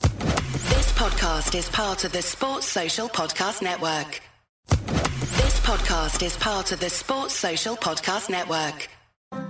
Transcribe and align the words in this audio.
This 0.00 0.92
podcast 0.92 1.56
is 1.56 1.68
part 1.68 2.04
of 2.04 2.12
the 2.12 2.22
Sports 2.22 2.66
Social 2.66 3.08
Podcast 3.08 3.62
Network. 3.62 4.20
This 4.70 5.60
podcast 5.60 6.22
is 6.24 6.36
part 6.36 6.72
of 6.72 6.80
the 6.80 6.90
Sports 6.90 7.34
Social 7.34 7.76
Podcast 7.76 8.30
Network. 8.30 8.88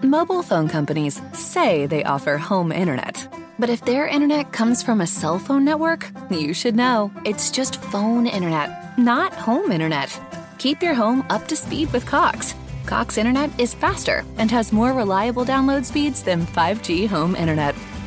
Mobile 0.03 0.42
phone 0.42 0.69
companies 0.69 1.20
say 1.32 1.87
they 1.87 2.04
offer 2.04 2.38
home 2.38 2.72
internet. 2.72 3.28
But 3.58 3.70
if 3.70 3.84
their 3.84 4.06
internet 4.06 4.53
comes 4.53 4.82
from 4.82 5.00
a 5.00 5.06
cell 5.06 5.38
phone 5.38 5.64
network, 5.64 6.10
you 6.31 6.54
should 6.54 6.76
know. 6.76 7.12
It's 7.25 7.50
just 7.50 7.82
phone 7.82 8.26
internet, 8.26 8.98
not 8.98 9.32
home 9.34 9.72
internet. 9.72 10.19
Keep 10.58 10.82
your 10.82 10.94
home 10.94 11.25
up 11.31 11.47
to 11.48 11.56
speed 11.56 11.92
with 11.92 12.06
Cox. 12.06 12.54
Cox 12.87 13.19
internet 13.19 13.50
is 13.60 13.75
faster 13.75 14.25
and 14.38 14.50
has 14.50 14.72
more 14.72 14.92
reliable 14.92 15.44
download 15.44 15.84
speeds 15.84 16.22
than 16.22 16.47
5G 16.47 17.06
home 17.08 17.37
internet. 17.37 17.75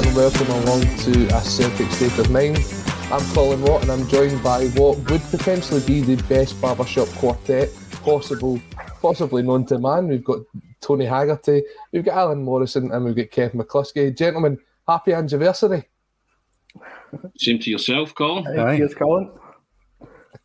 And 0.00 0.16
welcome 0.16 0.48
along 0.48 0.80
to 0.80 1.26
A 1.36 1.42
Celtic 1.42 1.90
State 1.90 2.16
of 2.18 2.30
Mind. 2.30 2.56
I'm 3.12 3.20
Colin 3.34 3.60
Watt 3.60 3.82
and 3.82 3.92
I'm 3.92 4.08
joined 4.08 4.42
by 4.42 4.68
what 4.68 4.96
would 5.10 5.20
potentially 5.24 5.82
be 5.82 6.00
the 6.00 6.16
best 6.22 6.58
barbershop 6.58 7.06
quartet 7.08 7.68
possible, 8.02 8.58
possibly 9.02 9.42
known 9.42 9.66
to 9.66 9.78
man. 9.78 10.08
We've 10.08 10.24
got 10.24 10.40
Tony 10.80 11.04
Haggerty, 11.04 11.64
we've 11.92 12.02
got 12.02 12.16
Alan 12.16 12.42
Morrison 12.42 12.90
and 12.90 13.04
we've 13.04 13.14
got 13.14 13.26
Kev 13.26 13.52
McCluskie. 13.52 14.16
Gentlemen, 14.16 14.56
happy 14.88 15.12
anniversary. 15.12 15.86
Same 17.36 17.58
to 17.58 17.70
yourself, 17.70 18.14
Colin. 18.14 18.44
Cheers, 18.44 18.94
Colin. 18.94 19.30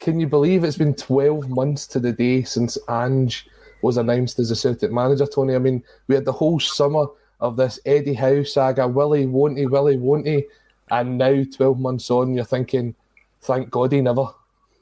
Can 0.01 0.19
you 0.19 0.27
believe 0.27 0.65
it's 0.65 0.77
been 0.77 0.95
12 0.95 1.49
months 1.49 1.87
to 1.87 2.01
the 2.01 2.11
day 2.11 2.43
since 2.43 2.77
Ange 2.89 3.47
was 3.81 3.95
announced 3.95 4.37
as 4.37 4.51
a 4.51 4.55
Celtic 4.55 4.91
manager, 4.91 5.25
Tony? 5.25 5.55
I 5.55 5.59
mean, 5.59 5.81
we 6.09 6.15
had 6.15 6.25
the 6.25 6.33
whole 6.33 6.59
summer 6.59 7.05
of 7.45 7.57
this 7.57 7.79
Eddie 7.85 8.13
Howe 8.13 8.43
saga, 8.43 8.87
Willie, 8.87 9.25
won't 9.25 9.57
he, 9.57 9.65
Willie, 9.65 9.97
won't 9.97 10.27
he? 10.27 10.45
And 10.91 11.17
now, 11.17 11.43
12 11.55 11.79
months 11.79 12.11
on, 12.11 12.35
you're 12.35 12.45
thinking, 12.45 12.95
thank 13.41 13.69
God 13.69 13.91
he 13.91 14.01
never. 14.01 14.27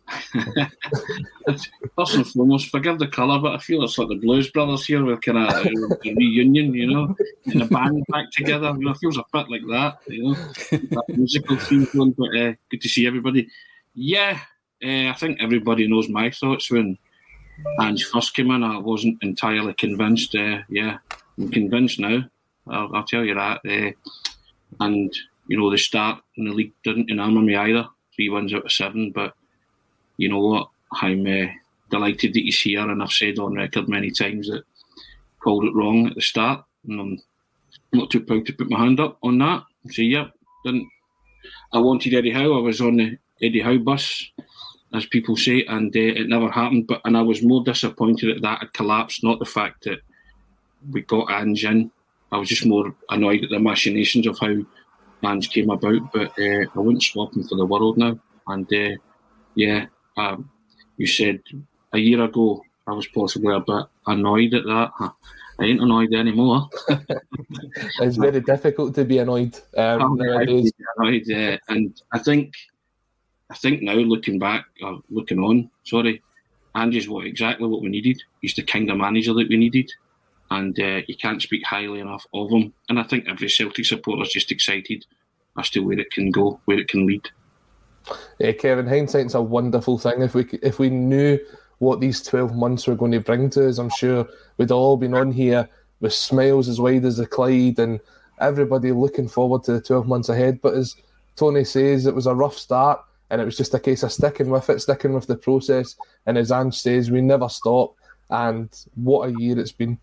First 1.96 2.16
and 2.16 2.28
foremost, 2.28 2.70
forgive 2.70 3.00
the 3.00 3.08
colour, 3.08 3.40
but 3.40 3.56
I 3.56 3.58
feel 3.60 3.84
it's 3.84 3.98
like 3.98 4.10
the 4.10 4.16
Blues 4.16 4.50
Brothers 4.52 4.86
here 4.86 5.04
with 5.04 5.22
kind 5.22 5.38
of 5.38 5.66
a 5.66 5.70
reunion, 6.04 6.74
you 6.74 6.88
know, 6.88 7.16
and 7.46 7.62
the 7.62 7.66
band 7.66 8.04
back 8.10 8.32
together. 8.32 8.74
You 8.78 8.86
know, 8.86 8.92
it 8.92 8.98
feels 8.98 9.18
a 9.18 9.24
bit 9.32 9.50
like 9.50 9.62
that, 9.70 10.00
you 10.08 10.24
know, 10.24 10.34
that 10.34 11.04
musical 11.08 11.58
theme 11.58 11.88
going. 11.94 12.12
But 12.12 12.36
uh, 12.38 12.54
good 12.70 12.82
to 12.82 12.90
see 12.90 13.08
everybody. 13.08 13.48
Yeah, 13.94 14.40
uh, 14.84 15.10
I 15.10 15.14
think 15.14 15.42
everybody 15.42 15.88
knows 15.88 16.10
my 16.10 16.30
thoughts 16.32 16.70
when 16.70 16.98
Ange 17.80 18.06
first 18.06 18.34
came 18.34 18.52
in. 18.52 18.64
I 18.64 18.78
wasn't 18.78 19.24
entirely 19.24 19.74
convinced. 19.74 20.36
Uh, 20.36 20.60
yeah, 20.70 20.98
I'm 21.38 21.50
convinced 21.50 22.00
now. 22.00 22.24
I'll, 22.68 22.90
I'll 22.94 23.04
tell 23.04 23.24
you 23.24 23.36
that. 23.36 23.62
Uh, 23.66 23.92
and 24.80 25.14
you 25.48 25.58
know, 25.58 25.70
the 25.70 25.78
start 25.78 26.22
in 26.38 26.46
the 26.46 26.52
league 26.52 26.74
didn't 26.84 27.10
enamour 27.10 27.42
me 27.42 27.56
either. 27.56 27.88
Three 28.16 28.30
wins 28.30 28.54
out 28.54 28.66
of 28.66 28.72
seven, 28.72 29.12
but 29.12 29.34
you 30.18 30.30
know 30.30 30.40
what? 30.40 30.70
I'm 31.02 31.26
uh, 31.26 31.52
delighted 31.90 32.34
that 32.34 32.40
he's 32.40 32.62
here, 32.62 32.88
and 32.88 33.02
I've 33.02 33.12
said 33.12 33.40
on 33.40 33.56
record 33.56 33.90
many 33.90 34.12
times 34.12 34.48
that 34.50 34.64
called 35.40 35.66
it 35.66 35.76
wrong 35.76 36.08
at 36.08 36.16
the 36.16 36.22
start, 36.22 36.64
and 36.88 37.00
I'm 37.00 37.22
not 37.92 38.10
too 38.10 38.22
proud 38.22 38.46
to 38.46 38.54
put 38.54 38.70
my 38.70 38.80
hand 38.80 39.00
up 39.00 39.18
on 39.24 39.38
that. 39.40 39.64
say, 39.90 40.04
yeah, 40.04 40.28
didn't. 40.64 40.88
I 41.74 41.80
wanted 41.80 42.14
Eddie 42.14 42.32
Howe. 42.32 42.58
I 42.58 42.62
was 42.62 42.80
on 42.80 42.98
the 42.98 43.18
Eddie 43.42 43.62
Howe 43.62 43.80
bus, 43.80 44.32
as 44.94 45.06
people 45.08 45.36
say, 45.36 45.66
and 45.66 45.96
uh, 45.96 46.00
it 46.00 46.30
never 46.30 46.50
happened. 46.50 46.88
But 46.88 47.02
and 47.06 47.18
I 47.18 47.22
was 47.22 47.44
more 47.44 47.64
disappointed 47.64 48.36
that 48.36 48.42
that 48.44 48.60
had 48.60 48.74
collapsed, 48.74 49.24
not 49.24 49.40
the 49.40 49.46
fact 49.46 49.84
that 49.84 50.00
we 50.92 51.02
got 51.02 51.32
Ange 51.32 51.66
in. 51.66 51.92
I 52.34 52.38
was 52.38 52.50
just 52.50 52.66
more 52.66 52.96
annoyed 53.12 53.44
at 53.44 53.52
the 53.52 53.60
machinations 53.60 54.26
of 54.26 54.40
how 54.40 54.56
Ange 55.24 55.50
came 55.52 55.70
about. 55.70 56.12
But 56.12 56.32
uh, 56.40 56.66
I 56.76 56.80
wouldn't 56.80 57.04
swap 57.04 57.36
him 57.36 57.44
for 57.44 57.56
the 57.56 57.66
world 57.66 57.98
now. 57.98 58.20
And 58.48 58.72
uh, 58.74 58.98
yeah, 59.56 59.86
um, 60.18 60.50
you 60.98 61.06
said 61.06 61.42
a 61.94 62.00
year 62.00 62.24
ago 62.24 62.64
I 62.88 62.92
was 62.92 63.08
possibly 63.08 63.54
a 63.54 63.60
bit 63.60 63.86
annoyed 64.08 64.54
at 64.56 64.66
that. 64.66 64.92
I 65.00 65.64
ain't 65.64 65.82
annoyed 65.82 66.14
anymore. 66.14 66.70
it's 66.90 68.18
very 68.18 68.42
difficult 68.42 68.96
to 68.96 69.06
be 69.06 69.20
annoyed 69.20 69.56
um, 69.78 70.18
nowadays. 70.18 70.72
Annoyed, 70.98 71.32
uh, 71.32 71.58
and 71.70 72.02
I 72.12 72.20
think, 72.20 72.54
I 73.50 73.56
think 73.56 73.84
now 73.84 73.94
looking 73.94 74.40
back, 74.40 74.66
or 74.82 75.02
looking 75.10 75.40
on, 75.40 75.70
sorry, 75.84 76.24
Ange's 76.76 77.08
what 77.08 77.26
exactly 77.26 77.68
what 77.68 77.82
we 77.82 77.90
needed. 77.90 78.22
He's 78.42 78.56
the 78.56 78.64
kind 78.64 78.90
of 78.90 78.98
manager 78.98 79.34
that 79.36 79.48
we 79.48 79.58
needed, 79.58 79.92
and 80.54 80.80
uh, 80.80 81.02
you 81.08 81.16
can't 81.16 81.42
speak 81.42 81.64
highly 81.66 82.00
enough 82.00 82.26
of 82.34 82.52
him. 82.52 82.74
And 82.88 83.00
I 83.00 83.04
think 83.04 83.28
every 83.28 83.50
Celtic 83.50 83.86
supporter 83.86 84.22
is 84.24 84.32
just 84.32 84.52
excited 84.52 85.06
as 85.58 85.70
to 85.72 85.80
where 85.80 86.00
it 86.00 86.12
can 86.12 86.30
go, 86.30 86.60
where 86.66 86.80
it 86.80 86.88
can 86.88 87.08
lead. 87.08 87.28
Yeah, 88.40 88.52
Kevin, 88.52 88.88
hindsight's 88.88 89.34
a 89.34 89.42
wonderful 89.42 89.98
thing. 89.98 90.22
If 90.22 90.36
we 90.36 90.46
if 90.62 90.78
we 90.78 90.90
knew 90.90 91.40
what 91.80 92.00
these 92.00 92.22
twelve 92.22 92.54
months 92.56 92.86
were 92.86 92.96
going 92.96 93.14
to 93.14 93.20
bring 93.20 93.50
to 93.52 93.68
us, 93.68 93.80
I'm 93.80 93.90
sure 93.90 94.28
we'd 94.58 94.72
all 94.72 94.98
been 94.98 95.16
on 95.16 95.32
here 95.32 95.68
with 96.02 96.14
smiles 96.14 96.70
as 96.70 96.80
wide 96.80 97.06
as 97.06 97.18
the 97.18 97.26
Clyde 97.26 97.80
and 97.80 98.00
everybody 98.40 98.92
looking 98.92 99.28
forward 99.28 99.64
to 99.64 99.74
the 99.74 99.82
twelve 99.82 100.08
months 100.08 100.30
ahead. 100.30 100.60
But 100.62 100.76
as 100.76 100.96
Tony 101.36 101.64
says, 101.64 102.06
it 102.06 102.14
was 102.14 102.28
a 102.28 102.36
rough 102.36 102.58
start, 102.58 103.00
and 103.30 103.42
it 103.42 103.46
was 103.46 103.58
just 103.58 103.74
a 103.74 103.80
case 103.80 104.04
of 104.04 104.12
sticking 104.12 104.50
with 104.50 104.70
it, 104.70 104.82
sticking 104.82 105.14
with 105.14 105.28
the 105.28 105.38
process. 105.38 105.96
And 106.26 106.38
as 106.38 106.52
Ange 106.52 106.76
says, 106.76 107.10
we 107.10 107.22
never 107.22 107.50
stop. 107.50 107.96
And 108.30 108.70
what 108.96 109.30
a 109.30 109.34
year 109.40 109.58
it's 109.60 109.72
been! 109.72 109.98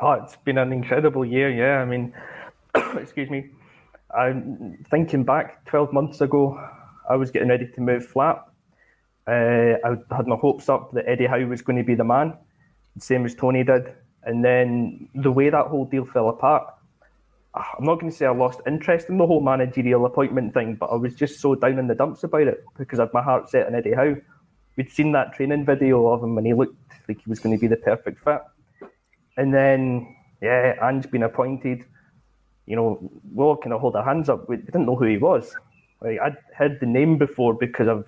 Oh, 0.00 0.12
it's 0.12 0.36
been 0.36 0.58
an 0.58 0.72
incredible 0.72 1.24
year. 1.24 1.50
Yeah, 1.50 1.80
I 1.80 1.84
mean, 1.84 2.12
excuse 2.96 3.30
me. 3.30 3.50
I'm 4.16 4.84
thinking 4.90 5.24
back 5.24 5.64
12 5.66 5.92
months 5.92 6.20
ago, 6.20 6.60
I 7.08 7.16
was 7.16 7.30
getting 7.30 7.48
ready 7.48 7.68
to 7.74 7.80
move 7.80 8.06
flat. 8.06 8.44
Uh, 9.26 9.76
I 9.84 9.96
had 10.14 10.26
my 10.26 10.36
hopes 10.36 10.68
up 10.68 10.92
that 10.92 11.08
Eddie 11.08 11.26
Howe 11.26 11.46
was 11.46 11.62
going 11.62 11.78
to 11.78 11.84
be 11.84 11.94
the 11.94 12.04
man, 12.04 12.34
same 12.98 13.24
as 13.24 13.34
Tony 13.34 13.64
did. 13.64 13.92
And 14.24 14.44
then 14.44 15.08
the 15.14 15.30
way 15.30 15.48
that 15.50 15.66
whole 15.66 15.84
deal 15.84 16.04
fell 16.04 16.28
apart, 16.28 16.74
I'm 17.54 17.84
not 17.84 18.00
going 18.00 18.10
to 18.10 18.16
say 18.16 18.26
I 18.26 18.30
lost 18.30 18.60
interest 18.66 19.08
in 19.08 19.18
the 19.18 19.26
whole 19.26 19.40
managerial 19.40 20.06
appointment 20.06 20.54
thing, 20.54 20.74
but 20.74 20.86
I 20.86 20.96
was 20.96 21.14
just 21.14 21.40
so 21.40 21.54
down 21.54 21.78
in 21.78 21.86
the 21.86 21.94
dumps 21.94 22.24
about 22.24 22.48
it 22.48 22.64
because 22.76 22.98
I 22.98 23.04
had 23.04 23.14
my 23.14 23.22
heart 23.22 23.48
set 23.48 23.66
on 23.66 23.74
Eddie 23.74 23.94
Howe. 23.94 24.16
We'd 24.76 24.90
seen 24.90 25.12
that 25.12 25.34
training 25.34 25.64
video 25.64 26.08
of 26.08 26.22
him 26.22 26.36
and 26.36 26.46
he 26.46 26.52
looked 26.52 26.76
like 27.08 27.22
he 27.22 27.30
was 27.30 27.38
going 27.38 27.56
to 27.56 27.60
be 27.60 27.68
the 27.68 27.76
perfect 27.76 28.22
fit. 28.24 28.42
And 29.36 29.52
then, 29.52 30.16
yeah, 30.40 30.74
Ange's 30.82 31.10
been 31.10 31.22
appointed 31.22 31.84
you 32.66 32.76
know, 32.76 32.98
we 33.34 33.44
all 33.44 33.56
kind 33.56 33.72
of 33.72 33.80
hold 33.80 33.96
our 33.96 34.04
hands 34.04 34.28
up. 34.28 34.48
We 34.48 34.56
didn't 34.56 34.86
know 34.86 34.96
who 34.96 35.04
he 35.04 35.18
was. 35.18 35.54
Like, 36.00 36.18
I'd 36.20 36.36
heard 36.56 36.80
the 36.80 36.86
name 36.86 37.18
before 37.18 37.54
because 37.54 37.88
of, 37.88 38.06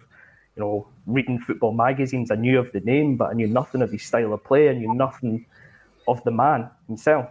you 0.57 0.63
know, 0.63 0.89
reading 1.07 1.39
football 1.39 1.73
magazines. 1.73 2.31
I 2.31 2.37
knew 2.37 2.59
of 2.59 2.73
the 2.73 2.81
name, 2.81 3.17
but 3.17 3.31
I 3.31 3.33
knew 3.35 3.47
nothing 3.47 3.83
of 3.83 3.91
his 3.91 4.03
style 4.03 4.33
of 4.33 4.45
play. 4.45 4.71
I 4.71 4.73
knew 4.73 4.95
nothing 4.95 5.47
of 6.09 6.23
the 6.25 6.31
man 6.31 6.71
himself. 6.87 7.29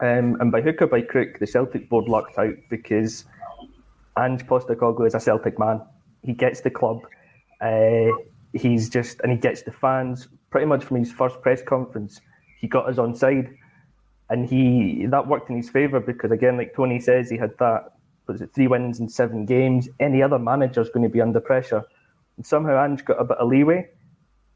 Um, 0.00 0.36
and 0.40 0.50
by 0.50 0.60
hook 0.60 0.82
or 0.82 0.88
by 0.88 1.02
crook, 1.02 1.38
the 1.38 1.46
Celtic 1.46 1.88
board 1.88 2.08
lucked 2.08 2.38
out 2.38 2.54
because 2.68 3.24
Ange 4.18 4.44
Postecoglou 4.46 5.06
is 5.06 5.14
a 5.14 5.20
Celtic 5.20 5.58
man. 5.58 5.80
He 6.22 6.32
gets 6.32 6.62
the 6.62 6.70
club. 6.70 7.02
Uh, 7.60 8.08
he's 8.52 8.88
just, 8.88 9.20
and 9.20 9.30
he 9.30 9.38
gets 9.38 9.62
the 9.62 9.70
fans 9.70 10.26
pretty 10.50 10.66
much 10.66 10.82
from 10.84 10.96
his 10.96 11.12
first 11.12 11.40
press 11.42 11.62
conference. 11.62 12.20
He 12.62 12.68
got 12.68 12.88
us 12.88 12.96
on 12.96 13.14
side 13.14 13.54
and 14.32 14.48
he 14.48 15.04
that 15.10 15.26
worked 15.28 15.50
in 15.50 15.56
his 15.56 15.68
favour 15.68 16.00
because 16.00 16.30
again, 16.30 16.56
like 16.56 16.74
Tony 16.74 16.98
says, 16.98 17.28
he 17.28 17.36
had 17.36 17.52
that 17.58 17.92
was 18.26 18.40
it 18.40 18.50
three 18.54 18.66
wins 18.66 18.98
in 18.98 19.08
seven 19.08 19.44
games. 19.44 19.90
Any 20.00 20.22
other 20.22 20.38
manager's 20.38 20.88
going 20.88 21.02
to 21.02 21.10
be 21.10 21.20
under 21.20 21.38
pressure, 21.38 21.84
and 22.38 22.46
somehow 22.46 22.82
Ange 22.82 23.04
got 23.04 23.20
a 23.20 23.24
bit 23.24 23.36
of 23.36 23.48
leeway, 23.48 23.90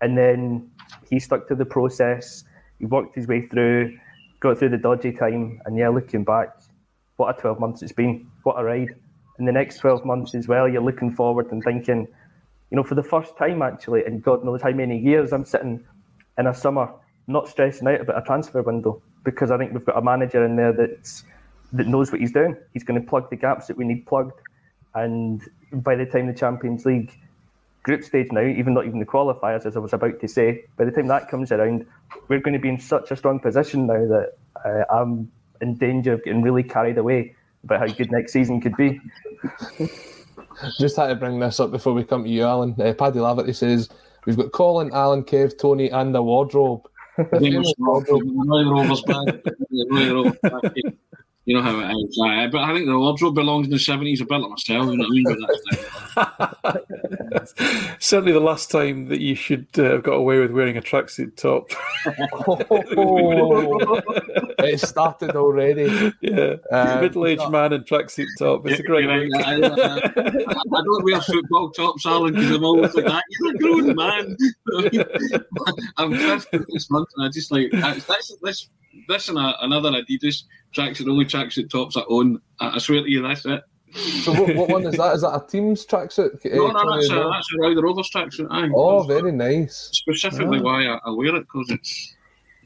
and 0.01 0.17
then 0.17 0.71
he 1.11 1.21
stuck 1.21 1.47
to 1.49 1.55
the 1.55 1.67
process. 1.67 2.45
He 2.79 2.87
worked 2.87 3.15
his 3.15 3.27
way 3.27 3.47
through, 3.49 3.99
got 4.41 4.59
through 4.59 4.71
the 4.71 4.79
dodgy 4.79 5.13
time, 5.13 5.61
and 5.67 5.77
yeah, 5.77 5.91
looking 5.91 6.25
back, 6.25 6.57
what 7.17 7.37
a 7.37 7.39
twelve 7.39 7.61
months 7.61 7.83
it's 7.83 7.93
been. 7.93 8.27
What 8.45 8.59
a 8.59 8.65
ride! 8.65 8.95
And 9.37 9.47
the 9.47 9.53
next 9.53 9.79
twelve 9.79 10.07
months 10.07 10.35
as 10.35 10.49
well, 10.49 10.67
you're 10.67 10.81
looking 10.81 11.13
forward 11.13 11.53
and 11.53 11.63
thinking, 11.63 12.09
you 12.71 12.77
know, 12.77 12.83
for 12.83 12.95
the 12.95 13.03
first 13.03 13.37
time 13.37 13.61
actually, 13.61 14.07
and 14.07 14.23
God 14.23 14.43
knows 14.43 14.63
how 14.63 14.71
many 14.71 14.97
years, 14.99 15.35
I'm 15.35 15.45
sitting 15.45 15.85
in 16.39 16.47
a 16.47 16.55
summer 16.55 16.89
not 17.27 17.49
stressing 17.49 17.89
out 17.89 18.01
about 18.01 18.19
a 18.19 18.25
transfer 18.25 18.63
window 18.63 19.03
because 19.25 19.51
I 19.51 19.59
think 19.59 19.73
we've 19.73 19.85
got 19.85 19.99
a 19.99 20.03
manager 20.03 20.45
in 20.45 20.57
there 20.57 20.73
that's 20.73 21.25
that 21.73 21.89
knows 21.89 22.13
what 22.13 22.21
he's 22.21 22.33
doing. 22.33 22.57
He's 22.73 22.85
going 22.85 23.01
to 23.01 23.07
plug 23.07 23.29
the 23.29 23.37
gaps 23.37 23.67
that 23.67 23.77
we 23.77 23.85
need 23.85 24.07
plugged, 24.07 24.41
and 24.95 25.43
by 25.73 25.97
the 25.97 26.07
time 26.07 26.27
the 26.27 26.35
Champions 26.35 26.87
League 26.87 27.13
group 27.83 28.03
stage 28.03 28.33
now, 28.33 28.43
even 28.43 28.75
not 28.75 28.87
even 28.87 28.99
the 28.99 29.07
qualifiers, 29.07 29.67
as 29.67 29.77
I 29.77 29.81
was 29.81 29.93
about 29.93 30.21
to 30.21 30.29
say, 30.29 30.65
by 30.77 30.85
the 30.85 30.91
time 30.91 31.07
that 31.09 31.29
comes 31.29 31.53
around, 31.53 31.87
we're 32.29 32.41
going 32.41 32.55
to 32.55 32.61
be 32.61 32.69
in 32.69 32.81
such 32.81 33.11
a 33.11 33.17
strong 33.17 33.39
position 33.39 33.87
now 33.87 34.07
that 34.07 34.37
uh, 34.65 34.85
I'm 34.93 35.31
in 35.61 35.77
danger 35.77 36.13
of 36.13 36.25
getting 36.25 36.43
really 36.43 36.63
carried 36.63 36.99
away 36.99 37.35
about 37.65 37.81
how 37.81 37.95
good 37.95 38.11
next 38.11 38.33
season 38.33 38.61
could 38.61 38.77
be. 38.77 39.01
Just 40.79 40.97
had 40.97 41.09
to 41.09 41.15
bring 41.15 41.39
this 41.39 41.61
up 41.61 41.71
before 41.71 41.93
we 41.93 42.05
come 42.05 42.25
to 42.25 42.31
you, 42.31 42.43
Alan. 42.43 42.75
Uh, 42.81 42.93
Paddy 42.93 43.19
Laverty 43.19 43.55
says 43.55 43.89
we've 44.25 44.37
got 44.37 44.53
Colin, 44.53 44.91
Alan, 44.93 45.23
Kev, 45.23 45.59
Tony, 45.59 45.91
and 45.91 46.15
a 46.17 46.23
wardrobe 46.23 46.89
you 51.47 51.55
know 51.55 51.63
how 51.63 51.79
it 51.79 51.95
is. 51.95 52.21
Uh, 52.21 52.49
but 52.51 52.63
I 52.63 52.75
think 52.75 52.87
the 52.87 52.99
wardrobe 52.99 53.37
belongs 53.37 53.67
in 53.67 53.71
the 53.71 53.77
70s 53.77 54.21
a 54.21 54.25
bit 54.25 54.41
like 54.41 54.51
myself. 54.51 54.91
You 54.91 54.97
know 54.97 55.05
what 55.05 55.13
I 56.17 56.73
mean? 56.73 56.81
Certainly 58.01 58.33
the 58.33 58.41
last 58.41 58.69
time 58.71 59.07
that 59.07 59.21
you 59.21 59.37
should 59.37 59.69
uh, 59.79 59.85
have 59.85 60.03
got 60.03 60.15
away 60.15 60.41
with 60.41 60.51
wearing 60.51 60.77
a 60.77 60.83
tracksuit 60.83 61.37
top. 61.37 61.71
oh, 62.49 62.59
it 64.59 64.81
started 64.81 65.37
already. 65.37 66.13
Yeah. 66.21 66.57
Um, 66.73 67.01
Middle 67.01 67.27
aged 67.27 67.49
man 67.49 67.73
in 67.73 67.85
tracksuit 67.85 68.27
top. 68.41 68.67
It's 68.67 68.81
a 68.81 68.83
great 68.83 69.07
right. 69.07 69.31
I, 69.37 69.55
I, 69.55 69.57
I, 69.57 69.61
don't 70.83 71.05
wear 71.05 71.21
football 71.21 71.71
tops, 71.71 72.05
Alan, 72.07 72.35
because 72.35 72.51
I'm 72.51 72.65
always 72.65 72.93
like 72.95 73.05
that. 73.05 73.23
You're 73.39 73.55
a 73.55 73.59
grown 73.59 73.95
man. 73.95 74.37
I'm 75.97 76.17
50 76.17 76.59
this 76.69 76.91
month 76.91 77.09
and 77.17 77.27
I 77.27 77.31
just 77.31 77.51
like, 77.51 77.71
that's, 77.73 78.07
that's, 78.07 78.69
this 79.09 79.29
and 79.29 79.39
a, 79.39 79.55
another 79.65 79.91
Adidas 79.91 80.45
tracksuit, 80.75 81.09
only 81.09 81.25
tracksuit 81.25 81.71
tops 81.71 81.97
I 81.97 82.03
own. 82.09 82.41
I, 82.61 82.71
I 82.77 82.79
swear 82.79 83.03
to 83.03 83.11
you, 83.11 83.23
that's 83.23 83.45
it. 83.47 83.63
So 83.95 84.33
what, 84.33 84.57
what, 84.57 84.69
one 84.69 84.87
is 84.87 84.97
that? 84.97 85.15
Is 85.15 85.23
that 85.23 85.35
a 85.35 85.47
team's 85.47 85.87
tracksuit? 85.87 86.45
No, 86.57 86.69
no, 86.69 86.97
that's 86.97 87.11
a, 87.11 87.15
that's 87.15 87.49
a 87.55 87.81
Rovers 87.81 88.11
tracksuit. 88.11 88.49
Aye. 88.51 88.71
Oh, 88.75 89.03
very 89.05 89.33
nice. 89.33 89.91
Specifically, 89.93 90.59
yeah. 90.59 90.63
why 90.63 90.87
I, 90.87 90.99
I, 91.05 91.11
wear 91.11 91.35
it 91.37 91.41
because 91.41 91.71
it's 91.71 92.17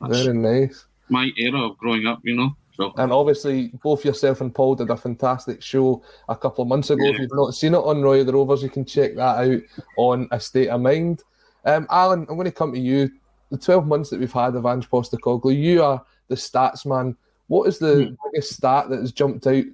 very 0.01 0.37
nice. 0.37 0.87
My 1.09 1.31
era 1.37 1.67
of 1.67 1.79
growing 1.79 2.07
up, 2.07 2.21
you 2.25 2.37
know. 2.37 2.57
So. 2.73 2.93
And 2.97 3.13
obviously, 3.13 3.69
both 3.83 4.05
yourself 4.05 4.41
and 4.41 4.55
Paul 4.55 4.75
did 4.75 4.91
a 4.91 4.97
fantastic 4.97 5.61
show 5.63 6.03
a 6.29 6.37
couple 6.37 6.63
of 6.63 6.69
months 6.69 6.91
ago. 6.91 7.05
Yeah. 7.05 7.13
If 7.13 7.19
you've 7.21 7.35
not 7.35 7.55
seen 7.55 7.75
it 7.75 7.79
on 7.79 8.03
Roy 8.03 8.25
the 8.25 8.33
Rovers, 8.33 8.63
you 8.63 8.71
can 8.71 8.85
check 8.85 9.15
that 9.17 9.51
out 9.51 9.61
on 9.99 10.29
A 10.31 10.41
State 10.41 10.69
of 10.69 10.81
Mind. 10.81 11.23
Um, 11.65 11.87
Alan, 11.91 12.27
I'm 12.29 12.37
going 12.37 12.45
to 12.45 12.53
come 12.53 12.73
to 12.73 12.79
you. 12.79 13.11
The 13.51 13.59
12 13.59 13.87
months 13.87 14.11
that 14.11 14.21
we've 14.21 14.33
had 14.33 14.55
of 14.55 14.65
Ange 14.65 14.89
Postecoglou, 14.89 15.57
you 15.57 15.83
are 15.83 16.05
the 16.29 16.37
stats 16.37 16.87
man. 16.87 17.17
What 17.49 17.69
is 17.69 17.79
the 17.79 18.07
hmm. 18.07 18.15
biggest 18.31 18.55
stat 18.55 18.89
that 18.91 19.01
has 19.01 19.13
jumped 19.13 19.47
out 19.47 19.65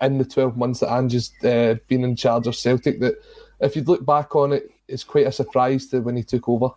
in 0.00 0.18
the 0.18 0.24
12 0.24 0.56
months 0.56 0.80
that 0.80 0.92
Ange's 0.92 1.32
uh, 1.44 1.76
been 1.86 2.02
in 2.04 2.16
charge 2.16 2.46
of 2.46 2.56
Celtic 2.56 3.00
that, 3.00 3.14
if 3.60 3.76
you 3.76 3.82
look 3.82 4.04
back 4.04 4.34
on 4.34 4.52
it, 4.52 4.70
is 4.88 5.04
quite 5.04 5.26
a 5.26 5.32
surprise 5.32 5.86
to 5.88 6.00
when 6.00 6.16
he 6.16 6.24
took 6.24 6.48
over? 6.48 6.70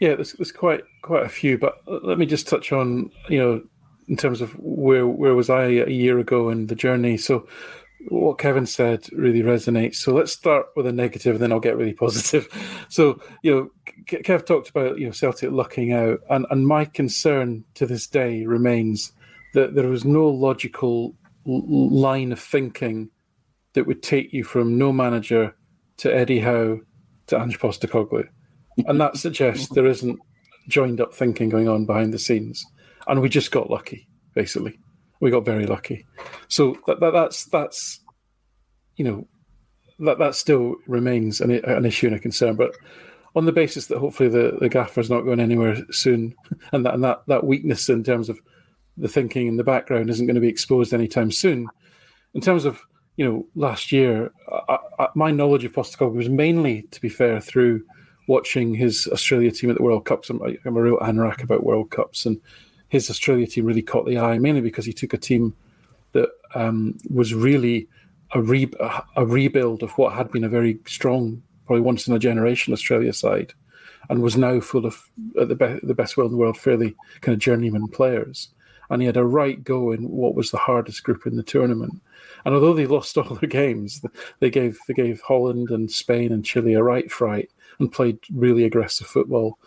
Yeah, 0.00 0.16
there's, 0.16 0.32
there's 0.32 0.52
quite 0.52 0.82
quite 1.02 1.24
a 1.24 1.28
few, 1.28 1.58
but 1.58 1.78
let 1.86 2.18
me 2.18 2.26
just 2.26 2.48
touch 2.48 2.72
on 2.72 3.10
you 3.28 3.38
know 3.38 3.62
in 4.08 4.16
terms 4.16 4.40
of 4.40 4.52
where 4.58 5.06
where 5.06 5.34
was 5.34 5.50
I 5.50 5.64
a 5.64 5.90
year 5.90 6.18
ago 6.18 6.50
in 6.50 6.66
the 6.66 6.74
journey. 6.74 7.16
So 7.16 7.48
what 8.08 8.38
Kevin 8.38 8.66
said 8.66 9.06
really 9.12 9.42
resonates. 9.42 9.96
So 9.96 10.12
let's 10.12 10.32
start 10.32 10.66
with 10.76 10.86
a 10.86 10.92
negative, 10.92 11.38
then 11.38 11.52
I'll 11.52 11.60
get 11.60 11.76
really 11.76 11.94
positive. 11.94 12.48
So 12.88 13.20
you 13.42 13.52
know, 13.52 13.70
Kev 14.06 14.46
talked 14.46 14.70
about 14.70 14.98
you 14.98 15.06
know 15.06 15.12
Celtic 15.12 15.50
lucking 15.50 15.92
out, 15.92 16.20
and 16.30 16.46
and 16.50 16.66
my 16.66 16.84
concern 16.84 17.64
to 17.74 17.84
this 17.84 18.06
day 18.06 18.46
remains 18.46 19.12
that 19.54 19.74
there 19.74 19.88
was 19.88 20.04
no 20.04 20.28
logical 20.28 21.16
line 21.44 22.30
of 22.30 22.38
thinking 22.38 23.10
that 23.72 23.86
would 23.86 24.04
take 24.04 24.32
you 24.32 24.44
from 24.44 24.78
no 24.78 24.92
manager 24.92 25.54
to 25.96 26.14
Eddie 26.14 26.40
Howe 26.40 26.78
to 27.26 27.38
Ange 27.40 27.58
Postecoglou, 27.58 28.28
and 28.86 29.00
that 29.00 29.16
suggests 29.16 29.68
there 29.70 29.86
isn't 29.86 30.20
joined 30.68 31.00
up 31.00 31.12
thinking 31.12 31.48
going 31.48 31.68
on 31.68 31.86
behind 31.86 32.14
the 32.14 32.20
scenes, 32.20 32.64
and 33.08 33.20
we 33.20 33.28
just 33.28 33.50
got 33.50 33.68
lucky, 33.68 34.08
basically 34.32 34.78
we 35.20 35.30
got 35.30 35.44
very 35.44 35.66
lucky. 35.66 36.06
So 36.48 36.76
that, 36.86 37.00
that 37.00 37.12
that's 37.12 37.44
that's 37.46 38.00
you 38.96 39.04
know 39.04 39.26
that 40.00 40.18
that 40.18 40.34
still 40.34 40.76
remains 40.86 41.40
an, 41.40 41.50
an 41.50 41.84
issue 41.84 42.06
and 42.06 42.16
a 42.16 42.20
concern. 42.20 42.56
But 42.56 42.74
on 43.34 43.44
the 43.44 43.52
basis 43.52 43.86
that 43.86 43.98
hopefully 43.98 44.28
the, 44.28 44.56
the 44.60 44.68
gaffer's 44.68 45.10
not 45.10 45.22
going 45.22 45.40
anywhere 45.40 45.76
soon, 45.90 46.34
and 46.72 46.84
that 46.84 46.94
and 46.94 47.04
that, 47.04 47.22
that 47.28 47.44
weakness 47.44 47.88
in 47.88 48.02
terms 48.02 48.28
of 48.28 48.40
the 48.96 49.08
thinking 49.08 49.46
in 49.46 49.56
the 49.56 49.64
background 49.64 50.08
isn't 50.08 50.26
going 50.26 50.34
to 50.34 50.40
be 50.40 50.48
exposed 50.48 50.94
anytime 50.94 51.30
soon. 51.30 51.68
In 52.34 52.40
terms 52.40 52.64
of 52.64 52.80
you 53.16 53.24
know 53.24 53.46
last 53.54 53.92
year, 53.92 54.30
I, 54.68 54.78
I, 54.98 55.08
my 55.14 55.30
knowledge 55.30 55.64
of 55.64 55.72
Postecoglou 55.72 56.14
was 56.14 56.28
mainly, 56.28 56.82
to 56.90 57.00
be 57.00 57.08
fair, 57.08 57.40
through 57.40 57.82
watching 58.28 58.74
his 58.74 59.08
Australia 59.12 59.52
team 59.52 59.70
at 59.70 59.76
the 59.76 59.82
World 59.82 60.04
Cups. 60.04 60.30
I'm, 60.30 60.40
I'm 60.42 60.76
a 60.76 60.82
real 60.82 60.98
anorak 60.98 61.42
about 61.42 61.64
World 61.64 61.90
Cups, 61.90 62.26
and 62.26 62.40
his 62.88 63.10
Australia 63.10 63.46
team 63.46 63.64
really 63.64 63.82
caught 63.82 64.06
the 64.06 64.18
eye, 64.18 64.38
mainly 64.38 64.60
because 64.60 64.84
he 64.84 64.92
took 64.92 65.12
a 65.12 65.18
team 65.18 65.54
that 66.12 66.30
um, 66.54 66.96
was 67.10 67.34
really 67.34 67.88
a, 68.32 68.40
re- 68.40 68.72
a 69.16 69.26
rebuild 69.26 69.82
of 69.82 69.92
what 69.92 70.14
had 70.14 70.30
been 70.30 70.44
a 70.44 70.48
very 70.48 70.78
strong, 70.86 71.42
probably 71.66 71.82
once 71.82 72.06
in 72.06 72.14
a 72.14 72.18
generation 72.18 72.72
Australia 72.72 73.12
side, 73.12 73.52
and 74.08 74.22
was 74.22 74.36
now 74.36 74.60
full 74.60 74.86
of 74.86 75.10
uh, 75.38 75.44
the, 75.44 75.54
be- 75.54 75.80
the 75.82 75.94
best 75.94 76.16
world 76.16 76.30
in 76.30 76.36
the 76.36 76.40
world, 76.40 76.56
fairly 76.56 76.94
kind 77.20 77.34
of 77.34 77.40
journeyman 77.40 77.88
players. 77.88 78.48
And 78.88 79.02
he 79.02 79.06
had 79.06 79.16
a 79.16 79.24
right 79.24 79.62
go 79.64 79.90
in 79.90 80.08
what 80.08 80.36
was 80.36 80.52
the 80.52 80.58
hardest 80.58 81.02
group 81.02 81.26
in 81.26 81.34
the 81.34 81.42
tournament. 81.42 82.00
And 82.44 82.54
although 82.54 82.72
they 82.72 82.86
lost 82.86 83.18
all 83.18 83.34
their 83.34 83.48
games, 83.48 84.00
they 84.38 84.48
gave 84.48 84.78
they 84.86 84.94
gave 84.94 85.20
Holland 85.22 85.70
and 85.70 85.90
Spain 85.90 86.30
and 86.32 86.44
Chile 86.44 86.74
a 86.74 86.82
right 86.82 87.10
fright 87.10 87.50
and 87.80 87.90
played 87.90 88.20
really 88.32 88.62
aggressive 88.62 89.08
football. 89.08 89.58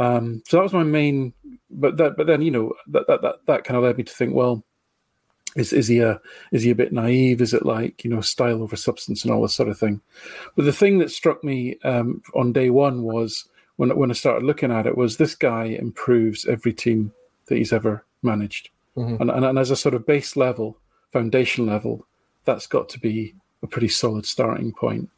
Um, 0.00 0.42
so 0.46 0.56
that 0.56 0.64
was 0.64 0.72
my 0.72 0.82
main. 0.82 1.32
But 1.78 1.98
that, 1.98 2.16
but 2.16 2.26
then 2.26 2.40
you 2.42 2.50
know 2.50 2.72
that, 2.88 3.06
that 3.06 3.20
that 3.22 3.36
that 3.46 3.64
kind 3.64 3.76
of 3.76 3.84
led 3.84 3.98
me 3.98 4.04
to 4.04 4.12
think, 4.12 4.34
well, 4.34 4.64
is 5.56 5.72
is 5.72 5.88
he 5.88 5.98
a 6.00 6.20
is 6.52 6.62
he 6.62 6.70
a 6.70 6.74
bit 6.74 6.92
naive? 6.92 7.40
Is 7.42 7.52
it 7.54 7.66
like 7.66 8.02
you 8.02 8.10
know 8.10 8.20
style 8.22 8.62
over 8.62 8.76
substance 8.76 9.22
and 9.24 9.32
all 9.32 9.42
this 9.42 9.54
sort 9.54 9.68
of 9.68 9.78
thing? 9.78 10.00
But 10.56 10.64
the 10.64 10.72
thing 10.72 10.98
that 10.98 11.10
struck 11.10 11.44
me 11.44 11.78
um, 11.84 12.22
on 12.34 12.52
day 12.52 12.70
one 12.70 13.02
was 13.02 13.46
when 13.76 13.94
when 13.96 14.10
I 14.10 14.14
started 14.14 14.44
looking 14.44 14.72
at 14.72 14.86
it 14.86 14.96
was 14.96 15.16
this 15.16 15.34
guy 15.34 15.64
improves 15.64 16.46
every 16.46 16.72
team 16.72 17.12
that 17.46 17.56
he's 17.58 17.72
ever 17.74 18.04
managed, 18.22 18.70
Mhm. 18.96 19.20
and, 19.20 19.30
and 19.30 19.44
and 19.44 19.58
as 19.58 19.70
a 19.70 19.76
sort 19.76 19.94
of 19.94 20.06
base 20.06 20.34
level, 20.34 20.78
foundation 21.12 21.66
level, 21.66 22.06
that's 22.46 22.66
got 22.66 22.88
to 22.90 22.98
be 22.98 23.34
a 23.62 23.66
pretty 23.66 23.88
solid 23.88 24.24
starting 24.24 24.72
point. 24.72 25.10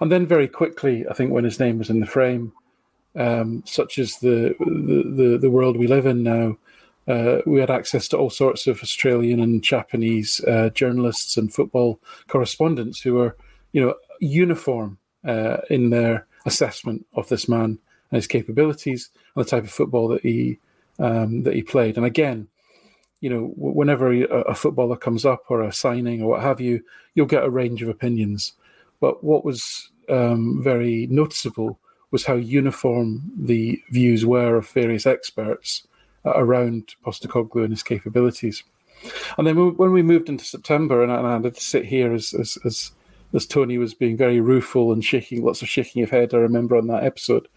And 0.00 0.10
then 0.12 0.26
very 0.26 0.46
quickly, 0.46 1.04
I 1.10 1.14
think 1.14 1.32
when 1.32 1.44
his 1.44 1.58
name 1.58 1.78
was 1.78 1.90
in 1.90 1.98
the 2.00 2.06
frame, 2.06 2.52
um, 3.16 3.62
such 3.66 3.98
as 3.98 4.16
the, 4.18 4.54
the 4.58 5.38
the 5.40 5.50
world 5.50 5.76
we 5.76 5.86
live 5.86 6.06
in 6.06 6.22
now, 6.22 6.56
uh, 7.06 7.38
we 7.46 7.60
had 7.60 7.70
access 7.70 8.08
to 8.08 8.16
all 8.16 8.30
sorts 8.30 8.66
of 8.66 8.82
Australian 8.82 9.40
and 9.40 9.62
Japanese 9.62 10.40
uh, 10.44 10.70
journalists 10.70 11.36
and 11.36 11.52
football 11.52 12.00
correspondents 12.28 13.00
who 13.00 13.14
were, 13.14 13.36
you 13.72 13.80
know, 13.80 13.94
uniform 14.20 14.98
uh, 15.24 15.58
in 15.70 15.90
their 15.90 16.26
assessment 16.46 17.06
of 17.14 17.28
this 17.28 17.48
man 17.48 17.78
and 18.10 18.16
his 18.16 18.26
capabilities 18.26 19.10
and 19.34 19.44
the 19.44 19.48
type 19.48 19.64
of 19.64 19.70
football 19.70 20.08
that 20.08 20.22
he 20.22 20.58
um, 20.98 21.42
that 21.42 21.54
he 21.54 21.62
played. 21.62 21.96
And 21.96 22.06
again, 22.06 22.48
you 23.20 23.30
know, 23.30 23.52
whenever 23.56 24.12
a 24.12 24.54
footballer 24.54 24.96
comes 24.96 25.24
up 25.24 25.44
or 25.48 25.62
a 25.62 25.72
signing 25.72 26.22
or 26.22 26.28
what 26.28 26.42
have 26.42 26.60
you, 26.60 26.82
you'll 27.14 27.26
get 27.26 27.44
a 27.44 27.50
range 27.50 27.82
of 27.82 27.88
opinions. 27.88 28.52
But 29.00 29.24
what 29.24 29.44
was 29.44 29.90
um, 30.08 30.62
very 30.62 31.06
noticeable 31.10 31.78
was 32.14 32.24
how 32.24 32.34
uniform 32.34 33.20
the 33.36 33.82
views 33.90 34.24
were 34.24 34.54
of 34.54 34.68
various 34.68 35.04
experts 35.04 35.84
uh, 36.24 36.32
around 36.36 36.94
Postecoglou 37.04 37.64
and 37.64 37.72
his 37.72 37.82
capabilities. 37.82 38.62
And 39.36 39.44
then 39.44 39.76
when 39.76 39.90
we 39.90 40.00
moved 40.00 40.28
into 40.28 40.44
September, 40.44 41.02
and 41.02 41.10
I, 41.10 41.16
and 41.16 41.26
I 41.26 41.32
had 41.32 41.56
to 41.56 41.60
sit 41.60 41.84
here 41.84 42.14
as, 42.14 42.32
as 42.32 42.56
as 42.64 42.92
as 43.32 43.46
Tony 43.46 43.78
was 43.78 43.94
being 43.94 44.16
very 44.16 44.40
rueful 44.40 44.92
and 44.92 45.04
shaking, 45.04 45.44
lots 45.44 45.60
of 45.60 45.68
shaking 45.68 46.04
of 46.04 46.10
head. 46.10 46.32
I 46.32 46.36
remember 46.36 46.76
on 46.76 46.86
that 46.86 47.02
episode. 47.02 47.48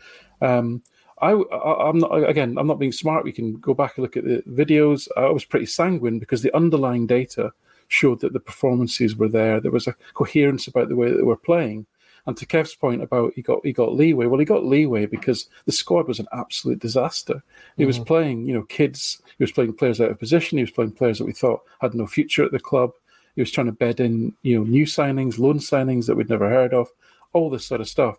Um, 0.41 0.81
I, 1.21 1.33
I, 1.33 1.89
am 1.89 1.99
not 1.99 2.27
again. 2.27 2.57
I'm 2.57 2.65
not 2.65 2.79
being 2.79 2.91
smart. 2.91 3.25
We 3.25 3.31
can 3.31 3.57
go 3.57 3.75
back 3.75 3.95
and 3.95 4.01
look 4.01 4.17
at 4.17 4.23
the 4.23 4.41
videos. 4.49 5.07
I 5.15 5.29
was 5.29 5.45
pretty 5.45 5.67
sanguine 5.67 6.17
because 6.17 6.41
the 6.41 6.55
underlying 6.55 7.05
data 7.05 7.53
showed 7.89 8.21
that 8.21 8.33
the 8.33 8.39
performances 8.39 9.15
were 9.15 9.29
there. 9.29 9.61
There 9.61 9.71
was 9.71 9.85
a 9.85 9.95
coherence 10.15 10.65
about 10.65 10.89
the 10.89 10.95
way 10.95 11.11
that 11.11 11.17
they 11.17 11.21
were 11.21 11.37
playing. 11.37 11.85
And 12.27 12.35
to 12.37 12.45
Kev's 12.45 12.75
point 12.75 13.01
about 13.01 13.33
he 13.35 13.41
got 13.41 13.65
he 13.65 13.71
got 13.73 13.95
leeway. 13.95 14.25
Well, 14.25 14.39
he 14.39 14.45
got 14.45 14.65
leeway 14.65 15.05
because 15.05 15.49
the 15.65 15.71
squad 15.71 16.07
was 16.07 16.19
an 16.19 16.27
absolute 16.33 16.79
disaster. 16.79 17.41
He 17.77 17.85
was 17.85 17.99
Mhm. 17.99 18.05
playing, 18.05 18.45
you 18.45 18.53
know, 18.53 18.63
kids. 18.63 19.21
He 19.37 19.43
was 19.43 19.51
playing 19.53 19.73
players 19.73 20.01
out 20.01 20.11
of 20.11 20.19
position. 20.19 20.57
He 20.57 20.63
was 20.63 20.71
playing 20.71 20.91
players 20.91 21.17
that 21.19 21.25
we 21.25 21.31
thought 21.31 21.63
had 21.79 21.93
no 21.95 22.05
future 22.05 22.43
at 22.43 22.51
the 22.51 22.59
club. 22.59 22.91
He 23.35 23.41
was 23.41 23.51
trying 23.51 23.67
to 23.67 23.71
bed 23.71 23.99
in, 23.99 24.33
you 24.41 24.57
know, 24.57 24.65
new 24.65 24.85
signings, 24.85 25.39
loan 25.39 25.59
signings 25.59 26.05
that 26.07 26.15
we'd 26.15 26.29
never 26.29 26.49
heard 26.49 26.73
of, 26.73 26.89
all 27.33 27.49
this 27.49 27.65
sort 27.65 27.81
of 27.81 27.87
stuff. 27.87 28.17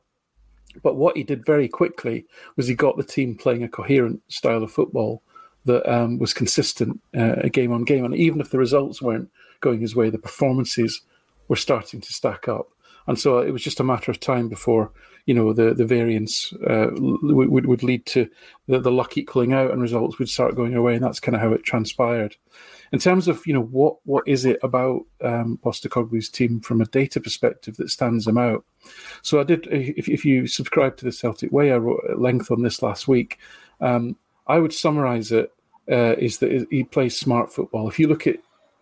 But 0.82 0.96
what 0.96 1.16
he 1.16 1.22
did 1.22 1.44
very 1.44 1.68
quickly 1.68 2.24
was 2.56 2.66
he 2.66 2.74
got 2.74 2.96
the 2.96 3.02
team 3.02 3.34
playing 3.34 3.62
a 3.64 3.68
coherent 3.68 4.22
style 4.28 4.62
of 4.62 4.70
football 4.72 5.22
that 5.64 5.86
um, 5.92 6.18
was 6.18 6.32
consistent 6.32 7.00
uh, 7.14 7.48
game 7.52 7.72
on 7.72 7.84
game. 7.84 8.04
And 8.04 8.14
even 8.14 8.40
if 8.40 8.50
the 8.50 8.58
results 8.58 9.02
weren't 9.02 9.28
going 9.60 9.80
his 9.80 9.96
way, 9.96 10.08
the 10.08 10.18
performances 10.18 11.02
were 11.48 11.56
starting 11.56 12.00
to 12.00 12.12
stack 12.12 12.48
up. 12.48 12.68
And 13.08 13.18
so 13.18 13.38
it 13.38 13.50
was 13.50 13.62
just 13.62 13.80
a 13.80 13.84
matter 13.84 14.10
of 14.10 14.20
time 14.20 14.48
before 14.48 14.92
you 15.24 15.34
know 15.34 15.52
the 15.52 15.74
the 15.74 15.84
variance 15.84 16.52
uh, 16.66 16.88
would, 16.92 17.66
would 17.66 17.82
lead 17.82 18.06
to 18.06 18.28
the, 18.66 18.78
the 18.78 18.92
luck 18.92 19.16
equaling 19.16 19.52
out 19.52 19.70
and 19.70 19.82
results 19.82 20.18
would 20.18 20.28
start 20.28 20.54
going 20.54 20.74
away, 20.74 20.94
and 20.94 21.02
that's 21.02 21.20
kind 21.20 21.34
of 21.34 21.40
how 21.40 21.52
it 21.52 21.64
transpired. 21.64 22.36
In 22.92 22.98
terms 22.98 23.26
of 23.26 23.46
you 23.46 23.54
know 23.54 23.62
what 23.62 23.96
what 24.04 24.28
is 24.28 24.44
it 24.44 24.58
about 24.62 25.02
um, 25.22 25.58
Postecoglou's 25.64 26.28
team 26.28 26.60
from 26.60 26.80
a 26.80 26.86
data 26.86 27.20
perspective 27.20 27.76
that 27.78 27.90
stands 27.90 28.26
them 28.26 28.38
out? 28.38 28.64
So 29.22 29.40
I 29.40 29.44
did. 29.44 29.66
If, 29.70 30.08
if 30.08 30.24
you 30.24 30.46
subscribe 30.46 30.96
to 30.98 31.04
the 31.04 31.12
Celtic 31.12 31.50
Way, 31.50 31.72
I 31.72 31.78
wrote 31.78 32.04
at 32.10 32.20
length 32.20 32.50
on 32.50 32.62
this 32.62 32.82
last 32.82 33.08
week. 33.08 33.38
Um, 33.80 34.16
I 34.46 34.58
would 34.58 34.72
summarise 34.72 35.32
it 35.32 35.52
uh, 35.90 36.14
is 36.18 36.38
that 36.38 36.66
he 36.70 36.84
plays 36.84 37.18
smart 37.18 37.52
football. 37.52 37.88
If 37.88 37.98
you 37.98 38.08
look 38.08 38.26
at 38.26 38.36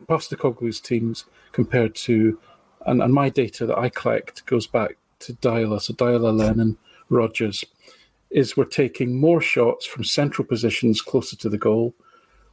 Postecoglou's 0.08 0.80
teams 0.80 1.24
compared 1.52 1.94
to, 1.96 2.38
and, 2.86 3.02
and 3.02 3.12
my 3.12 3.28
data 3.28 3.66
that 3.66 3.78
I 3.78 3.88
collect 3.88 4.46
goes 4.46 4.66
back 4.66 4.96
to 5.20 5.34
Deila, 5.34 5.80
so 5.80 5.94
Deila, 5.94 6.36
Lennon, 6.36 6.76
Rodgers, 7.08 7.64
is 8.30 8.56
we're 8.56 8.64
taking 8.64 9.18
more 9.18 9.40
shots 9.40 9.86
from 9.86 10.04
central 10.04 10.46
positions 10.46 11.00
closer 11.00 11.36
to 11.36 11.48
the 11.48 11.58
goal. 11.58 11.94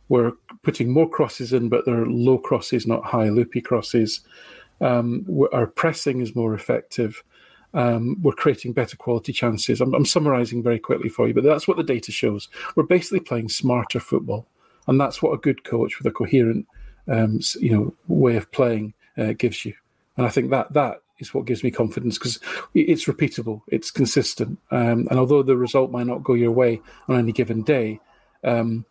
We're 0.10 0.34
putting 0.62 0.92
more 0.92 1.10
crosses 1.10 1.54
in, 1.54 1.70
but 1.70 1.86
they're 1.86 2.06
low 2.06 2.38
crosses, 2.38 2.86
not 2.86 3.04
high 3.04 3.30
loopy 3.30 3.62
crosses. 3.62 4.22
Um, 4.82 5.26
our 5.52 5.68
pressing 5.68 6.22
is 6.22 6.36
more 6.36 6.54
effective. 6.54 7.24
Um, 7.74 8.18
we're 8.22 8.34
creating 8.34 8.74
better 8.74 8.96
quality 8.96 9.34
chances. 9.34 9.82
I'm, 9.82 9.96
I'm 9.96 10.06
summarising 10.06 10.62
very 10.62 10.80
quickly 10.80 11.10
for 11.10 11.28
you, 11.28 11.34
but 11.34 11.44
that's 11.44 11.68
what 11.68 11.78
the 11.78 11.84
data 11.84 12.12
shows. 12.12 12.50
We're 12.76 12.84
basically 12.84 13.22
playing 13.22 13.50
smarter 13.50 14.00
football, 14.00 14.46
and 14.88 15.00
that's 15.00 15.22
what 15.22 15.34
a 15.34 15.38
good 15.38 15.64
coach 15.64 15.98
with 15.98 16.06
a 16.06 16.12
coherent, 16.12 16.68
um, 17.08 17.40
you 17.60 17.76
know, 17.76 17.94
way 18.08 18.36
of 18.36 18.52
playing 18.52 18.94
uh, 19.18 19.34
gives 19.34 19.66
you. 19.66 19.74
And 20.18 20.26
I 20.26 20.30
think 20.30 20.50
that 20.52 20.74
that 20.74 20.98
is 21.20 21.34
what 21.34 21.46
gives 21.46 21.64
me 21.64 21.72
confidence 21.72 22.18
because 22.18 22.40
it's 22.74 23.06
repeatable, 23.06 23.62
it's 23.68 23.92
consistent, 23.92 24.60
um, 24.72 25.08
and 25.10 25.20
although 25.20 25.44
the 25.44 25.58
result 25.58 25.92
might 25.92 26.08
not 26.08 26.24
go 26.24 26.34
your 26.34 26.52
way 26.52 26.82
on 27.08 27.18
any 27.18 27.32
given 27.32 27.64
day, 27.64 28.00
um, 28.44 28.86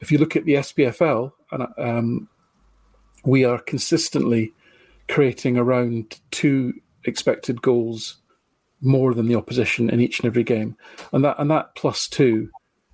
if 0.00 0.10
you 0.10 0.18
look 0.18 0.36
at 0.36 0.44
the 0.44 0.54
SPFL, 0.54 1.32
and 1.52 1.66
um, 1.78 2.28
we 3.24 3.44
are 3.44 3.58
consistently 3.58 4.52
creating 5.08 5.56
around 5.56 6.20
two 6.30 6.72
expected 7.04 7.60
goals 7.60 8.16
more 8.80 9.12
than 9.12 9.28
the 9.28 9.34
opposition 9.34 9.90
in 9.90 10.00
each 10.00 10.20
and 10.20 10.26
every 10.26 10.44
game, 10.44 10.76
and 11.12 11.24
that 11.24 11.36
and 11.38 11.50
that 11.50 11.74
plus 11.74 12.08
two 12.08 12.48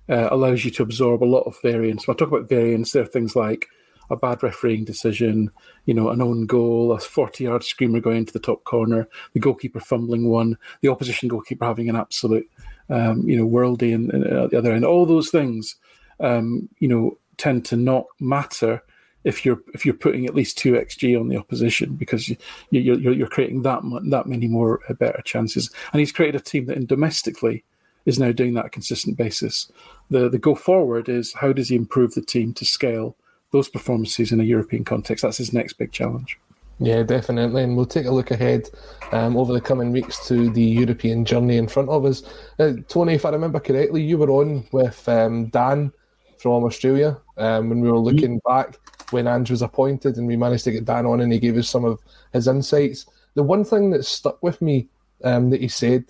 uh, 0.09 0.27
allows 0.31 0.65
you 0.65 0.71
to 0.71 0.83
absorb 0.83 1.23
a 1.23 1.25
lot 1.25 1.43
of 1.43 1.59
variance. 1.61 2.07
When 2.07 2.15
I 2.15 2.17
talk 2.17 2.29
about 2.29 2.49
variance, 2.49 2.91
there 2.91 3.03
are 3.03 3.07
things 3.07 3.35
like 3.35 3.67
a 4.09 4.15
bad 4.15 4.43
refereeing 4.43 4.85
decision, 4.85 5.51
you 5.85 5.93
know, 5.93 6.09
an 6.09 6.21
own 6.21 6.45
goal, 6.45 6.91
a 6.91 6.99
forty-yard 6.99 7.63
screamer 7.63 7.99
going 7.99 8.17
into 8.17 8.33
the 8.33 8.39
top 8.39 8.63
corner, 8.63 9.07
the 9.33 9.39
goalkeeper 9.39 9.79
fumbling 9.79 10.29
one, 10.29 10.57
the 10.81 10.89
opposition 10.89 11.29
goalkeeper 11.29 11.65
having 11.65 11.89
an 11.89 11.95
absolute, 11.95 12.49
um, 12.89 13.27
you 13.27 13.37
know, 13.37 13.47
worldie 13.47 13.91
in, 13.91 14.09
in, 14.11 14.23
at 14.23 14.51
the 14.51 14.57
other 14.57 14.71
end. 14.71 14.85
All 14.85 15.05
those 15.05 15.29
things, 15.29 15.75
um, 16.19 16.69
you 16.79 16.87
know, 16.87 17.17
tend 17.37 17.65
to 17.65 17.75
not 17.75 18.05
matter 18.19 18.81
if 19.23 19.43
you're 19.43 19.61
if 19.73 19.85
you're 19.85 19.93
putting 19.93 20.25
at 20.25 20.35
least 20.35 20.57
two 20.57 20.73
xg 20.73 21.19
on 21.19 21.27
the 21.27 21.35
opposition 21.35 21.95
because 21.95 22.29
you, 22.29 22.37
you, 22.69 22.95
you're 22.95 23.13
you're 23.13 23.27
creating 23.27 23.63
that 23.63 23.81
that 24.09 24.25
many 24.25 24.47
more 24.47 24.79
uh, 24.89 24.93
better 24.93 25.21
chances. 25.23 25.69
And 25.91 25.99
he's 25.99 26.13
created 26.13 26.39
a 26.39 26.43
team 26.43 26.65
that, 26.67 26.77
in 26.77 26.85
domestically, 26.85 27.65
is 28.05 28.19
now 28.19 28.31
doing 28.31 28.53
that 28.53 28.61
on 28.61 28.67
a 28.67 28.69
consistent 28.69 29.17
basis. 29.17 29.69
The 30.09 30.29
the 30.29 30.39
go 30.39 30.55
forward 30.55 31.09
is 31.09 31.33
how 31.33 31.51
does 31.51 31.67
he 31.67 31.75
improve 31.75 32.13
the 32.13 32.21
team 32.21 32.53
to 32.53 32.63
scale 32.63 33.17
those 33.51 33.69
performances 33.69 34.31
in 34.31 34.39
a 34.39 34.43
European 34.43 34.83
context? 34.83 35.23
That's 35.23 35.37
his 35.37 35.53
next 35.53 35.73
big 35.73 35.91
challenge. 35.91 36.39
Yeah, 36.79 37.01
definitely. 37.03 37.63
And 37.63 37.75
we'll 37.75 37.87
take 37.87 38.05
a 38.05 38.11
look 38.11 38.31
ahead 38.31 38.69
um, 39.11 39.35
over 39.35 39.51
the 39.51 39.61
coming 39.61 39.91
weeks 39.91 40.27
to 40.27 40.49
the 40.51 40.61
European 40.61 41.25
journey 41.25 41.57
in 41.57 41.67
front 41.67 41.89
of 41.89 42.05
us. 42.05 42.23
Uh, 42.59 42.73
Tony, 42.87 43.15
if 43.15 43.25
I 43.25 43.31
remember 43.31 43.59
correctly, 43.59 44.03
you 44.03 44.17
were 44.17 44.29
on 44.29 44.67
with 44.71 45.07
um, 45.09 45.47
Dan 45.47 45.91
from 46.37 46.63
Australia 46.63 47.17
um, 47.37 47.69
when 47.69 47.81
we 47.81 47.91
were 47.91 47.97
looking 47.97 48.39
back 48.45 48.77
when 49.11 49.27
Ange 49.27 49.51
was 49.51 49.61
appointed, 49.61 50.17
and 50.17 50.27
we 50.27 50.35
managed 50.35 50.65
to 50.65 50.71
get 50.71 50.85
Dan 50.85 51.05
on 51.05 51.21
and 51.21 51.31
he 51.31 51.39
gave 51.39 51.57
us 51.57 51.69
some 51.69 51.85
of 51.85 51.99
his 52.33 52.47
insights. 52.47 53.05
The 53.35 53.43
one 53.43 53.63
thing 53.63 53.89
that 53.91 54.03
stuck 54.05 54.41
with 54.43 54.61
me 54.61 54.87
um, 55.23 55.49
that 55.49 55.61
he 55.61 55.67
said 55.67 56.05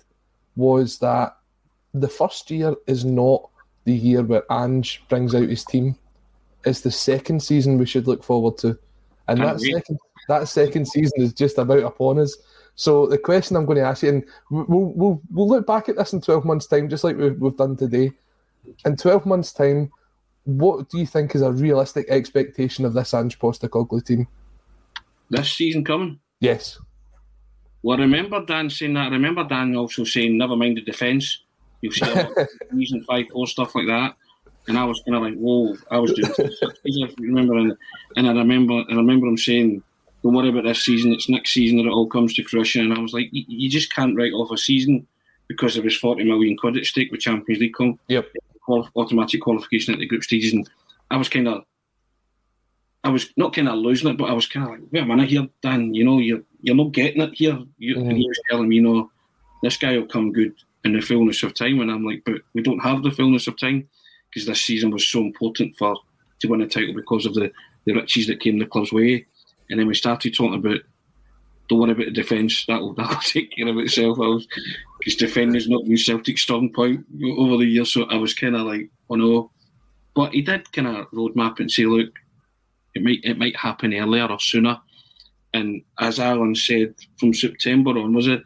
was 0.56 0.98
that 0.98 1.36
the 1.94 2.08
first 2.08 2.50
year 2.50 2.74
is 2.86 3.04
not 3.04 3.48
the 3.84 3.94
year 3.94 4.22
where 4.22 4.42
Ange 4.50 5.02
brings 5.08 5.34
out 5.34 5.48
his 5.48 5.64
team. 5.64 5.96
It's 6.64 6.80
the 6.80 6.90
second 6.90 7.42
season 7.42 7.78
we 7.78 7.86
should 7.86 8.06
look 8.06 8.22
forward 8.22 8.58
to. 8.58 8.78
And 9.28 9.40
that 9.40 9.60
second 9.60 9.98
that 10.28 10.48
second 10.48 10.86
season 10.86 11.20
is 11.22 11.32
just 11.32 11.58
about 11.58 11.82
upon 11.82 12.18
us. 12.18 12.36
So 12.74 13.06
the 13.06 13.18
question 13.18 13.56
I'm 13.56 13.66
going 13.66 13.78
to 13.78 13.84
ask 13.84 14.02
you, 14.02 14.10
and 14.10 14.24
we'll 14.50 14.92
we'll 14.94 15.22
we'll 15.30 15.48
look 15.48 15.66
back 15.66 15.88
at 15.88 15.96
this 15.96 16.12
in 16.12 16.20
12 16.20 16.44
months' 16.44 16.66
time, 16.66 16.88
just 16.88 17.04
like 17.04 17.16
we've, 17.16 17.38
we've 17.38 17.56
done 17.56 17.76
today. 17.76 18.12
In 18.84 18.96
12 18.96 19.26
months' 19.26 19.52
time, 19.52 19.90
what 20.44 20.88
do 20.88 20.98
you 20.98 21.06
think 21.06 21.34
is 21.34 21.42
a 21.42 21.52
realistic 21.52 22.06
expectation 22.08 22.84
of 22.84 22.92
this 22.92 23.14
Ange 23.14 23.38
Postecoglou 23.38 24.04
team? 24.04 24.26
This 25.30 25.52
season 25.52 25.84
coming? 25.84 26.20
Yes. 26.40 26.78
Well, 27.82 27.98
I 27.98 28.02
remember 28.02 28.44
Dan 28.44 28.70
saying 28.70 28.94
that. 28.94 29.08
I 29.08 29.10
remember 29.10 29.44
Dan 29.44 29.76
also 29.76 30.04
saying, 30.04 30.38
never 30.38 30.56
mind 30.56 30.76
the 30.76 30.82
defence. 30.82 31.44
You'll 31.80 31.92
see 31.92 32.10
a 32.10 32.14
lot 32.14 32.36
of 32.36 32.48
season 32.74 33.04
five, 33.04 33.26
four 33.28 33.46
stuff 33.46 33.74
like 33.74 33.86
that. 33.86 34.16
And 34.66 34.78
I 34.78 34.84
was 34.84 35.02
kind 35.06 35.16
of 35.16 35.22
like, 35.22 35.34
whoa, 35.34 35.76
I 35.90 35.98
was 35.98 36.12
doing 36.12 36.30
I 37.08 37.14
remember, 37.18 37.56
and, 37.56 37.76
and 38.16 38.28
I 38.28 38.32
remember, 38.32 38.84
I 38.90 38.94
remember 38.94 39.26
him 39.26 39.38
saying, 39.38 39.82
don't 40.22 40.34
worry 40.34 40.48
about 40.48 40.64
this 40.64 40.84
season. 40.84 41.12
It's 41.12 41.28
next 41.28 41.52
season 41.52 41.78
that 41.78 41.86
it 41.86 41.92
all 41.92 42.08
comes 42.08 42.34
to 42.34 42.44
fruition. 42.44 42.84
And 42.84 42.98
I 42.98 43.00
was 43.00 43.12
like, 43.12 43.28
you 43.32 43.70
just 43.70 43.92
can't 43.92 44.16
write 44.16 44.32
off 44.32 44.50
a 44.50 44.58
season 44.58 45.06
because 45.46 45.74
there 45.74 45.82
was 45.82 45.96
40 45.96 46.24
million 46.24 46.56
quid 46.56 46.76
at 46.76 46.84
stake 46.84 47.10
with 47.10 47.20
Champions 47.20 47.60
League 47.60 47.74
come. 47.74 47.98
Yep. 48.08 48.26
Automatic 48.68 49.40
qualification 49.40 49.94
at 49.94 50.00
the 50.00 50.06
group 50.06 50.22
stages. 50.22 50.52
And 50.52 50.68
I 51.10 51.16
was 51.16 51.28
kind 51.28 51.48
of, 51.48 51.64
I 53.04 53.08
was 53.08 53.32
not 53.36 53.54
kind 53.54 53.68
of 53.68 53.76
losing 53.76 54.10
it, 54.10 54.18
but 54.18 54.28
I 54.28 54.34
was 54.34 54.46
kind 54.46 54.66
of 54.66 54.72
like, 54.72 54.80
wait 54.90 55.04
a 55.04 55.06
minute 55.06 55.30
here, 55.30 55.48
Dan, 55.62 55.94
you 55.94 56.04
know, 56.04 56.18
you're, 56.18 56.42
you're 56.60 56.76
not 56.76 56.92
getting 56.92 57.22
it 57.22 57.34
here. 57.34 57.58
You, 57.78 57.96
mm-hmm. 57.96 58.10
And 58.10 58.18
he 58.18 58.28
was 58.28 58.40
telling 58.50 58.68
me, 58.68 58.76
you 58.76 58.82
know, 58.82 59.10
this 59.62 59.78
guy 59.78 59.96
will 59.96 60.06
come 60.06 60.32
good 60.32 60.52
in 60.84 60.92
the 60.92 61.00
fullness 61.00 61.42
of 61.42 61.54
time. 61.54 61.80
And 61.80 61.90
I'm 61.90 62.04
like, 62.04 62.22
but 62.26 62.42
we 62.52 62.62
don't 62.62 62.80
have 62.80 63.02
the 63.02 63.10
fullness 63.10 63.46
of 63.46 63.58
time 63.58 63.88
because 64.30 64.46
this 64.46 64.62
season 64.62 64.90
was 64.90 65.08
so 65.08 65.20
important 65.20 65.76
for 65.76 65.96
to 66.40 66.48
win 66.48 66.60
a 66.60 66.68
title 66.68 66.94
because 66.94 67.26
of 67.26 67.34
the, 67.34 67.50
the 67.84 67.94
riches 67.94 68.26
that 68.26 68.40
came 68.40 68.58
the 68.58 68.66
club's 68.66 68.92
way. 68.92 69.26
And 69.70 69.78
then 69.78 69.86
we 69.86 69.94
started 69.94 70.34
talking 70.34 70.54
about 70.54 70.80
don't 71.68 71.80
worry 71.80 71.92
about 71.92 72.06
the 72.06 72.12
defence, 72.12 72.64
that'll, 72.66 72.94
that'll 72.96 73.20
take 73.20 73.54
care 73.54 73.68
of 73.68 73.78
itself. 73.78 74.18
Because 74.98 75.16
defending 75.16 75.56
is 75.56 75.68
not 75.68 75.84
been 75.84 75.96
Celtic's 75.96 76.42
strong 76.42 76.72
point 76.72 77.04
over 77.36 77.58
the 77.58 77.66
years, 77.66 77.92
so 77.92 78.04
I 78.04 78.16
was 78.16 78.34
kind 78.34 78.56
of 78.56 78.62
like, 78.66 78.90
oh 79.10 79.16
no. 79.16 79.50
But 80.14 80.32
he 80.32 80.42
did 80.42 80.70
kind 80.72 80.88
of 80.88 81.10
roadmap 81.10 81.60
and 81.60 81.70
say, 81.70 81.84
look, 81.84 82.10
it 82.94 83.02
might 83.02 83.20
it 83.22 83.38
might 83.38 83.56
happen 83.56 83.94
earlier 83.94 84.26
or 84.26 84.40
sooner. 84.40 84.80
And 85.54 85.82
as 86.00 86.18
Alan 86.18 86.54
said, 86.54 86.94
from 87.18 87.32
September 87.32 87.90
on, 87.90 88.14
was 88.14 88.26
it 88.26 88.42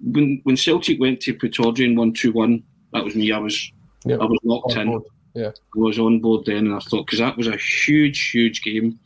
when 0.00 0.40
when 0.44 0.56
Celtic 0.56 1.00
went 1.00 1.20
to 1.20 1.34
Pittodrie 1.34 1.96
one 1.96 2.12
two 2.12 2.32
one? 2.32 2.62
That 2.92 3.04
was 3.04 3.14
me. 3.14 3.32
I 3.32 3.38
was 3.38 3.72
yep. 4.04 4.20
I 4.20 4.24
was 4.24 4.38
locked 4.44 4.76
in. 4.76 5.02
Yeah, 5.36 5.50
was 5.74 5.98
on 5.98 6.20
board 6.20 6.46
then, 6.46 6.66
and 6.66 6.74
I 6.74 6.78
thought 6.78 7.04
because 7.06 7.18
that 7.18 7.36
was 7.36 7.46
a 7.46 7.56
huge, 7.58 8.30
huge 8.30 8.62
game 8.62 8.98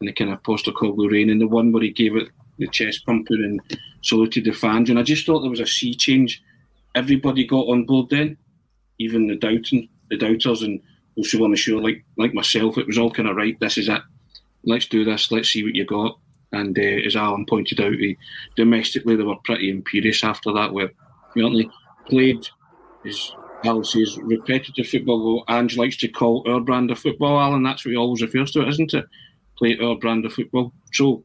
in 0.00 0.06
the 0.06 0.12
kind 0.12 0.30
of 0.30 0.42
Postecoglou 0.44 1.10
reign, 1.10 1.30
and 1.30 1.40
the 1.40 1.48
one 1.48 1.72
where 1.72 1.82
he 1.82 1.90
gave 1.90 2.14
it 2.14 2.28
the 2.58 2.68
chest 2.68 3.04
pumping 3.04 3.42
and 3.42 3.78
saluted 4.02 4.44
the 4.44 4.52
fans, 4.52 4.88
and 4.88 4.98
I 4.98 5.02
just 5.02 5.26
thought 5.26 5.40
there 5.40 5.50
was 5.50 5.60
a 5.60 5.66
sea 5.66 5.94
change. 5.94 6.42
Everybody 6.94 7.44
got 7.44 7.66
on 7.66 7.86
board 7.86 8.10
then, 8.10 8.36
even 9.00 9.26
the 9.26 9.34
doubting, 9.34 9.88
the 10.10 10.16
doubters, 10.16 10.62
and 10.62 10.80
who 11.16 11.44
on 11.44 11.50
the 11.50 11.56
show, 11.56 11.78
like 11.78 12.04
like 12.16 12.34
myself, 12.34 12.78
it 12.78 12.86
was 12.86 12.98
all 12.98 13.10
kind 13.10 13.28
of 13.28 13.36
right. 13.36 13.58
This 13.58 13.78
is 13.78 13.88
it. 13.88 14.02
Let's 14.64 14.86
do 14.86 15.04
this. 15.04 15.32
Let's 15.32 15.50
see 15.50 15.64
what 15.64 15.74
you 15.74 15.84
got. 15.84 16.18
And 16.52 16.78
uh, 16.78 16.82
as 16.82 17.16
Alan 17.16 17.46
pointed 17.46 17.80
out, 17.80 17.94
he, 17.94 18.16
domestically 18.56 19.16
they 19.16 19.24
were 19.24 19.36
pretty 19.44 19.70
imperious 19.70 20.22
after 20.22 20.52
that. 20.52 20.72
Where 20.72 20.92
we 21.34 21.42
only 21.42 21.68
played, 22.06 22.46
as 23.04 23.32
Alan 23.64 23.84
says, 23.84 24.18
repetitive 24.18 24.86
football. 24.86 25.44
Well, 25.46 25.56
Ange 25.56 25.76
likes 25.76 25.96
to 25.98 26.08
call 26.08 26.44
our 26.46 26.60
brand 26.60 26.90
of 26.90 26.98
football, 26.98 27.40
Alan. 27.40 27.62
That's 27.62 27.84
what 27.84 27.92
he 27.92 27.96
always 27.96 28.22
refers 28.22 28.50
to 28.52 28.66
isn't 28.68 28.94
it? 28.94 29.06
Play 29.58 29.78
our 29.78 29.96
brand 29.96 30.24
of 30.24 30.32
football. 30.32 30.72
So 30.92 31.24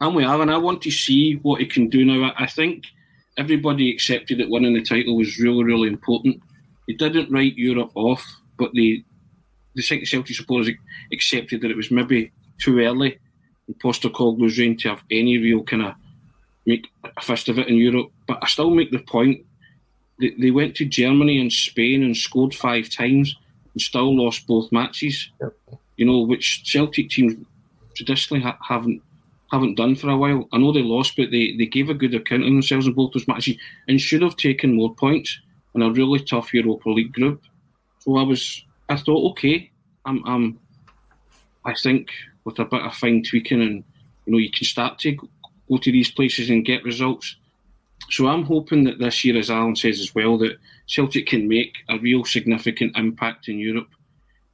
and 0.00 0.14
we 0.14 0.24
are, 0.24 0.42
and 0.42 0.50
I 0.50 0.58
want 0.58 0.82
to 0.82 0.90
see 0.90 1.34
what 1.36 1.60
he 1.60 1.66
can 1.66 1.88
do 1.88 2.04
now. 2.04 2.32
I 2.36 2.46
think 2.46 2.84
everybody 3.38 3.90
accepted 3.90 4.38
that 4.38 4.50
winning 4.50 4.74
the 4.74 4.82
title 4.82 5.16
was 5.16 5.38
really, 5.38 5.64
really 5.64 5.88
important. 5.88 6.40
He 6.86 6.94
didn't 6.94 7.32
write 7.32 7.56
Europe 7.56 7.92
off, 7.94 8.24
but 8.58 8.72
the 8.72 9.04
the 9.76 9.82
Celtic 9.82 10.36
supporters 10.36 10.72
accepted 11.12 11.60
that 11.60 11.70
it 11.70 11.76
was 11.76 11.90
maybe 11.90 12.30
too 12.60 12.78
early 12.78 13.18
in 13.66 13.74
Postecoglou's 13.74 14.56
reign 14.56 14.76
to 14.78 14.90
have 14.90 15.02
any 15.10 15.38
real 15.38 15.64
kind 15.64 15.82
of 15.82 15.94
make 16.64 16.86
a 17.16 17.20
fist 17.20 17.48
of 17.48 17.58
it 17.58 17.68
in 17.68 17.76
Europe. 17.76 18.12
But 18.28 18.38
I 18.42 18.46
still 18.46 18.70
make 18.70 18.92
the 18.92 19.00
point 19.00 19.44
that 20.18 20.34
they 20.38 20.50
went 20.50 20.74
to 20.76 20.84
Germany 20.84 21.40
and 21.40 21.52
Spain 21.52 22.02
and 22.02 22.16
scored 22.16 22.54
five 22.54 22.88
times 22.88 23.36
and 23.72 23.82
still 23.82 24.16
lost 24.16 24.46
both 24.46 24.70
matches. 24.72 25.30
Yep. 25.40 25.54
You 25.96 26.06
know, 26.06 26.20
which 26.22 26.62
Celtic 26.64 27.10
teams 27.10 27.34
traditionally 27.94 28.42
ha- 28.42 28.58
haven't 28.60 29.02
haven't 29.50 29.76
done 29.76 29.94
for 29.94 30.08
a 30.10 30.16
while. 30.16 30.48
I 30.52 30.58
know 30.58 30.72
they 30.72 30.82
lost, 30.82 31.14
but 31.16 31.30
they, 31.30 31.56
they 31.56 31.66
gave 31.66 31.88
a 31.88 31.94
good 31.94 32.14
account 32.14 32.42
of 32.42 32.48
themselves 32.48 32.86
in 32.86 32.94
both 32.94 33.12
those 33.12 33.28
matches 33.28 33.56
and 33.86 34.00
should 34.00 34.22
have 34.22 34.36
taken 34.36 34.74
more 34.74 34.92
points 34.94 35.38
in 35.74 35.82
a 35.82 35.90
really 35.90 36.18
tough 36.18 36.52
Europa 36.52 36.90
League 36.90 37.12
group. 37.12 37.42
So 38.00 38.16
I 38.16 38.22
was, 38.22 38.64
I 38.88 38.96
thought, 38.96 39.30
okay, 39.32 39.70
I'm, 40.04 40.24
I'm 40.26 40.58
I 41.64 41.74
think 41.74 42.10
with 42.44 42.58
a 42.58 42.64
bit 42.64 42.82
of 42.82 42.94
fine 42.94 43.22
tweaking 43.22 43.62
and 43.62 43.84
you 44.26 44.32
know 44.32 44.38
you 44.38 44.50
can 44.50 44.64
start 44.64 44.98
to 45.00 45.12
go 45.12 45.78
to 45.78 45.92
these 45.92 46.10
places 46.10 46.50
and 46.50 46.64
get 46.64 46.84
results. 46.84 47.36
So 48.10 48.26
I'm 48.26 48.44
hoping 48.44 48.84
that 48.84 48.98
this 48.98 49.24
year, 49.24 49.38
as 49.38 49.50
Alan 49.50 49.76
says 49.76 50.00
as 50.00 50.14
well, 50.14 50.38
that 50.38 50.56
Celtic 50.86 51.26
can 51.26 51.48
make 51.48 51.74
a 51.88 51.98
real 51.98 52.24
significant 52.24 52.96
impact 52.96 53.48
in 53.48 53.58
Europe. 53.58 53.88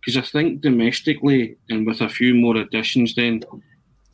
Because 0.01 0.17
I 0.17 0.23
think 0.23 0.63
domestically 0.63 1.57
and 1.69 1.87
with 1.87 2.01
a 2.01 2.09
few 2.09 2.35
more 2.35 2.57
additions, 2.57 3.15
then 3.15 3.43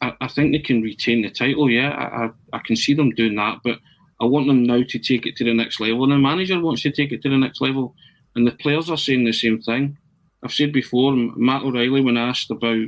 I, 0.03 0.13
I, 0.21 0.29
think 0.29 0.53
they 0.53 0.59
can 0.59 0.83
retain 0.83 1.23
the 1.23 1.31
title. 1.31 1.71
Yeah, 1.71 1.91
I, 1.91 2.25
I, 2.25 2.31
I, 2.55 2.59
can 2.65 2.77
see 2.77 2.93
them 2.95 3.11
doing 3.11 3.37
that, 3.37 3.59
but 3.63 3.79
I 4.21 4.25
want 4.25 4.49
them 4.49 4.65
now 4.65 4.83
to 4.89 4.99
take 4.99 5.27
it 5.27 5.37
to 5.37 5.45
the 5.45 5.55
next 5.55 5.79
level. 5.79 6.03
And 6.05 6.13
the 6.13 6.19
manager 6.19 6.61
wants 6.61 6.83
to 6.83 6.91
take 6.91 7.13
it 7.13 7.23
to 7.23 7.31
the 7.31 7.39
next 7.39 7.61
level, 7.61 7.95
and 8.35 8.47
the 8.47 8.53
players 8.53 8.91
are 8.91 8.97
saying 8.97 9.25
the 9.25 9.33
same 9.33 9.61
thing. 9.61 9.97
I've 10.43 10.53
said 10.53 10.73
before, 10.73 11.13
Matt 11.15 11.63
O'Riley, 11.63 12.01
when 12.01 12.17
asked 12.17 12.51
about 12.51 12.87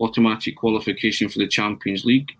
automatic 0.00 0.56
qualification 0.56 1.28
for 1.28 1.38
the 1.38 1.46
Champions 1.46 2.04
League, 2.04 2.32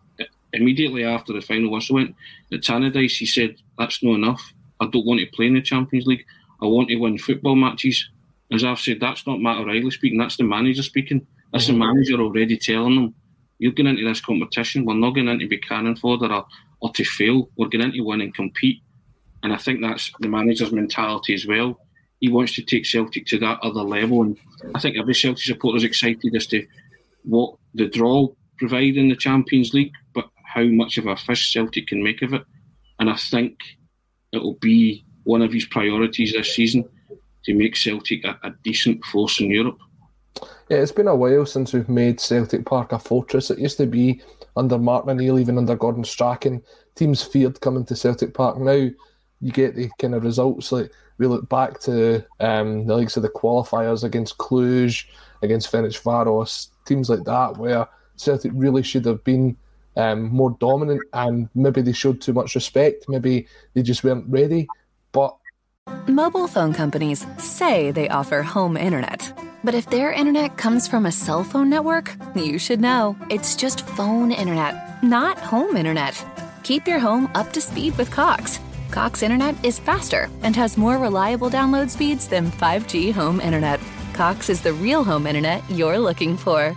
immediately 0.52 1.04
after 1.04 1.32
the 1.32 1.40
final 1.40 1.70
whistle 1.70 1.96
went 1.96 2.14
at 2.52 2.60
Tannadice, 2.60 3.18
he 3.18 3.26
said, 3.26 3.56
"That's 3.78 4.02
not 4.02 4.14
enough. 4.14 4.52
I 4.80 4.86
don't 4.86 5.06
want 5.06 5.20
to 5.20 5.26
play 5.26 5.46
in 5.46 5.54
the 5.54 5.62
Champions 5.62 6.06
League. 6.06 6.24
I 6.60 6.66
want 6.66 6.88
to 6.88 6.96
win 6.96 7.18
football 7.18 7.56
matches." 7.56 8.08
As 8.52 8.64
I've 8.64 8.80
said, 8.80 9.00
that's 9.00 9.26
not 9.26 9.40
Matt 9.40 9.58
O'Riley 9.58 9.90
speaking. 9.90 10.18
That's 10.18 10.36
the 10.36 10.44
manager 10.44 10.82
speaking. 10.82 11.26
That's 11.52 11.66
mm-hmm. 11.68 11.78
the 11.78 11.86
manager 11.86 12.20
already 12.20 12.58
telling 12.58 12.96
them 12.96 13.14
you're 13.62 13.72
going 13.72 13.86
into 13.86 14.04
this 14.04 14.20
competition. 14.20 14.84
We're 14.84 14.94
not 14.94 15.14
going 15.14 15.28
into 15.28 15.46
be 15.46 15.56
cannon 15.56 15.94
fodder 15.94 16.32
or, 16.32 16.46
or 16.80 16.90
to 16.94 17.04
fail. 17.04 17.48
We're 17.56 17.68
going 17.68 17.84
into 17.84 18.04
win 18.04 18.20
and 18.20 18.34
compete. 18.34 18.82
And 19.44 19.52
I 19.52 19.56
think 19.56 19.80
that's 19.80 20.10
the 20.18 20.28
manager's 20.28 20.72
mentality 20.72 21.32
as 21.32 21.46
well. 21.46 21.78
He 22.20 22.28
wants 22.28 22.54
to 22.56 22.62
take 22.62 22.84
Celtic 22.84 23.24
to 23.26 23.38
that 23.38 23.60
other 23.62 23.82
level. 23.82 24.22
And 24.22 24.36
I 24.74 24.80
think 24.80 24.96
every 24.98 25.14
Celtic 25.14 25.44
supporter 25.44 25.76
is 25.76 25.84
excited 25.84 26.34
as 26.34 26.46
to 26.48 26.66
what 27.22 27.54
the 27.74 27.88
draw 27.88 28.28
provide 28.58 28.96
in 28.96 29.08
the 29.08 29.16
Champions 29.16 29.72
League, 29.72 29.92
how 30.52 30.64
much 30.64 30.98
of 30.98 31.06
a 31.06 31.16
fish 31.16 31.52
Celtic 31.52 31.88
can 31.88 32.02
make 32.02 32.22
of 32.22 32.34
it. 32.34 32.42
And 32.98 33.10
I 33.10 33.16
think 33.16 33.58
it 34.32 34.42
will 34.42 34.58
be 34.60 35.04
one 35.24 35.42
of 35.42 35.52
his 35.52 35.66
priorities 35.66 36.32
this 36.32 36.54
season 36.54 36.84
to 37.44 37.54
make 37.54 37.76
Celtic 37.76 38.24
a, 38.24 38.38
a 38.42 38.54
decent 38.62 39.04
force 39.04 39.40
in 39.40 39.50
Europe. 39.50 39.78
Yeah, 40.68 40.78
it's 40.78 40.92
been 40.92 41.08
a 41.08 41.16
while 41.16 41.44
since 41.46 41.72
we've 41.72 41.88
made 41.88 42.20
Celtic 42.20 42.64
Park 42.64 42.92
a 42.92 42.98
fortress. 42.98 43.50
It 43.50 43.58
used 43.58 43.76
to 43.78 43.86
be 43.86 44.22
under 44.56 44.78
Mark 44.78 45.06
McNeil, 45.06 45.40
even 45.40 45.58
under 45.58 45.76
Gordon 45.76 46.04
Strachan. 46.04 46.62
Teams 46.94 47.22
feared 47.22 47.60
coming 47.60 47.84
to 47.86 47.96
Celtic 47.96 48.34
Park. 48.34 48.58
Now 48.58 48.88
you 49.40 49.52
get 49.52 49.74
the 49.74 49.90
kind 49.98 50.14
of 50.14 50.24
results 50.24 50.72
like 50.72 50.92
we 51.18 51.26
look 51.26 51.48
back 51.48 51.80
to 51.80 52.24
um, 52.40 52.86
the 52.86 52.96
likes 52.96 53.16
of 53.16 53.22
the 53.22 53.28
qualifiers 53.28 54.04
against 54.04 54.38
Cluj, 54.38 55.04
against 55.42 55.70
Ferencvaros, 55.70 56.68
teams 56.86 57.08
like 57.08 57.24
that, 57.24 57.56
where 57.58 57.86
Celtic 58.16 58.52
really 58.54 58.82
should 58.82 59.04
have 59.04 59.22
been 59.24 59.56
um, 59.96 60.28
more 60.30 60.56
dominant 60.60 61.02
and 61.12 61.48
maybe 61.54 61.82
they 61.82 61.92
showed 61.92 62.20
too 62.20 62.32
much 62.32 62.54
respect. 62.54 63.08
Maybe 63.08 63.46
they 63.74 63.82
just 63.82 64.04
weren't 64.04 64.26
ready. 64.28 64.66
But 65.12 65.36
mobile 66.06 66.48
phone 66.48 66.72
companies 66.72 67.26
say 67.38 67.90
they 67.90 68.08
offer 68.08 68.42
home 68.42 68.76
internet. 68.76 69.32
But 69.64 69.74
if 69.74 69.88
their 69.88 70.12
internet 70.12 70.56
comes 70.56 70.88
from 70.88 71.06
a 71.06 71.12
cell 71.12 71.44
phone 71.44 71.70
network, 71.70 72.16
you 72.34 72.58
should 72.58 72.80
know. 72.80 73.16
It's 73.30 73.54
just 73.54 73.86
phone 73.86 74.32
internet, 74.32 75.02
not 75.02 75.38
home 75.38 75.76
internet. 75.76 76.24
Keep 76.64 76.88
your 76.88 76.98
home 76.98 77.30
up 77.34 77.52
to 77.52 77.60
speed 77.60 77.96
with 77.96 78.10
Cox. 78.10 78.58
Cox 78.90 79.22
internet 79.22 79.54
is 79.64 79.78
faster 79.78 80.28
and 80.42 80.54
has 80.56 80.76
more 80.76 80.98
reliable 80.98 81.48
download 81.48 81.90
speeds 81.90 82.28
than 82.28 82.50
5G 82.50 83.12
home 83.12 83.40
internet. 83.40 83.80
Cox 84.12 84.50
is 84.50 84.60
the 84.60 84.72
real 84.72 85.04
home 85.04 85.26
internet 85.26 85.62
you're 85.70 85.98
looking 85.98 86.36
for. 86.36 86.76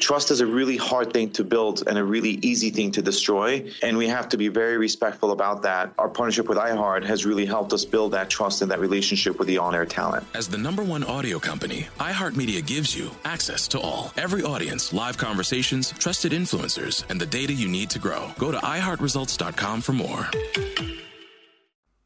Trust 0.00 0.30
is 0.30 0.40
a 0.40 0.46
really 0.46 0.76
hard 0.76 1.12
thing 1.12 1.30
to 1.30 1.44
build 1.44 1.82
and 1.86 1.98
a 1.98 2.04
really 2.04 2.38
easy 2.42 2.70
thing 2.70 2.90
to 2.92 3.02
destroy. 3.02 3.70
And 3.82 3.96
we 3.96 4.08
have 4.08 4.28
to 4.30 4.36
be 4.36 4.48
very 4.48 4.78
respectful 4.78 5.32
about 5.32 5.62
that. 5.62 5.92
Our 5.98 6.08
partnership 6.08 6.48
with 6.48 6.58
iHeart 6.58 7.04
has 7.04 7.24
really 7.24 7.46
helped 7.46 7.72
us 7.72 7.84
build 7.84 8.12
that 8.12 8.30
trust 8.30 8.62
and 8.62 8.70
that 8.70 8.80
relationship 8.80 9.38
with 9.38 9.48
the 9.48 9.58
on 9.58 9.74
air 9.74 9.86
talent. 9.86 10.26
As 10.34 10.48
the 10.48 10.58
number 10.58 10.82
one 10.82 11.04
audio 11.04 11.38
company, 11.38 11.86
iHeartMedia 11.98 12.64
gives 12.66 12.96
you 12.96 13.10
access 13.24 13.68
to 13.68 13.80
all, 13.80 14.12
every 14.16 14.42
audience, 14.42 14.92
live 14.92 15.18
conversations, 15.18 15.92
trusted 15.92 16.32
influencers, 16.32 17.04
and 17.10 17.20
the 17.20 17.26
data 17.26 17.52
you 17.52 17.68
need 17.68 17.90
to 17.90 17.98
grow. 17.98 18.30
Go 18.38 18.50
to 18.50 18.58
iHeartResults.com 18.58 19.80
for 19.80 19.92
more. 19.92 20.28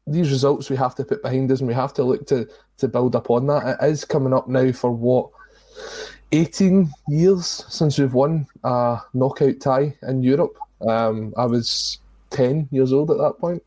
These 0.07 0.31
results 0.31 0.69
we 0.69 0.75
have 0.75 0.95
to 0.95 1.05
put 1.05 1.21
behind 1.21 1.51
us 1.51 1.59
and 1.59 1.67
we 1.67 1.73
have 1.73 1.93
to 1.93 2.03
look 2.03 2.25
to, 2.27 2.47
to 2.77 2.87
build 2.87 3.15
upon 3.15 3.47
that. 3.47 3.77
It 3.81 3.85
is 3.85 4.03
coming 4.03 4.33
up 4.33 4.47
now 4.47 4.71
for 4.71 4.91
what 4.91 5.29
18 6.31 6.89
years 7.09 7.65
since 7.67 7.97
we've 7.97 8.13
won 8.13 8.47
a 8.63 8.99
knockout 9.13 9.59
tie 9.59 9.95
in 10.03 10.23
Europe. 10.23 10.57
Um, 10.87 11.33
I 11.37 11.45
was 11.45 11.99
10 12.31 12.69
years 12.71 12.93
old 12.93 13.11
at 13.11 13.17
that 13.17 13.37
point. 13.39 13.61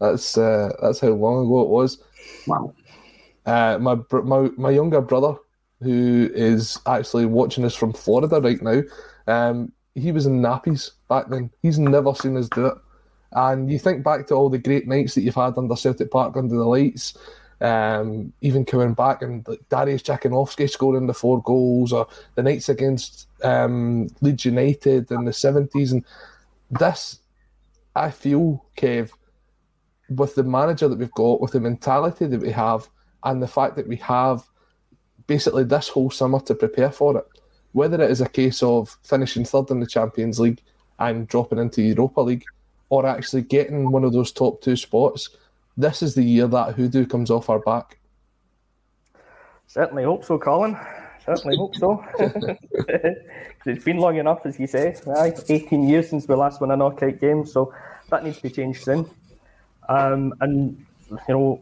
That's 0.00 0.38
uh, 0.38 0.70
that's 0.80 1.00
how 1.00 1.08
long 1.08 1.46
ago 1.46 1.62
it 1.62 1.68
was. 1.68 1.98
Wow. 2.46 2.72
Uh, 3.46 3.78
my 3.80 3.94
br- 3.96 4.22
my 4.22 4.50
my 4.56 4.70
younger 4.70 5.00
brother, 5.00 5.34
who 5.82 6.30
is 6.34 6.78
actually 6.86 7.26
watching 7.26 7.64
us 7.64 7.74
from 7.74 7.92
Florida 7.92 8.40
right 8.40 8.62
now, 8.62 8.82
um, 9.26 9.72
he 9.94 10.12
was 10.12 10.26
in 10.26 10.40
nappies 10.40 10.92
back 11.08 11.28
then. 11.28 11.50
He's 11.62 11.78
never 11.78 12.14
seen 12.14 12.36
us 12.36 12.48
do 12.48 12.66
it. 12.66 12.74
And 13.32 13.70
you 13.70 13.78
think 13.78 14.04
back 14.04 14.26
to 14.28 14.34
all 14.34 14.48
the 14.48 14.58
great 14.58 14.86
nights 14.86 15.14
that 15.14 15.22
you've 15.22 15.34
had 15.34 15.58
under 15.58 15.76
Celtic 15.76 16.10
Park 16.10 16.36
under 16.36 16.54
the 16.54 16.64
lights, 16.64 17.16
um, 17.60 18.32
even 18.40 18.64
coming 18.64 18.94
back 18.94 19.22
and 19.22 19.46
like 19.48 19.60
Dariusz 19.68 20.02
Dziekanowski 20.02 20.70
scoring 20.70 21.06
the 21.06 21.14
four 21.14 21.42
goals, 21.42 21.92
or 21.92 22.06
the 22.34 22.42
nights 22.42 22.68
against 22.68 23.26
um, 23.42 24.08
Leeds 24.20 24.44
United 24.44 25.10
in 25.10 25.24
the 25.24 25.32
seventies, 25.32 25.92
and 25.92 26.04
this, 26.70 27.20
I 27.96 28.10
feel, 28.10 28.64
Kev, 28.76 29.10
with 30.08 30.34
the 30.34 30.44
manager 30.44 30.88
that 30.88 30.98
we've 30.98 31.10
got, 31.12 31.40
with 31.40 31.52
the 31.52 31.60
mentality 31.60 32.26
that 32.26 32.40
we 32.40 32.50
have, 32.52 32.88
and 33.24 33.42
the 33.42 33.48
fact 33.48 33.76
that 33.76 33.88
we 33.88 33.96
have 33.96 34.42
basically 35.26 35.64
this 35.64 35.88
whole 35.88 36.10
summer 36.10 36.40
to 36.40 36.54
prepare 36.54 36.90
for 36.92 37.18
it, 37.18 37.26
whether 37.72 38.02
it 38.02 38.10
is 38.10 38.20
a 38.20 38.28
case 38.28 38.62
of 38.62 38.96
finishing 39.02 39.44
third 39.44 39.70
in 39.70 39.80
the 39.80 39.86
Champions 39.86 40.40
League 40.40 40.62
and 40.98 41.28
dropping 41.28 41.58
into 41.58 41.82
Europa 41.82 42.20
League, 42.20 42.44
or 42.88 43.04
actually 43.06 43.42
getting 43.42 43.90
one 43.90 44.04
of 44.04 44.12
those 44.12 44.32
top 44.32 44.62
two 44.62 44.76
spots 44.76 45.30
this 45.78 46.02
is 46.02 46.14
the 46.14 46.22
year 46.22 46.48
that 46.48 46.74
hoodoo 46.74 47.06
comes 47.06 47.30
off 47.30 47.48
our 47.48 47.60
back. 47.60 47.98
Certainly 49.68 50.04
hope 50.04 50.24
so, 50.24 50.36
Colin. 50.36 50.76
Certainly 51.24 51.56
hope 51.56 51.76
so. 51.76 52.04
it's 53.64 53.84
been 53.84 53.98
long 53.98 54.16
enough, 54.16 54.44
as 54.44 54.58
you 54.58 54.66
say. 54.66 54.96
Right? 55.06 55.38
18 55.48 55.88
years 55.88 56.10
since 56.10 56.26
we 56.26 56.34
last 56.34 56.60
won 56.60 56.72
a 56.72 56.76
knockout 56.76 57.20
game, 57.20 57.46
so 57.46 57.72
that 58.10 58.24
needs 58.24 58.38
to 58.38 58.42
be 58.44 58.50
changed 58.50 58.82
soon. 58.82 59.08
Um, 59.88 60.34
and, 60.40 60.84
you 61.10 61.18
know, 61.28 61.60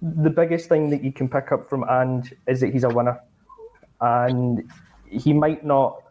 the 0.00 0.30
biggest 0.30 0.68
thing 0.68 0.90
that 0.90 1.02
you 1.02 1.12
can 1.12 1.28
pick 1.28 1.50
up 1.50 1.68
from 1.68 1.84
Ange 1.90 2.34
is 2.46 2.60
that 2.60 2.72
he's 2.72 2.84
a 2.84 2.88
winner. 2.88 3.18
And 4.00 4.70
he 5.08 5.32
might 5.32 5.64
not 5.64 6.02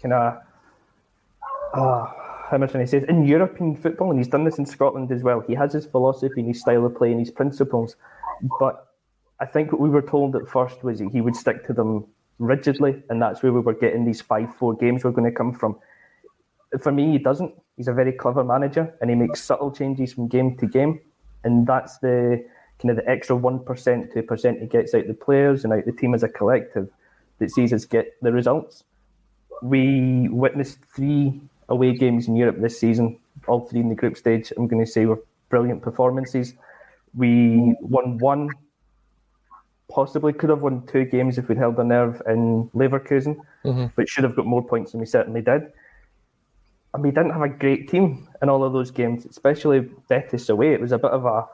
kind 0.00 0.12
of. 0.12 0.38
Uh, 1.72 2.23
how 2.50 2.58
much 2.58 2.72
can 2.72 2.80
I 2.80 2.84
say? 2.84 3.04
In 3.08 3.26
European 3.26 3.74
football, 3.74 4.10
and 4.10 4.18
he's 4.18 4.28
done 4.28 4.44
this 4.44 4.58
in 4.58 4.66
Scotland 4.66 5.10
as 5.10 5.22
well. 5.22 5.40
He 5.40 5.54
has 5.54 5.72
his 5.72 5.86
philosophy 5.86 6.40
and 6.40 6.48
his 6.48 6.60
style 6.60 6.84
of 6.84 6.94
play 6.96 7.10
and 7.10 7.20
his 7.20 7.30
principles, 7.30 7.96
but 8.60 8.92
I 9.40 9.46
think 9.46 9.72
what 9.72 9.80
we 9.80 9.88
were 9.88 10.02
told 10.02 10.36
at 10.36 10.48
first 10.48 10.84
was 10.84 11.00
he 11.00 11.20
would 11.20 11.36
stick 11.36 11.66
to 11.66 11.72
them 11.72 12.06
rigidly, 12.38 13.02
and 13.08 13.20
that's 13.20 13.42
where 13.42 13.52
we 13.52 13.60
were 13.60 13.74
getting 13.74 14.04
these 14.04 14.20
five-four 14.20 14.74
games 14.74 15.04
we're 15.04 15.10
going 15.10 15.30
to 15.30 15.36
come 15.36 15.52
from. 15.52 15.76
For 16.80 16.92
me, 16.92 17.12
he 17.12 17.18
doesn't. 17.18 17.54
He's 17.76 17.88
a 17.88 17.92
very 17.92 18.12
clever 18.12 18.44
manager, 18.44 18.94
and 19.00 19.10
he 19.10 19.16
makes 19.16 19.42
subtle 19.42 19.70
changes 19.70 20.12
from 20.12 20.28
game 20.28 20.56
to 20.58 20.66
game, 20.66 21.00
and 21.44 21.66
that's 21.66 21.98
the 21.98 22.44
kind 22.80 22.90
of 22.90 22.96
the 22.96 23.08
extra 23.08 23.36
one 23.36 23.64
percent, 23.64 24.12
two 24.12 24.22
percent 24.22 24.60
he 24.60 24.66
gets 24.66 24.94
out 24.94 25.06
the 25.06 25.14
players 25.14 25.64
and 25.64 25.72
out 25.72 25.84
the 25.86 25.92
team 25.92 26.14
as 26.14 26.22
a 26.22 26.28
collective 26.28 26.88
that 27.38 27.50
sees 27.50 27.72
us 27.72 27.84
get 27.84 28.14
the 28.22 28.32
results. 28.32 28.84
We 29.62 30.28
witnessed 30.28 30.78
three 30.94 31.40
away 31.68 31.94
games 31.96 32.28
in 32.28 32.36
Europe 32.36 32.60
this 32.60 32.78
season, 32.78 33.18
all 33.48 33.60
three 33.66 33.80
in 33.80 33.88
the 33.88 33.94
group 33.94 34.16
stage, 34.16 34.52
I'm 34.56 34.66
going 34.68 34.84
to 34.84 34.90
say 34.90 35.06
were 35.06 35.22
brilliant 35.48 35.82
performances. 35.82 36.54
We 37.14 37.74
won 37.80 38.18
one, 38.18 38.50
possibly 39.90 40.32
could 40.32 40.50
have 40.50 40.62
won 40.62 40.86
two 40.86 41.04
games 41.04 41.38
if 41.38 41.48
we'd 41.48 41.58
held 41.58 41.78
a 41.78 41.84
nerve 41.84 42.20
in 42.26 42.68
Leverkusen, 42.74 43.36
Mhm. 43.64 43.92
but 43.96 44.08
should 44.08 44.24
have 44.24 44.34
got 44.36 44.46
more 44.46 44.62
points 44.64 44.92
than 44.92 45.00
we 45.00 45.06
certainly 45.06 45.40
did. 45.42 45.62
And 46.92 47.02
we 47.02 47.10
didn't 47.10 47.30
have 47.32 47.42
a 47.42 47.48
great 47.48 47.88
team 47.88 48.28
in 48.42 48.48
all 48.48 48.62
of 48.64 48.72
those 48.72 48.90
games, 48.90 49.26
especially 49.26 49.80
Betis 50.08 50.48
away. 50.48 50.72
It 50.74 50.80
was 50.80 50.92
a 50.92 50.98
bit 50.98 51.10
of 51.10 51.24
a 51.24 51.46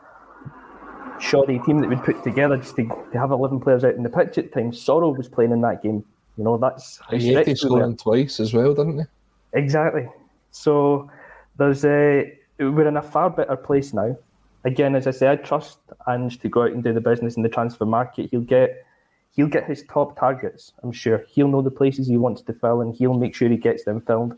shoddy 1.19 1.59
team 1.61 1.79
that 1.81 1.89
we'd 1.89 2.03
put 2.03 2.23
together 2.23 2.57
just 2.57 2.77
to, 2.77 2.85
to 3.13 3.19
have 3.19 3.31
11 3.31 3.61
players 3.61 3.85
out 3.85 3.95
in 3.95 4.03
the 4.03 4.09
pitch 4.11 4.39
at 4.39 4.53
times. 4.53 4.79
Soro 4.85 5.17
was 5.17 5.29
playing 5.29 5.53
in 5.53 5.61
that 5.63 5.83
game. 5.83 6.05
You 6.37 6.45
know, 6.45 6.57
that's 6.57 6.99
how 6.99 7.13
And 7.13 7.23
stretched 7.23 7.49
Yeti 7.49 7.65
we 7.65 7.71
were. 7.71 7.79
scoring 7.81 7.97
twice 7.97 8.41
as 8.41 8.55
well, 8.55 8.75
didn't 8.75 8.99
he? 9.01 9.05
Exactly. 9.53 10.09
So 10.51 11.11
there's 11.57 11.85
a 11.85 12.37
we're 12.59 12.89
in 12.89 12.97
a 12.97 13.03
far 13.03 13.31
better 13.31 13.57
place 13.57 13.93
now. 13.93 14.17
Again, 14.65 14.95
as 14.95 15.07
I 15.07 15.13
say, 15.13 15.31
I 15.31 15.37
trust 15.37 15.79
Ange 16.07 16.39
to 16.41 16.49
go 16.49 16.65
out 16.65 16.73
and 16.73 16.85
do 16.85 16.93
the 16.93 17.01
business 17.01 17.37
in 17.37 17.43
the 17.43 17.49
transfer 17.49 17.87
market. 17.87 18.29
He'll 18.31 18.41
get 18.41 18.85
he'll 19.33 19.47
get 19.47 19.65
his 19.67 19.85
top 19.85 20.19
targets. 20.19 20.73
I'm 20.83 20.93
sure 20.93 21.25
he'll 21.29 21.49
know 21.49 21.63
the 21.63 21.71
places 21.71 22.07
he 22.07 22.19
wants 22.19 22.43
to 22.43 22.53
fill, 22.53 22.83
and 22.83 22.95
he'll 22.95 23.15
make 23.15 23.35
sure 23.35 23.49
he 23.49 23.57
gets 23.57 23.85
them 23.85 24.01
filled. 24.03 24.35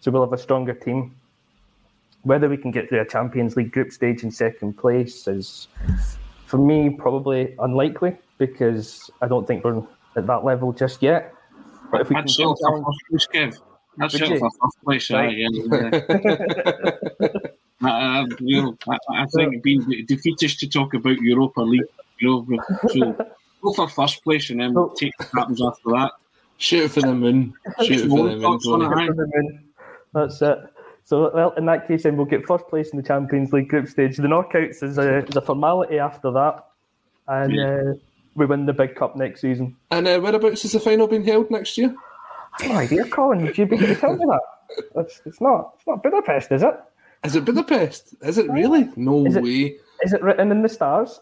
So 0.00 0.10
we'll 0.10 0.24
have 0.24 0.32
a 0.32 0.38
stronger 0.38 0.74
team. 0.74 1.14
Whether 2.22 2.48
we 2.48 2.56
can 2.56 2.70
get 2.70 2.88
through 2.88 3.00
a 3.00 3.06
Champions 3.06 3.56
League 3.56 3.72
group 3.72 3.92
stage 3.92 4.22
in 4.22 4.30
second 4.30 4.76
place 4.76 5.26
is, 5.26 5.68
for 6.46 6.58
me, 6.58 6.90
probably 6.90 7.54
unlikely 7.58 8.16
because 8.38 9.10
I 9.20 9.28
don't 9.28 9.46
think 9.46 9.64
we're 9.64 9.82
at 10.16 10.26
that 10.26 10.44
level 10.44 10.72
just 10.72 11.02
yet. 11.02 11.34
But 11.90 12.02
if 12.02 12.08
we 12.08 12.14
can 12.16 12.24
That's 12.24 12.36
go 12.36 12.54
it 13.32 13.60
for 13.98 14.08
down- 14.08 14.08
first 14.08 14.08
place, 14.08 14.08
Kev. 14.08 14.08
That's 14.08 14.12
Would 14.14 14.22
it 14.22 14.30
you? 14.30 14.38
for 14.38 14.50
first 14.60 14.84
place, 14.84 15.10
aye, 15.10 15.24
Right. 15.26 15.36
yeah. 15.38 17.28
Uh, 17.82 17.88
uh, 17.88 18.26
you 18.40 18.62
know, 18.62 18.76
I, 18.88 18.96
I 19.22 19.26
think 19.26 19.52
it'd 19.52 19.62
be 19.62 20.04
defeatist 20.04 20.60
to 20.60 20.68
talk 20.68 20.94
about 20.94 21.16
Europa 21.18 21.60
League. 21.60 21.82
You 22.18 22.46
know, 22.48 22.62
so 22.88 23.26
go 23.62 23.72
for 23.74 23.88
first 23.88 24.22
place 24.22 24.50
and 24.50 24.60
then 24.60 24.74
take 24.96 25.12
what 25.18 25.28
happens 25.34 25.60
after 25.62 25.90
that. 25.90 26.12
Shoot 26.58 26.88
for 26.92 27.00
the 27.00 27.12
moon. 27.14 27.54
Shoot 27.82 28.02
for 28.02 28.08
the 28.08 28.36
moon. 28.36 28.40
Thoughts 28.40 28.66
on 28.68 28.82
it, 28.82 28.88
Tony. 28.88 29.02
aye? 29.02 29.06
For 29.08 29.14
the 29.14 29.26
moon. 29.34 29.64
That's 30.14 30.42
it. 30.42 30.58
So, 31.04 31.32
well, 31.34 31.50
in 31.56 31.66
that 31.66 31.88
case, 31.88 32.04
then 32.04 32.16
we'll 32.16 32.26
get 32.26 32.46
first 32.46 32.68
place 32.68 32.90
in 32.90 32.96
the 32.96 33.02
Champions 33.02 33.52
League 33.52 33.68
group 33.68 33.88
stage. 33.88 34.16
The 34.16 34.22
knockouts 34.28 34.82
is 34.84 34.98
a, 34.98 35.18
is 35.26 35.34
a 35.34 35.40
formality 35.40 35.98
after 35.98 36.30
that, 36.30 36.64
and 37.26 37.58
uh, 37.58 37.94
we 38.36 38.46
win 38.46 38.66
the 38.66 38.72
big 38.72 38.94
cup 38.94 39.16
next 39.16 39.40
season. 39.40 39.74
And 39.90 40.06
uh, 40.06 40.20
whereabouts 40.20 40.64
is 40.64 40.72
the 40.72 40.80
final 40.80 41.08
being 41.08 41.24
held 41.24 41.50
next 41.50 41.76
year? 41.76 41.92
No 42.60 42.72
idea, 42.76 43.04
Colin. 43.06 43.42
Would 43.44 43.56
you 43.58 43.66
be 43.66 43.76
able 43.76 43.86
to 43.88 43.94
tell 43.94 44.16
me 44.16 44.24
that? 44.26 44.40
It's, 44.96 45.20
it's 45.24 45.40
not. 45.40 45.72
It's 45.76 45.86
not 45.86 46.02
Budapest, 46.02 46.52
is 46.52 46.62
it? 46.62 46.74
Is 47.24 47.36
it 47.36 47.44
Budapest? 47.44 48.14
Is 48.22 48.38
it 48.38 48.50
really? 48.50 48.88
No 48.96 49.24
Is 49.26 49.36
it- 49.36 49.42
way. 49.42 49.76
Is 50.02 50.12
it 50.12 50.22
written 50.22 50.50
in 50.50 50.62
the 50.62 50.68
stars? 50.68 51.20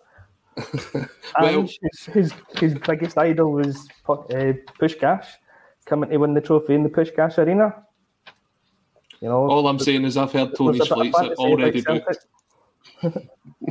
Well- 1.41 1.61
and 1.61 1.71
his, 1.93 2.05
his 2.07 2.35
his 2.57 2.75
biggest 2.75 3.17
idol 3.17 3.53
was 3.53 3.89
uh, 4.09 4.53
Puskas 4.81 5.25
coming 5.87 6.11
to 6.11 6.17
win 6.17 6.35
the 6.35 6.41
trophy 6.41 6.75
in 6.75 6.83
the 6.83 6.89
Puskas 6.89 7.39
Arena. 7.39 7.85
You 9.21 9.29
know, 9.29 9.49
All 9.49 9.69
I'm 9.69 9.79
saying 9.79 10.05
is 10.05 10.17
I've 10.17 10.33
heard 10.33 10.55
Tony's 10.57 10.79
There's 10.79 10.91
a 10.91 10.95
bit 10.97 11.07
of 11.07 11.13
flights 11.13 11.39
are 11.39 11.45
already 11.45 11.83
booked. 11.83 12.27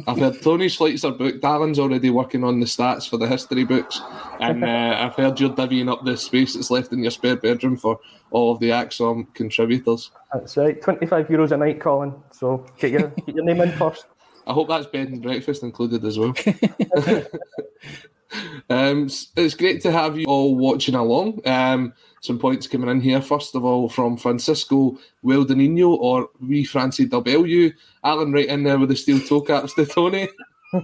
I've 0.07 0.17
heard 0.17 0.41
Tony 0.41 0.69
flights 0.69 1.03
are 1.03 1.11
booked. 1.11 1.43
Alan's 1.43 1.79
already 1.79 2.09
working 2.09 2.43
on 2.43 2.59
the 2.59 2.65
stats 2.65 3.09
for 3.09 3.17
the 3.17 3.27
history 3.27 3.63
books, 3.63 4.01
and 4.39 4.63
uh, 4.63 4.67
I've 4.99 5.15
heard 5.15 5.39
you're 5.39 5.49
divvying 5.49 5.91
up 5.91 6.03
the 6.03 6.17
space 6.17 6.53
that's 6.55 6.71
left 6.71 6.91
in 6.91 6.99
your 6.99 7.11
spare 7.11 7.35
bedroom 7.35 7.77
for 7.77 7.99
all 8.31 8.51
of 8.51 8.59
the 8.59 8.69
ACSOM 8.69 9.33
contributors. 9.33 10.11
That's 10.33 10.57
right. 10.57 10.81
Twenty-five 10.81 11.27
euros 11.27 11.51
a 11.51 11.57
night, 11.57 11.79
Colin. 11.79 12.13
So 12.31 12.65
get 12.77 12.91
your 12.91 13.07
get 13.09 13.35
your 13.35 13.45
name 13.45 13.61
in 13.61 13.71
first. 13.73 14.05
I 14.47 14.53
hope 14.53 14.69
that's 14.69 14.87
bed 14.87 15.09
and 15.09 15.21
breakfast 15.21 15.61
included 15.61 16.03
as 16.03 16.17
well. 16.17 16.33
um, 18.69 19.09
it's 19.35 19.53
great 19.53 19.81
to 19.81 19.91
have 19.91 20.17
you 20.17 20.25
all 20.25 20.55
watching 20.55 20.95
along. 20.95 21.41
Um, 21.45 21.93
some 22.21 22.39
points 22.39 22.67
coming 22.67 22.89
in 22.89 23.01
here. 23.01 23.21
First 23.21 23.55
of 23.55 23.63
all, 23.63 23.89
from 23.89 24.17
Francisco 24.17 24.97
Wildenino 25.23 25.89
or 25.97 26.29
We 26.39 26.63
Francie 26.63 27.05
W. 27.05 27.71
Alan 28.03 28.31
right 28.33 28.47
in 28.47 28.63
there 28.63 28.77
with 28.77 28.89
the 28.89 28.95
steel 28.95 29.19
toe 29.19 29.41
caps 29.41 29.73
to 29.75 29.85
Tony. 29.85 30.27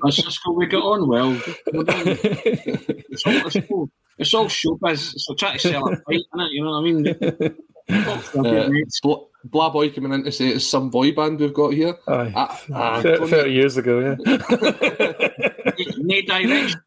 Francisco, 0.00 0.52
we 0.52 0.66
get 0.66 0.76
on 0.78 1.08
well. 1.08 1.40
it's, 1.66 3.26
all, 3.26 3.46
it's, 3.46 3.70
all, 3.70 3.90
it's 4.18 4.34
all 4.34 4.46
showbiz. 4.46 5.14
So 5.16 5.34
try 5.34 5.52
to 5.54 5.58
sell 5.58 5.88
a 5.88 5.96
fight, 5.96 6.20
innit? 6.34 6.48
You 6.52 6.64
know 6.64 6.70
what 6.70 6.78
I 6.78 6.82
mean? 6.82 7.56
Uh, 7.86 8.70
Bla, 9.02 9.18
Bla 9.44 9.70
Boy 9.70 9.90
coming 9.90 10.14
in 10.14 10.24
to 10.24 10.32
say 10.32 10.48
it's 10.48 10.66
some 10.66 10.88
boy 10.88 11.12
band 11.12 11.38
we've 11.38 11.52
got 11.52 11.74
here. 11.74 11.94
Aye. 12.08 12.32
Ah, 12.34 12.62
ah, 12.72 13.02
Thir- 13.02 13.26
30 13.26 13.52
years 13.52 13.76
ago, 13.76 13.98
yeah. 14.00 14.16
No 15.98 16.20
direction. 16.22 16.80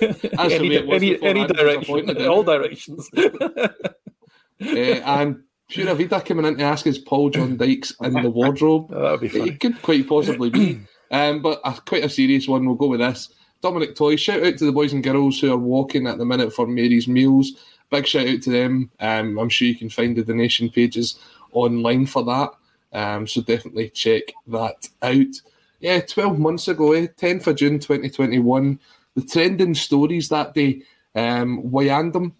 That's 0.00 0.54
any, 0.54 0.58
the 0.58 0.68
way 0.68 0.74
it 0.74 0.86
was 0.86 1.02
any, 1.02 1.12
before. 1.12 1.28
any 1.28 1.40
I'm 1.42 1.46
disappointed 1.48 2.06
direction, 2.06 2.16
in 2.16 2.28
all 2.28 2.42
directions. 2.42 3.10
Uh, 4.60 4.68
and 4.70 5.42
Pura 5.68 5.94
Vida 5.94 6.20
coming 6.20 6.44
in 6.44 6.58
to 6.58 6.64
ask 6.64 6.86
is 6.86 6.98
Paul 6.98 7.30
John 7.30 7.56
Dykes 7.56 7.94
in 8.02 8.12
the 8.12 8.30
wardrobe. 8.30 8.88
that 8.90 9.00
would 9.00 9.20
be 9.20 9.28
funny. 9.28 9.50
It 9.50 9.60
could 9.60 9.80
quite 9.82 10.08
possibly 10.08 10.50
be. 10.50 10.80
Um, 11.12 11.42
but 11.42 11.60
a, 11.62 11.74
quite 11.74 12.04
a 12.04 12.08
serious 12.08 12.48
one. 12.48 12.64
We'll 12.64 12.74
go 12.74 12.86
with 12.86 13.00
this. 13.00 13.34
Dominic 13.60 13.94
Toy, 13.94 14.16
shout 14.16 14.42
out 14.42 14.56
to 14.56 14.64
the 14.64 14.72
boys 14.72 14.94
and 14.94 15.04
girls 15.04 15.38
who 15.38 15.52
are 15.52 15.58
walking 15.58 16.06
at 16.06 16.16
the 16.16 16.24
minute 16.24 16.54
for 16.54 16.66
Mary's 16.66 17.06
Meals. 17.06 17.52
Big 17.90 18.06
shout 18.06 18.26
out 18.26 18.40
to 18.40 18.50
them. 18.50 18.90
Um, 18.98 19.38
I'm 19.38 19.50
sure 19.50 19.68
you 19.68 19.76
can 19.76 19.90
find 19.90 20.16
the 20.16 20.24
donation 20.24 20.70
pages 20.70 21.18
online 21.52 22.06
for 22.06 22.24
that. 22.24 22.50
Um, 22.94 23.26
so 23.26 23.42
definitely 23.42 23.90
check 23.90 24.22
that 24.46 24.88
out. 25.02 25.40
Yeah, 25.80 26.00
12 26.00 26.38
months 26.38 26.68
ago, 26.68 26.92
eh, 26.92 27.08
10th 27.18 27.46
of 27.46 27.56
June 27.56 27.78
2021, 27.78 28.80
the 29.14 29.22
trending 29.22 29.74
stories 29.74 30.28
that 30.28 30.54
day, 30.54 30.82
um, 31.14 31.62
Wijnaldum 31.64 32.32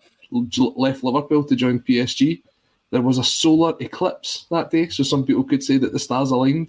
left 0.77 1.05
Liverpool 1.05 1.45
to 1.45 1.57
join 1.57 1.81
PSG. 1.81 2.43
There 2.91 3.03
was 3.03 3.19
a 3.19 3.25
solar 3.25 3.75
eclipse 3.81 4.47
that 4.51 4.71
day, 4.71 4.89
so 4.89 5.03
some 5.03 5.25
people 5.25 5.45
could 5.45 5.63
say 5.63 5.79
that 5.79 5.93
the 5.93 5.99
stars 5.99 6.31
aligned 6.31 6.69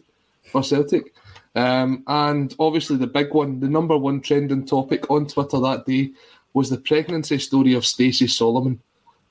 for 0.52 0.64
Celtic. 0.64 1.14
Um, 1.56 2.04
and 2.08 2.56
obviously, 2.60 2.98
the 2.98 3.08
big 3.08 3.34
one, 3.34 3.60
the 3.60 3.70
number 3.70 3.98
one 3.98 4.22
trending 4.22 4.66
topic 4.66 5.10
on 5.10 5.28
Twitter 5.28 5.60
that 5.60 5.86
day 5.86 6.12
was 6.54 6.70
the 6.70 6.78
pregnancy 6.78 7.40
story 7.40 7.74
of 7.74 7.86
Stacey 7.86 8.28
Solomon. 8.28 8.80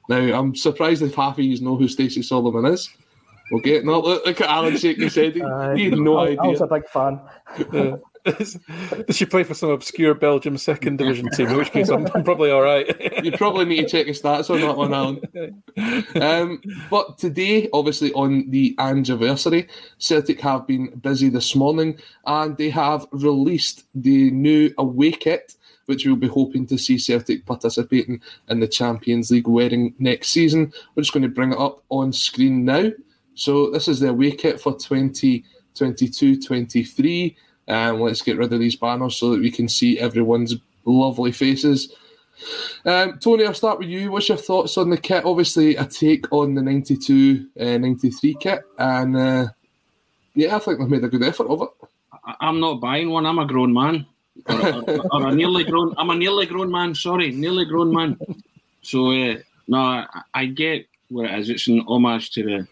Now, 0.08 0.38
I'm 0.38 0.54
surprised 0.54 1.02
if 1.02 1.14
half 1.14 1.38
of 1.38 1.44
you 1.44 1.60
know 1.60 1.76
who 1.76 1.88
Stacey 1.88 2.22
Solomon 2.22 2.66
is. 2.66 2.88
We'll 3.50 3.84
no, 3.84 4.00
look, 4.00 4.24
look 4.24 4.40
at 4.40 4.48
Alan 4.48 4.76
shaking 4.76 5.04
his 5.04 5.14
head. 5.14 5.34
He, 5.34 5.42
Uh, 5.42 5.74
he 5.74 5.84
had 5.90 5.98
no 5.98 6.18
I, 6.18 6.28
idea. 6.28 6.40
I 6.40 6.46
was 6.46 6.60
a 6.60 6.66
big 6.66 6.88
fan. 6.88 7.20
Does 8.24 8.60
she 9.10 9.26
play 9.26 9.42
for 9.42 9.54
some 9.54 9.70
obscure 9.70 10.14
Belgium 10.14 10.56
second 10.56 10.98
division 10.98 11.28
team? 11.30 11.48
In 11.48 11.56
which 11.56 11.72
case, 11.72 11.88
I'm, 11.88 12.06
I'm 12.14 12.22
probably 12.22 12.52
all 12.52 12.62
right. 12.62 12.86
you 13.24 13.32
probably 13.32 13.64
need 13.64 13.82
to 13.82 13.88
check 13.88 14.06
his 14.06 14.22
stats 14.22 14.48
on 14.48 14.60
that 14.60 14.76
one, 14.76 14.94
Alan. 14.94 15.20
Um, 16.20 16.60
but 16.90 17.16
today, 17.18 17.68
obviously 17.72 18.12
on 18.12 18.48
the 18.50 18.76
anniversary, 18.78 19.66
Celtic 19.98 20.38
have 20.40 20.66
been 20.66 20.90
busy 21.00 21.30
this 21.30 21.56
morning 21.56 21.98
and 22.26 22.56
they 22.56 22.70
have 22.70 23.06
released 23.10 23.84
the 23.94 24.30
new 24.30 24.72
away 24.78 25.10
kit, 25.12 25.56
which 25.86 26.06
we'll 26.06 26.16
be 26.16 26.28
hoping 26.28 26.66
to 26.66 26.78
see 26.78 26.98
Celtic 26.98 27.44
participating 27.44 28.20
in 28.48 28.60
the 28.60 28.68
Champions 28.68 29.32
League 29.32 29.48
wearing 29.48 29.94
next 29.98 30.28
season. 30.28 30.72
We're 30.94 31.02
just 31.02 31.12
going 31.12 31.24
to 31.24 31.28
bring 31.28 31.52
it 31.52 31.58
up 31.58 31.82
on 31.88 32.12
screen 32.12 32.64
now. 32.64 32.92
So 33.34 33.70
this 33.70 33.88
is 33.88 33.98
the 33.98 34.10
away 34.10 34.30
kit 34.32 34.60
for 34.60 34.74
2022-23. 34.74 37.36
Um, 37.68 38.00
let's 38.00 38.22
get 38.22 38.36
rid 38.36 38.52
of 38.52 38.60
these 38.60 38.76
banners 38.76 39.16
so 39.16 39.30
that 39.30 39.40
we 39.40 39.50
can 39.50 39.68
see 39.68 39.98
everyone's 39.98 40.56
lovely 40.84 41.32
faces. 41.32 41.94
Um, 42.84 43.18
Tony, 43.18 43.46
I'll 43.46 43.54
start 43.54 43.78
with 43.78 43.88
you. 43.88 44.10
What's 44.10 44.28
your 44.28 44.38
thoughts 44.38 44.76
on 44.76 44.90
the 44.90 44.96
kit? 44.96 45.24
Obviously, 45.24 45.76
a 45.76 45.84
take 45.84 46.30
on 46.32 46.54
the 46.54 46.62
92 46.62 47.46
uh, 47.60 47.78
93 47.78 48.36
kit. 48.40 48.62
And 48.78 49.16
uh, 49.16 49.48
yeah, 50.34 50.56
I 50.56 50.58
think 50.58 50.78
they've 50.78 50.88
made 50.88 51.04
a 51.04 51.08
good 51.08 51.22
effort 51.22 51.46
of 51.46 51.62
it. 51.62 51.68
I'm 52.40 52.60
not 52.60 52.80
buying 52.80 53.10
one. 53.10 53.26
I'm 53.26 53.38
a 53.38 53.46
grown 53.46 53.72
man, 53.72 54.06
or, 54.48 54.60
or, 54.60 55.00
or 55.12 55.28
a 55.28 55.34
nearly 55.34 55.64
grown. 55.64 55.94
I'm 55.98 56.10
a 56.10 56.14
nearly 56.14 56.46
grown 56.46 56.70
man. 56.70 56.94
Sorry, 56.94 57.32
nearly 57.32 57.64
grown 57.64 57.92
man. 57.92 58.18
So 58.82 59.10
uh, 59.10 59.36
no, 59.66 59.78
I, 59.78 60.06
I 60.34 60.46
get 60.46 60.86
what 61.08 61.26
it 61.26 61.38
is. 61.38 61.50
It's 61.50 61.68
an 61.68 61.80
homage 61.88 62.30
to 62.32 62.44
the 62.44 62.68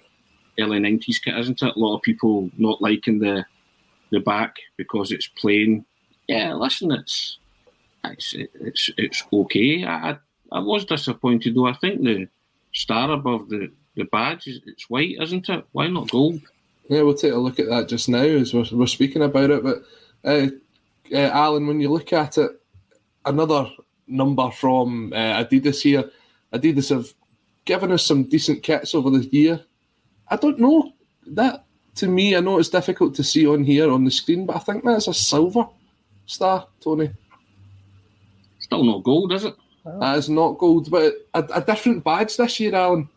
early 0.63 0.79
'90s 0.79 1.23
kit, 1.23 1.37
isn't 1.37 1.63
it? 1.63 1.75
A 1.75 1.79
lot 1.79 1.97
of 1.97 2.03
people 2.03 2.49
not 2.59 2.81
liking 2.81 3.19
the 3.19 3.45
the 4.11 4.21
back 4.21 4.57
because 4.77 5.13
it's 5.13 5.29
plain. 5.29 5.85
Yeah, 6.29 6.55
listen, 6.55 6.93
it's 6.93 7.39
it's 8.05 8.35
it's 8.35 8.91
it's 8.97 9.25
okay. 9.33 9.85
I 9.85 10.11
I, 10.11 10.17
I 10.53 10.59
was 10.61 10.85
disappointed 10.85 11.55
though. 11.55 11.67
I 11.67 11.75
think 11.75 12.03
the 12.03 12.29
star 12.73 13.11
above 13.11 13.49
the 13.49 13.71
the 13.97 14.05
badge 14.05 14.47
is 14.47 14.61
it's 14.67 14.89
white, 14.89 15.17
isn't 15.21 15.49
it? 15.49 15.65
Why 15.73 15.89
not 15.89 16.11
gold? 16.11 16.41
Yeah, 16.89 17.03
we'll 17.03 17.15
take 17.15 17.33
a 17.33 17.37
look 17.37 17.59
at 17.59 17.69
that 17.69 17.89
just 17.89 18.09
now 18.09 18.23
as 18.23 18.53
we're, 18.53 18.65
we're 18.73 18.87
speaking 18.87 19.23
about 19.23 19.51
it. 19.51 19.63
But 19.63 19.83
uh, 20.25 20.49
uh, 21.13 21.31
Alan, 21.33 21.67
when 21.67 21.81
you 21.81 21.89
look 21.89 22.13
at 22.13 22.39
it, 22.39 22.51
another 23.25 23.71
number 24.11 24.51
from 24.51 25.13
uh, 25.13 25.45
Adidas 25.45 25.83
here. 25.83 26.11
Adidas 26.53 26.91
have 26.91 27.15
given 27.65 27.93
us 27.93 28.05
some 28.05 28.25
decent 28.25 28.63
kits 28.63 28.95
over 28.95 29.11
the 29.11 29.25
year. 29.27 29.65
I 30.29 30.37
don't 30.37 30.59
know 30.59 30.93
that 31.29 31.65
to 31.97 32.07
me. 32.07 32.37
I 32.37 32.41
know 32.41 32.59
it's 32.59 32.69
difficult 32.69 33.15
to 33.17 33.25
see 33.25 33.47
on 33.47 33.65
here 33.65 33.91
on 33.91 34.05
the 34.05 34.11
screen, 34.11 34.47
but 34.47 34.57
I 34.57 34.61
think 34.61 34.85
that's 34.85 35.09
a 35.09 35.15
silver 35.15 35.67
star, 36.27 36.67
Tony. 36.81 37.11
Still 38.59 38.85
not 38.85 39.03
gold, 39.03 39.33
is 39.33 39.45
it? 39.45 39.55
That 39.85 40.19
is 40.19 40.29
not 40.29 40.59
gold, 40.59 40.91
but 40.91 41.15
a, 41.35 41.43
a 41.55 41.61
different 41.63 42.05
badge 42.05 42.37
this 42.37 42.61
year, 42.61 42.75
Alan. 42.75 43.09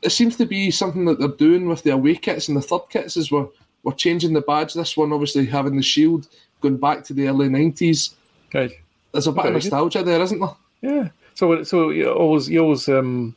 It 0.00 0.12
seems 0.12 0.36
to 0.36 0.46
be 0.46 0.70
something 0.70 1.04
that 1.04 1.18
they're 1.18 1.28
doing 1.28 1.68
with 1.68 1.82
the 1.82 1.90
away 1.90 2.14
kits 2.14 2.48
and 2.48 2.56
the 2.56 2.62
third 2.62 2.88
kits 2.88 3.18
is 3.18 3.30
we're, 3.30 3.48
we're 3.82 3.92
changing 3.92 4.32
the 4.32 4.40
badge. 4.40 4.72
This 4.72 4.96
one, 4.96 5.12
obviously, 5.12 5.44
having 5.44 5.76
the 5.76 5.82
shield, 5.82 6.26
going 6.62 6.78
back 6.78 7.04
to 7.04 7.12
the 7.12 7.28
early 7.28 7.48
90s. 7.48 8.14
Right. 8.54 8.72
There's 9.12 9.26
a 9.26 9.32
bit 9.32 9.38
of 9.40 9.44
Very 9.44 9.54
good. 9.60 9.64
nostalgia 9.64 10.02
there, 10.02 10.22
isn't 10.22 10.40
there? 10.40 10.56
Yeah. 10.80 11.08
So, 11.34 11.62
so 11.64 11.90
you 11.90 12.10
always, 12.10 12.48
you 12.48 12.60
always, 12.60 12.88
um, 12.88 13.36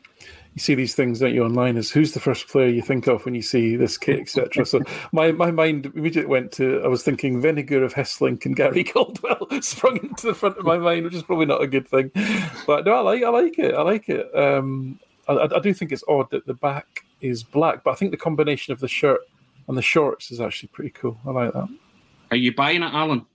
you 0.53 0.59
see 0.59 0.75
these 0.75 0.95
things, 0.95 1.19
don't 1.19 1.33
you, 1.33 1.43
online? 1.43 1.77
Is 1.77 1.91
who's 1.91 2.11
the 2.11 2.19
first 2.19 2.47
player 2.47 2.67
you 2.67 2.81
think 2.81 3.07
of 3.07 3.23
when 3.23 3.35
you 3.35 3.41
see 3.41 3.75
this 3.75 3.97
kit, 3.97 4.19
etc. 4.19 4.65
so, 4.65 4.81
my 5.11 5.31
my 5.31 5.51
mind 5.51 5.85
immediately 5.95 6.29
went 6.29 6.51
to 6.53 6.81
I 6.83 6.87
was 6.87 7.03
thinking 7.03 7.41
Vennegoor 7.41 7.83
of 7.83 7.93
Hesselink 7.93 8.45
and 8.45 8.55
Gary 8.55 8.83
Caldwell 8.85 9.47
sprung 9.61 9.97
into 9.97 10.27
the 10.27 10.33
front 10.33 10.57
of 10.57 10.65
my 10.65 10.77
mind, 10.77 11.05
which 11.05 11.13
is 11.13 11.23
probably 11.23 11.45
not 11.45 11.61
a 11.61 11.67
good 11.67 11.87
thing. 11.87 12.11
But 12.67 12.85
no, 12.85 12.95
I 12.95 12.99
like 12.99 13.23
I 13.23 13.29
like 13.29 13.59
it. 13.59 13.75
I 13.75 13.81
like 13.81 14.09
it. 14.09 14.35
Um, 14.35 14.99
I, 15.27 15.47
I 15.55 15.59
do 15.59 15.73
think 15.73 15.91
it's 15.91 16.03
odd 16.07 16.29
that 16.31 16.45
the 16.45 16.53
back 16.53 17.05
is 17.21 17.43
black, 17.43 17.83
but 17.83 17.91
I 17.91 17.95
think 17.95 18.11
the 18.11 18.17
combination 18.17 18.73
of 18.73 18.79
the 18.79 18.87
shirt 18.87 19.21
and 19.67 19.77
the 19.77 19.81
shorts 19.81 20.31
is 20.31 20.41
actually 20.41 20.69
pretty 20.69 20.89
cool. 20.89 21.17
I 21.25 21.31
like 21.31 21.53
that. 21.53 21.69
Are 22.31 22.37
you 22.37 22.53
buying 22.53 22.83
it, 22.83 22.93
Alan? 22.93 23.25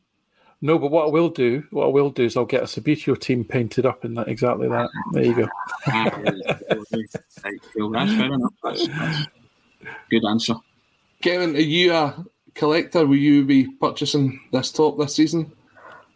No, 0.63 0.79
but 0.79 0.91
what 0.91 1.07
I 1.07 1.11
will 1.11 1.29
do, 1.29 1.65
what 1.71 1.85
I 1.85 1.89
will 1.89 2.11
do 2.11 2.25
is 2.25 2.37
I'll 2.37 2.47
get 2.47 2.63
a 2.63 2.67
Subbuteo 2.67 3.21
team 3.21 3.45
painted 3.45 3.85
up 3.85 4.05
in 4.05 4.15
that 4.15 4.29
exactly 4.29 4.69
that. 4.69 4.89
There 5.13 5.25
you 5.25 5.35
go. 5.35 5.49
Right, 5.87 6.13
cool. 7.77 7.91
That's 7.91 8.13
fair 8.13 8.33
enough. 8.33 8.55
That's, 8.63 8.89
that's 8.89 9.27
good 10.11 10.25
answer. 10.25 10.55
Kevin, 11.21 11.55
are 11.57 11.61
you 11.61 11.93
a 11.93 12.25
collector? 12.55 13.07
Will 13.07 13.17
you 13.17 13.45
be 13.45 13.67
purchasing 13.67 14.41
this 14.51 14.73
top 14.73 14.99
this 14.99 15.15
season? 15.15 15.53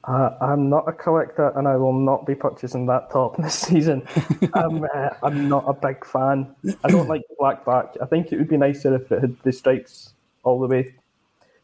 Uh, 0.04 0.30
I'm 0.40 0.70
not 0.70 0.88
a 0.88 0.92
collector, 0.92 1.52
and 1.56 1.68
I 1.68 1.76
will 1.76 1.92
not 1.92 2.26
be 2.26 2.34
purchasing 2.34 2.86
that 2.86 3.10
top 3.10 3.36
this 3.42 3.54
season. 3.54 4.06
I'm, 4.54 4.84
uh, 4.84 5.10
I'm 5.22 5.48
not 5.48 5.64
a 5.66 5.74
big 5.74 6.06
fan. 6.06 6.54
I 6.82 6.88
don't 6.88 7.08
like 7.08 7.22
the 7.28 7.36
black 7.38 7.66
back. 7.66 7.94
I 8.00 8.06
think 8.06 8.32
it 8.32 8.38
would 8.38 8.48
be 8.48 8.56
nicer 8.56 8.94
if 8.94 9.12
it 9.12 9.20
had 9.20 9.36
the 9.42 9.52
stripes 9.52 10.14
all 10.42 10.58
the 10.58 10.66
way 10.66 10.94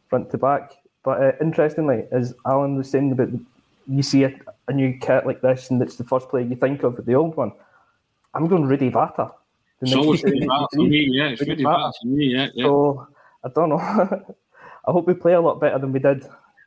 front 0.08 0.30
to 0.30 0.38
back. 0.38 0.72
But 1.06 1.22
uh, 1.22 1.32
interestingly, 1.40 2.02
as 2.10 2.34
Alan 2.44 2.74
was 2.74 2.90
saying 2.90 3.12
about, 3.12 3.30
the, 3.30 3.40
you 3.86 4.02
see 4.02 4.24
a, 4.24 4.34
a 4.66 4.72
new 4.72 4.98
kit 5.00 5.24
like 5.24 5.40
this, 5.40 5.70
and 5.70 5.80
it's 5.80 5.94
the 5.94 6.02
first 6.02 6.28
player 6.28 6.44
you 6.44 6.56
think 6.56 6.82
of 6.82 6.96
with 6.96 7.06
the 7.06 7.14
old 7.14 7.36
one. 7.36 7.52
I'm 8.34 8.48
going 8.48 8.64
Rudi 8.64 8.90
Vata. 8.90 9.30
the 9.78 9.86
It's 9.86 9.94
always 9.94 10.24
92, 10.24 10.34
Rudi 10.34 10.46
Vata 10.48 10.66
for 10.74 10.82
me, 10.82 11.08
yeah, 11.12 11.28
it's 11.28 11.46
Rudi 11.46 11.62
Vata 11.62 11.92
for 12.02 12.08
me, 12.08 12.24
yeah, 12.24 12.48
yeah. 12.54 12.64
So 12.64 13.06
I 13.44 13.48
don't 13.50 13.68
know. 13.68 13.76
I 14.88 14.90
hope 14.90 15.06
we 15.06 15.14
play 15.14 15.34
a 15.34 15.40
lot 15.40 15.60
better 15.60 15.78
than 15.78 15.92
we 15.92 16.00
did 16.00 16.26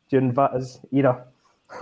during 0.10 0.32
Vata's 0.32 0.80
era. 0.94 1.26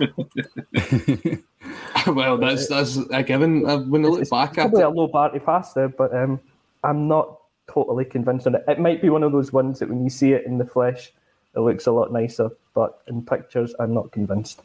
well, 2.08 2.38
that's 2.38 2.66
that's 2.66 2.96
a 3.12 3.22
given. 3.22 3.66
Uh, 3.66 3.78
when 3.82 4.04
I 4.04 4.08
look 4.08 4.28
back 4.28 4.58
at 4.58 4.70
Probably 4.72 4.80
it, 4.80 4.86
a 4.86 4.88
low 4.88 5.06
bar 5.06 5.30
to 5.30 5.38
pass 5.38 5.74
there, 5.74 5.88
but 5.88 6.12
um, 6.12 6.40
I'm 6.82 7.06
not 7.06 7.38
totally 7.68 8.04
convinced 8.04 8.48
on 8.48 8.56
it. 8.56 8.64
It 8.66 8.80
might 8.80 9.00
be 9.00 9.10
one 9.10 9.22
of 9.22 9.30
those 9.30 9.52
ones 9.52 9.78
that 9.78 9.88
when 9.88 10.02
you 10.02 10.10
see 10.10 10.32
it 10.32 10.44
in 10.44 10.58
the 10.58 10.66
flesh, 10.66 11.12
it 11.58 11.62
looks 11.62 11.86
a 11.86 11.92
lot 11.92 12.12
nicer, 12.12 12.50
but 12.72 13.02
in 13.08 13.20
pictures, 13.22 13.74
I'm 13.80 13.92
not 13.92 14.12
convinced. 14.12 14.62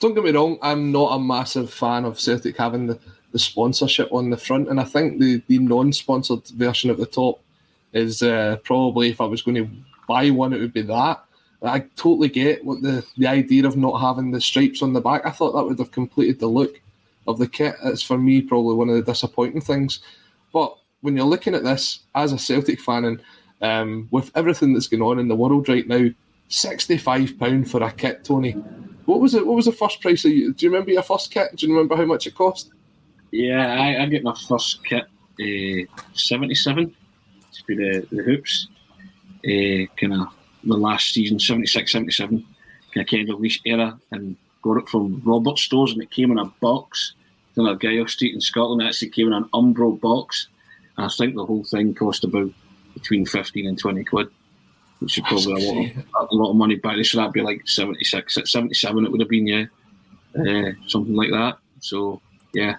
don't 0.00 0.14
get 0.14 0.24
me 0.24 0.30
wrong, 0.30 0.58
I'm 0.62 0.90
not 0.90 1.14
a 1.14 1.20
massive 1.20 1.72
fan 1.72 2.06
of 2.06 2.18
Celtic 2.18 2.56
having 2.56 2.86
the, 2.86 2.98
the 3.32 3.38
sponsorship 3.38 4.10
on 4.10 4.30
the 4.30 4.38
front, 4.38 4.68
and 4.68 4.80
I 4.80 4.84
think 4.84 5.20
the, 5.20 5.42
the 5.46 5.58
non 5.58 5.92
sponsored 5.92 6.46
version 6.48 6.90
at 6.90 6.96
the 6.96 7.06
top 7.06 7.40
is 7.92 8.22
uh, 8.22 8.56
probably, 8.64 9.10
if 9.10 9.20
I 9.20 9.26
was 9.26 9.42
going 9.42 9.56
to 9.56 9.68
buy 10.08 10.30
one, 10.30 10.54
it 10.54 10.60
would 10.60 10.72
be 10.72 10.82
that. 10.82 11.22
I 11.62 11.80
totally 11.96 12.28
get 12.28 12.64
what 12.64 12.82
the, 12.82 13.04
the 13.16 13.26
idea 13.26 13.66
of 13.66 13.76
not 13.76 13.98
having 13.98 14.30
the 14.30 14.40
stripes 14.40 14.82
on 14.82 14.92
the 14.92 15.00
back. 15.00 15.24
I 15.24 15.30
thought 15.30 15.52
that 15.52 15.64
would 15.64 15.78
have 15.78 15.92
completed 15.92 16.38
the 16.38 16.46
look 16.46 16.80
of 17.26 17.38
the 17.38 17.48
kit. 17.48 17.76
It's 17.84 18.02
for 18.02 18.18
me 18.18 18.42
probably 18.42 18.74
one 18.74 18.90
of 18.90 18.96
the 18.96 19.12
disappointing 19.12 19.62
things. 19.62 20.00
But 20.52 20.76
when 21.00 21.16
you're 21.16 21.24
looking 21.24 21.54
at 21.54 21.64
this 21.64 22.00
as 22.14 22.32
a 22.32 22.38
Celtic 22.38 22.80
fan 22.80 23.04
and 23.06 23.22
um, 23.64 24.08
with 24.10 24.30
everything 24.34 24.74
that's 24.74 24.88
going 24.88 25.02
on 25.02 25.18
in 25.18 25.28
the 25.28 25.34
world 25.34 25.68
right 25.68 25.86
now, 25.86 26.08
sixty-five 26.48 27.38
pound 27.38 27.70
for 27.70 27.82
a 27.82 27.90
kit, 27.90 28.24
Tony. 28.24 28.52
What 29.06 29.20
was 29.20 29.34
it? 29.34 29.46
What 29.46 29.56
was 29.56 29.66
the 29.66 29.72
first 29.72 30.00
price? 30.00 30.24
Of 30.24 30.32
you, 30.32 30.52
do 30.52 30.66
you 30.66 30.70
remember 30.70 30.92
your 30.92 31.02
first 31.02 31.30
kit? 31.30 31.56
Do 31.56 31.66
you 31.66 31.72
remember 31.72 31.96
how 31.96 32.04
much 32.04 32.26
it 32.26 32.34
cost? 32.34 32.70
Yeah, 33.30 33.66
I, 33.66 34.02
I 34.02 34.06
get 34.06 34.22
my 34.22 34.36
first 34.48 34.84
kit, 34.84 35.04
uh, 35.04 36.02
77, 36.12 36.94
to 37.52 37.64
be 37.66 37.74
the, 37.74 38.06
the 38.12 38.22
hoops. 38.22 38.68
Uh, 39.44 39.86
kind 39.96 40.14
of 40.14 40.28
the 40.62 40.76
last 40.76 41.12
season, 41.12 41.38
76, 41.38 41.92
77, 41.92 42.44
kind 42.94 43.04
of 43.04 43.06
Kenny 43.06 43.26
Dalglish 43.26 43.60
era. 43.64 43.98
And 44.12 44.36
got 44.62 44.78
it 44.78 44.88
from 44.88 45.20
Robert 45.24 45.58
Stores 45.58 45.92
and 45.92 46.02
it 46.02 46.10
came 46.10 46.30
in 46.30 46.38
a 46.38 46.46
box 46.60 47.14
on 47.58 47.66
Argyle 47.66 48.08
Street 48.08 48.34
in 48.34 48.40
Scotland. 48.40 48.82
It 48.82 48.86
actually 48.86 49.10
came 49.10 49.26
in 49.26 49.34
an 49.34 49.48
Umbro 49.52 50.00
box. 50.00 50.48
And 50.96 51.06
I 51.06 51.08
think 51.08 51.34
the 51.34 51.44
whole 51.44 51.64
thing 51.64 51.94
cost 51.94 52.24
about 52.24 52.50
between 52.94 53.26
15 53.26 53.66
and 53.66 53.78
20 53.78 54.04
quid, 54.04 54.28
which 55.00 55.18
is 55.18 55.24
probably 55.26 55.52
a 55.52 55.72
lot, 55.72 55.90
of, 56.22 56.28
a 56.30 56.34
lot 56.34 56.50
of 56.50 56.56
money 56.56 56.76
back. 56.76 57.04
So 57.04 57.18
that'd 57.18 57.32
be 57.32 57.42
like 57.42 57.68
76, 57.68 58.38
77 58.44 59.04
it 59.04 59.10
would 59.10 59.20
have 59.20 59.28
been, 59.28 59.46
yeah. 59.46 59.64
Uh, 60.38 60.72
something 60.86 61.14
like 61.14 61.30
that. 61.30 61.58
So, 61.80 62.20
yeah, 62.52 62.76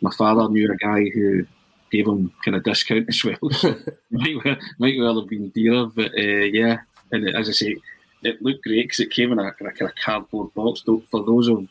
my 0.00 0.10
father 0.12 0.48
knew 0.48 0.70
a 0.70 0.76
guy 0.76 1.08
who 1.10 1.46
gave 1.90 2.06
him 2.06 2.32
kind 2.44 2.56
of 2.56 2.64
discount 2.64 3.08
as 3.08 3.24
well. 3.24 3.50
So 3.50 3.76
might, 4.10 4.36
well, 4.44 4.56
might 4.78 4.98
well 4.98 5.20
have 5.20 5.28
been 5.28 5.50
dearer, 5.50 5.86
but 5.86 6.12
uh, 6.12 6.46
yeah. 6.52 6.78
And 7.12 7.28
as 7.36 7.48
I 7.48 7.52
say, 7.52 7.76
it 8.22 8.42
looked 8.42 8.64
great 8.64 8.84
because 8.84 9.00
it 9.00 9.10
came 9.10 9.32
in 9.32 9.38
a, 9.38 9.48
a 9.48 9.52
kind 9.52 9.82
of 9.82 9.94
cardboard 9.96 10.52
box. 10.54 10.82
Though, 10.84 11.02
for 11.10 11.24
those 11.24 11.48
of 11.48 11.68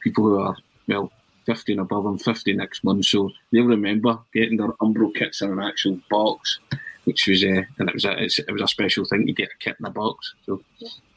people 0.00 0.24
who 0.24 0.38
are, 0.38 0.56
well, 0.88 1.10
50 1.46 1.72
and 1.72 1.80
above, 1.80 2.06
I'm 2.06 2.18
50 2.18 2.52
next 2.54 2.84
month, 2.84 3.06
so 3.06 3.30
they'll 3.52 3.64
remember 3.64 4.18
getting 4.34 4.56
their 4.56 4.72
Umbro 4.82 5.14
kits 5.14 5.42
in 5.42 5.50
an 5.50 5.60
actual 5.60 6.00
box, 6.10 6.58
which 7.06 7.26
was, 7.28 7.42
uh, 7.44 7.62
and 7.78 7.88
it 7.88 7.94
was, 7.94 8.04
a, 8.04 8.22
it 8.22 8.52
was 8.52 8.62
a 8.62 8.68
special 8.68 9.04
thing 9.04 9.26
to 9.26 9.32
get 9.32 9.48
a 9.48 9.58
kit 9.58 9.76
in 9.78 9.86
a 9.86 9.90
box. 9.90 10.34
So 10.44 10.60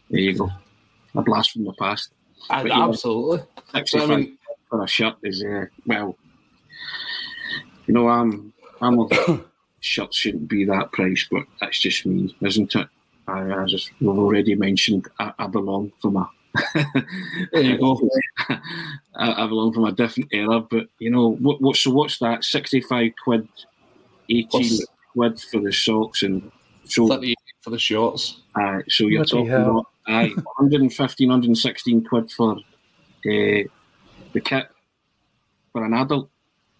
there 0.09 0.21
you 0.21 0.37
go. 0.37 0.51
A 1.15 1.21
blast 1.21 1.51
from 1.51 1.65
the 1.65 1.73
past. 1.73 2.11
Uh, 2.49 2.63
But, 2.63 2.71
absolutely. 2.71 3.41
65 3.73 4.09
I 4.09 4.15
mean- 4.15 4.37
for 4.69 4.83
a 4.83 4.87
shirt 4.87 5.15
is, 5.23 5.43
uh, 5.43 5.65
well, 5.87 6.15
you 7.87 7.93
know, 7.95 8.07
I'm, 8.07 8.53
I'm 8.81 8.99
a 8.99 9.07
shirts 9.79 10.17
shouldn't 10.17 10.47
be 10.47 10.63
that 10.65 10.91
price, 10.91 11.27
but 11.31 11.43
that's 11.59 11.79
just 11.79 12.05
me, 12.05 12.35
isn't 12.41 12.75
it? 12.75 12.87
I, 13.27 13.63
I 13.63 13.65
just, 13.65 13.91
we've 13.99 14.09
already 14.09 14.53
mentioned 14.53 15.07
I, 15.19 15.33
I 15.39 15.47
belong 15.47 15.91
from 16.01 16.17
a 16.17 16.29
there 17.51 17.61
you 17.61 17.77
go. 17.77 17.99
I, 19.15 19.43
I 19.43 19.47
belong 19.47 19.71
from 19.73 19.85
a 19.85 19.91
different 19.91 20.29
era, 20.31 20.59
but 20.59 20.87
you 20.97 21.11
know 21.11 21.31
what? 21.35 21.61
what 21.61 21.75
so 21.75 21.91
what's 21.91 22.17
that? 22.19 22.43
Sixty-five 22.43 23.11
quid, 23.23 23.47
eighteen 24.29 24.79
quid 25.19 25.39
for 25.41 25.59
the 25.59 25.71
socks, 25.73 26.23
and 26.23 26.49
so 26.85 27.07
38 27.07 27.35
for 27.61 27.69
the 27.71 27.79
shorts. 27.79 28.41
Aye, 28.55 28.81
so 28.87 29.07
you're 29.07 29.25
Bloody 29.25 29.31
talking 29.31 29.47
hell. 29.47 29.69
about 29.71 29.85
aye, 30.07 30.29
115, 30.59 31.27
116 31.29 32.05
quid 32.05 32.31
for 32.31 32.53
uh, 32.55 32.59
the 33.25 34.41
kit 34.43 34.67
for 35.73 35.83
an 35.83 35.93
adult. 35.93 36.29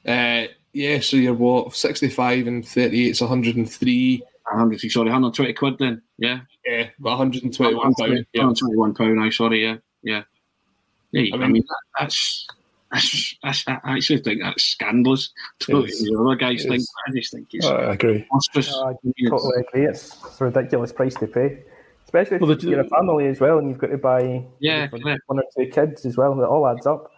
Uh, 0.08 0.46
yeah, 0.74 1.00
so 1.00 1.18
you're 1.18 1.34
what, 1.34 1.76
65 1.76 2.48
and 2.48 2.66
38 2.68 3.10
is 3.12 3.22
103. 3.22 4.24
100, 4.52 4.80
sorry, 4.92 5.06
120 5.06 5.54
quid 5.54 5.76
then, 5.80 6.02
yeah. 6.18 6.40
Yeah, 6.66 6.90
but 7.00 7.18
121 7.18 7.94
pound. 7.96 8.26
Yeah. 8.34 8.44
121 8.44 8.94
pound, 8.96 9.22
I 9.22 9.30
sorry, 9.30 9.64
yeah, 9.64 9.78
yeah. 10.02 10.24
Yeah, 11.12 11.34
I 11.34 11.38
I 11.38 11.40
mean, 11.42 11.52
mean- 11.54 11.64
that, 11.68 11.78
that's, 12.00 12.48
that's, 12.92 13.36
that's, 13.44 13.64
I 13.68 13.80
actually 13.86 14.20
think 14.20 14.42
that's 14.42 14.64
scandalous. 14.64 15.30
To 15.62 15.84
It 15.84 15.92
the 16.00 16.18
other 16.20 16.36
guys 16.36 16.64
think. 16.64 16.84
I 17.08 17.12
just 17.12 17.32
think 17.34 17.48
it's 17.54 17.66
I 17.66 17.94
agree. 17.94 18.26
monstrous. 18.32 18.72
No, 18.72 18.84
I 18.90 18.94
totally 19.30 19.64
agree. 19.68 19.86
It's, 19.86 20.18
it's 20.26 20.42
a 20.42 20.46
ridiculous 20.46 20.92
price 20.92 21.16
to 21.16 21.28
pay, 21.28 21.64
especially 22.06 22.36
if 22.38 22.42
Well, 22.42 22.56
the- 22.56 22.68
you're 22.68 22.80
a 22.82 22.90
family 22.90 23.28
as 23.28 23.40
well, 23.40 23.60
and 23.60 23.70
you've 23.70 23.78
got 23.78 23.88
to 23.92 23.98
buy 23.98 24.44
Yeah, 24.60 24.88
for 24.90 24.98
one 25.28 25.40
or 25.40 25.44
two 25.58 25.68
kids 25.72 26.06
as 26.06 26.18
well. 26.18 26.34
It 26.42 26.46
all 26.46 26.68
adds 26.68 26.88
up, 26.88 27.12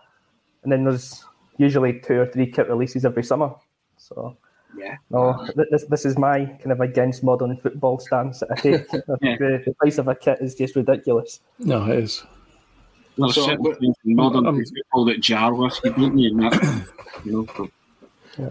and 0.63 0.71
then 0.71 0.83
there's 0.83 1.23
usually 1.57 1.99
two 1.99 2.19
or 2.21 2.25
three 2.27 2.47
kit 2.51 2.67
releases 2.67 3.05
every 3.05 3.23
summer. 3.23 3.53
So 3.97 4.35
Yeah. 4.77 4.95
no, 5.09 5.47
this 5.69 5.85
this 5.85 6.05
is 6.05 6.17
my 6.17 6.45
kind 6.45 6.71
of 6.71 6.81
against 6.81 7.23
modern 7.23 7.55
football 7.55 7.99
stance 7.99 8.39
that 8.39 8.51
I 8.51 8.55
take. 8.55 8.81
I 8.93 8.97
think 9.21 9.39
the, 9.39 9.61
the 9.65 9.73
price 9.79 9.97
of 9.99 10.07
a 10.07 10.15
kit 10.15 10.39
is 10.41 10.55
just 10.55 10.75
ridiculous. 10.75 11.39
No, 11.59 11.85
it 11.85 11.99
is. 11.99 12.23
There's 13.21 13.35
So, 13.35 13.45
certain 13.45 13.75
things 13.75 13.95
in 14.05 14.15
modern 14.15 14.45
um, 14.47 14.63
football 14.63 15.05
that 15.05 15.19
jar 15.21 15.53
whiskey, 15.53 15.89
don't 15.89 16.17
you? 16.17 16.35
That, 16.37 16.87
you 17.25 17.31
know, 17.31 17.47
so- 17.55 17.69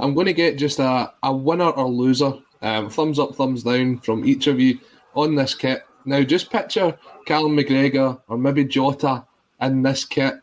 I'm 0.01 0.15
going 0.15 0.27
to 0.27 0.33
get 0.33 0.59
just 0.59 0.79
a, 0.79 1.13
a 1.23 1.35
winner 1.35 1.71
or 1.71 1.89
loser. 1.89 2.33
Um, 2.63 2.91
thumbs 2.91 3.19
up, 3.19 3.35
thumbs 3.35 3.63
down 3.63 3.99
from 4.01 4.27
each 4.27 4.47
of 4.47 4.61
you 4.61 4.79
on 5.15 5.35
this 5.35 5.55
kit. 5.55 5.83
Now, 6.05 6.23
just 6.23 6.51
picture 6.51 6.99
Callum 7.27 7.57
McGregor 7.57 8.21
or 8.29 8.37
maybe 8.37 8.65
Jota 8.65 9.25
in 9.61 9.83
this 9.83 10.05
kit 10.05 10.35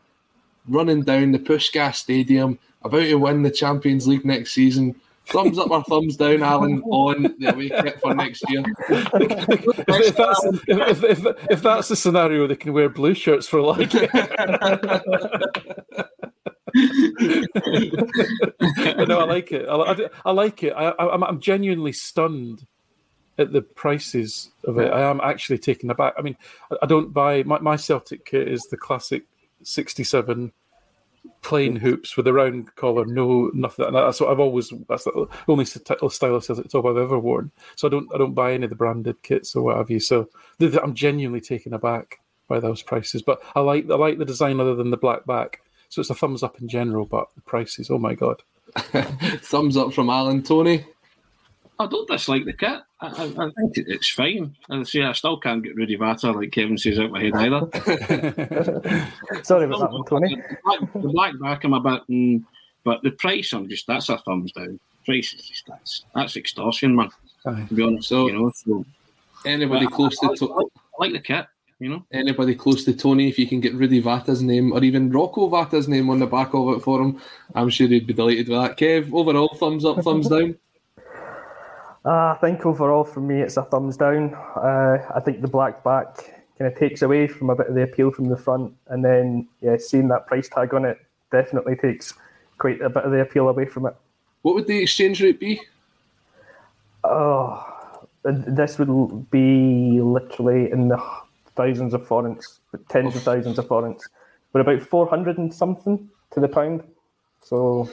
running 0.68 1.02
down 1.02 1.32
the 1.32 1.38
Puskas 1.38 1.94
Stadium, 1.96 2.58
about 2.82 3.04
to 3.04 3.14
win 3.14 3.42
the 3.42 3.50
Champions 3.50 4.06
League 4.06 4.24
next 4.24 4.52
season. 4.52 4.94
Thumbs 5.28 5.58
up 5.58 5.70
or 5.70 5.84
thumbs 5.84 6.16
down, 6.16 6.42
Alan, 6.42 6.82
on 6.84 7.34
the 7.38 7.52
away 7.52 7.68
kit 7.68 8.00
for 8.00 8.14
next 8.14 8.42
year. 8.48 8.62
if, 8.88 10.16
that's 10.16 10.44
if, 10.66 11.04
if, 11.04 11.26
if 11.50 11.62
that's 11.62 11.88
the 11.88 11.96
scenario, 11.96 12.46
they 12.46 12.56
can 12.56 12.72
wear 12.72 12.88
blue 12.88 13.14
shirts 13.14 13.46
for 13.46 13.60
like. 13.60 13.92
no, 19.06 19.20
I 19.20 19.24
like 19.24 19.52
it. 19.52 19.68
I, 19.68 19.74
I, 19.74 20.08
I 20.24 20.30
like 20.32 20.62
it. 20.62 20.72
I, 20.72 20.94
I'm, 20.98 21.22
I'm 21.22 21.40
genuinely 21.40 21.92
stunned 21.92 22.66
at 23.38 23.52
the 23.52 23.62
prices 23.62 24.50
of 24.64 24.78
it. 24.78 24.92
I 24.92 25.08
am 25.10 25.20
actually 25.20 25.58
taken 25.58 25.90
aback. 25.90 26.14
I 26.18 26.22
mean, 26.22 26.36
I, 26.72 26.76
I 26.82 26.86
don't 26.86 27.12
buy 27.12 27.42
my, 27.44 27.58
my 27.58 27.76
Celtic 27.76 28.24
kit 28.24 28.48
is 28.48 28.62
the 28.70 28.76
classic 28.76 29.24
'67 29.62 30.52
plain 31.42 31.76
hoops 31.76 32.16
with 32.16 32.26
a 32.26 32.32
round 32.32 32.74
collar, 32.76 33.04
no 33.06 33.50
nothing. 33.54 33.86
And 33.86 33.96
that's 33.96 34.20
what 34.20 34.30
I've 34.30 34.40
always. 34.40 34.72
That's 34.88 35.04
the 35.04 35.26
only 35.46 35.64
st- 35.64 36.12
style 36.12 36.34
of 36.34 36.44
Celtic 36.44 36.68
top 36.68 36.84
I've 36.84 36.96
ever 36.96 37.18
worn. 37.18 37.50
So 37.76 37.88
I 37.88 37.90
don't. 37.90 38.08
I 38.14 38.18
don't 38.18 38.34
buy 38.34 38.52
any 38.52 38.64
of 38.64 38.70
the 38.70 38.76
branded 38.76 39.22
kits 39.22 39.54
or 39.56 39.62
what 39.62 39.76
have 39.76 39.90
you. 39.90 40.00
So 40.00 40.28
th- 40.58 40.72
th- 40.72 40.82
I'm 40.82 40.94
genuinely 40.94 41.40
taken 41.40 41.72
aback 41.74 42.18
by 42.48 42.60
those 42.60 42.82
prices. 42.82 43.22
But 43.22 43.42
I 43.54 43.60
like. 43.60 43.90
I 43.90 43.94
like 43.94 44.18
the 44.18 44.24
design 44.24 44.60
other 44.60 44.74
than 44.74 44.90
the 44.90 44.96
black 44.96 45.24
back. 45.26 45.60
So 45.88 46.00
it's 46.00 46.10
a 46.10 46.14
thumbs 46.14 46.42
up 46.42 46.60
in 46.60 46.68
general. 46.68 47.06
But 47.06 47.28
the 47.34 47.40
prices. 47.42 47.90
Oh 47.90 47.98
my 47.98 48.14
god. 48.14 48.42
Thumbs 49.40 49.76
up 49.78 49.94
from 49.94 50.10
Alan 50.10 50.42
Tony. 50.42 50.84
I 51.78 51.86
don't 51.86 52.08
dislike 52.08 52.44
the 52.44 52.52
kit. 52.52 52.80
I, 53.00 53.06
I, 53.06 53.24
I 53.46 53.50
think 53.50 53.76
it's 53.76 54.10
fine. 54.10 54.56
As 54.70 54.80
I 54.80 54.82
say, 54.82 55.02
I 55.02 55.12
still 55.12 55.38
can't 55.38 55.62
get 55.62 55.76
Rudi 55.76 55.96
Vata, 55.96 56.34
like 56.34 56.50
Kevin 56.52 56.76
says, 56.76 56.98
out 56.98 57.12
my 57.12 57.22
head 57.22 57.34
either. 57.34 57.60
Sorry 59.44 59.66
about 59.66 59.80
that 59.80 59.90
one, 59.92 60.04
Tony. 60.04 60.34
The 60.36 60.56
black, 60.64 60.92
the 60.92 61.08
black 61.08 61.34
back, 61.40 61.64
I'm 61.64 61.74
a 61.74 61.80
bit, 61.80 62.02
mm, 62.10 62.44
but 62.84 63.02
the 63.02 63.10
price, 63.12 63.52
I'm 63.52 63.68
just, 63.68 63.86
that's 63.86 64.08
a 64.08 64.18
thumbs 64.18 64.52
down. 64.52 64.80
Price 65.06 65.32
is 65.32 65.42
just, 65.46 65.66
that's, 65.66 66.04
that's 66.14 66.36
extortion, 66.36 66.96
man. 66.96 67.10
Aye. 67.46 67.66
To 67.68 67.74
be 67.74 67.82
honest, 67.82 68.08
So- 68.08 68.26
you 68.26 68.32
know, 68.38 68.52
so. 68.54 68.84
Anybody 69.46 69.86
But 69.86 69.94
close 69.94 70.16
I, 70.20 70.26
to 70.26 70.30
like, 70.30 70.38
to- 70.40 70.52
I 70.52 70.56
like- 70.56 70.66
I 70.74 71.04
like 71.04 71.12
the 71.12 71.20
kit, 71.20 71.46
you 71.78 71.88
know. 71.90 72.04
anybody 72.12 72.56
close 72.56 72.84
to 72.84 72.92
Tony, 72.92 73.28
if 73.28 73.38
you 73.38 73.46
can 73.46 73.60
get 73.60 73.74
Rudi 73.74 74.02
Vata's 74.02 74.42
name 74.42 74.72
or 74.72 74.82
even 74.82 75.12
Rocco 75.12 75.48
Vata's 75.48 75.86
name 75.86 76.10
on 76.10 76.18
the 76.18 76.26
back 76.26 76.52
of 76.52 76.70
it 76.76 76.80
for 76.82 77.00
him, 77.00 77.20
I'm 77.54 77.68
sure 77.70 77.86
he'd 77.86 78.08
be 78.08 78.14
delighted 78.14 78.48
with 78.48 78.58
that. 78.60 78.76
Kev, 78.76 79.12
overall, 79.14 79.54
thumbs 79.54 79.84
up, 79.84 80.02
thumbs 80.02 80.28
down. 80.28 80.56
Uh, 82.04 82.32
I 82.32 82.38
think 82.40 82.64
overall 82.64 83.04
for 83.04 83.20
me 83.20 83.40
it's 83.40 83.56
a 83.56 83.62
thumbs 83.62 83.96
down. 83.96 84.34
Uh, 84.56 84.98
I 85.14 85.20
think 85.20 85.42
the 85.42 85.48
black 85.48 85.82
back 85.84 86.42
kind 86.58 86.72
of 86.72 86.78
takes 86.78 87.02
away 87.02 87.28
from 87.28 87.50
a 87.50 87.56
bit 87.56 87.68
of 87.68 87.74
the 87.74 87.82
appeal 87.82 88.10
from 88.10 88.28
the 88.28 88.36
front, 88.36 88.74
and 88.88 89.04
then 89.04 89.48
yeah, 89.60 89.76
seeing 89.78 90.08
that 90.08 90.26
price 90.26 90.48
tag 90.48 90.74
on 90.74 90.84
it 90.84 90.98
definitely 91.30 91.76
takes 91.76 92.14
quite 92.58 92.80
a 92.80 92.88
bit 92.88 93.04
of 93.04 93.10
the 93.10 93.20
appeal 93.20 93.48
away 93.48 93.66
from 93.66 93.86
it. 93.86 93.94
What 94.42 94.54
would 94.54 94.66
the 94.66 94.82
exchange 94.82 95.22
rate 95.22 95.38
be? 95.38 95.60
Oh, 97.04 97.64
this 98.24 98.78
would 98.78 99.30
be 99.30 100.00
literally 100.00 100.70
in 100.70 100.88
the 100.88 101.02
thousands 101.54 101.94
of 101.94 102.06
forints, 102.06 102.60
tens 102.88 103.14
of 103.16 103.22
thousands 103.22 103.58
of 103.58 103.66
forints. 103.66 104.08
We're 104.52 104.62
about 104.62 104.82
four 104.82 105.06
hundred 105.08 105.38
and 105.38 105.52
something 105.52 106.08
to 106.32 106.40
the 106.40 106.48
pound. 106.48 106.82
So 107.42 107.88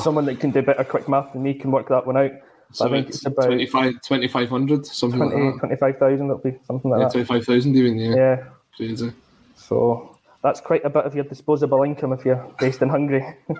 someone 0.00 0.26
that 0.26 0.40
can 0.40 0.50
do 0.50 0.60
a 0.60 0.62
bit 0.62 0.76
of 0.76 0.88
quick 0.88 1.08
math 1.08 1.32
than 1.32 1.42
me 1.42 1.54
can 1.54 1.70
work 1.70 1.88
that 1.88 2.06
one 2.06 2.16
out. 2.16 2.32
So 2.72 2.86
I 2.86 2.90
think 2.90 3.08
it's 3.08 3.16
it's 3.18 3.26
about 3.26 3.46
25 3.46 4.00
2,500, 4.02 4.86
something 4.86 5.18
20, 5.18 5.34
like 5.44 5.54
that. 5.54 5.58
25,000, 5.60 6.26
it'll 6.26 6.38
be 6.38 6.58
something 6.66 6.90
like 6.90 7.00
Yeah, 7.00 7.04
that. 7.06 7.12
25,000 7.12 7.76
even, 7.76 7.98
yeah. 7.98 8.14
Yeah. 8.14 8.44
Crazy. 8.76 9.12
So 9.56 10.16
that's 10.42 10.60
quite 10.60 10.84
a 10.84 10.90
bit 10.90 11.04
of 11.04 11.14
your 11.14 11.24
disposable 11.24 11.82
income 11.82 12.12
if 12.12 12.24
you're 12.24 12.54
based 12.58 12.82
in 12.82 12.88
Hungary. 12.88 13.24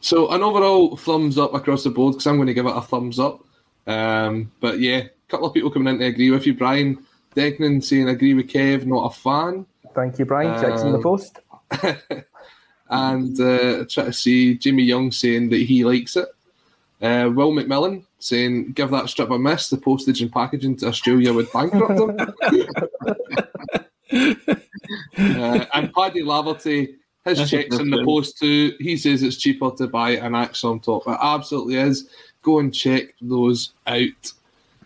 So 0.00 0.30
an 0.30 0.42
overall 0.42 0.96
thumbs 0.96 1.36
up 1.36 1.52
across 1.52 1.82
the 1.82 1.90
board 1.90 2.12
because 2.12 2.26
I'm 2.28 2.36
going 2.36 2.46
to 2.46 2.54
give 2.54 2.66
it 2.66 2.76
a 2.76 2.80
thumbs 2.80 3.18
up. 3.18 3.40
Um, 3.88 4.52
but 4.60 4.78
yeah, 4.78 4.98
a 4.98 5.08
couple 5.28 5.48
of 5.48 5.54
people 5.54 5.70
coming 5.70 5.92
in 5.94 5.98
to 6.00 6.06
agree 6.06 6.30
with 6.30 6.46
you. 6.46 6.54
Brian 6.54 7.04
Degnan 7.34 7.80
saying 7.82 8.08
agree 8.08 8.34
with 8.34 8.46
Kev, 8.46 8.86
not 8.86 9.06
a 9.06 9.14
fan. 9.14 9.66
Thank 9.94 10.20
you, 10.20 10.26
Brian. 10.26 10.60
Checks 10.60 10.82
in 10.82 10.92
the 10.92 10.98
Um, 10.98 11.02
post. 11.02 11.40
and 12.90 13.40
uh, 13.40 13.84
try 13.88 14.04
to 14.04 14.12
see 14.12 14.56
Jimmy 14.56 14.84
Young 14.84 15.10
saying 15.10 15.48
that 15.50 15.62
he 15.62 15.84
likes 15.84 16.16
it. 16.16 16.28
Uh, 17.04 17.28
Will 17.28 17.52
McMillan 17.52 18.04
saying, 18.18 18.72
give 18.72 18.90
that 18.90 19.08
strip 19.10 19.30
a 19.30 19.38
miss. 19.38 19.68
The 19.68 19.76
postage 19.76 20.22
and 20.22 20.32
packaging 20.32 20.76
to 20.76 20.86
Australia 20.86 21.34
would 21.34 21.52
bankrupt 21.52 21.96
them." 21.96 22.16
uh, 25.18 25.66
and 25.74 25.92
Paddy 25.92 26.22
Laverty, 26.22 26.94
his 27.26 27.38
That's 27.38 27.50
checks 27.50 27.78
in 27.78 27.90
the 27.90 28.02
post 28.04 28.38
too. 28.38 28.74
He 28.80 28.96
says 28.96 29.22
it's 29.22 29.36
cheaper 29.36 29.70
to 29.72 29.86
buy 29.86 30.12
an 30.12 30.34
Axon 30.34 30.80
top. 30.80 31.06
It 31.06 31.18
absolutely 31.20 31.76
is. 31.76 32.08
Go 32.42 32.58
and 32.58 32.74
check 32.74 33.14
those 33.20 33.74
out. 33.86 34.32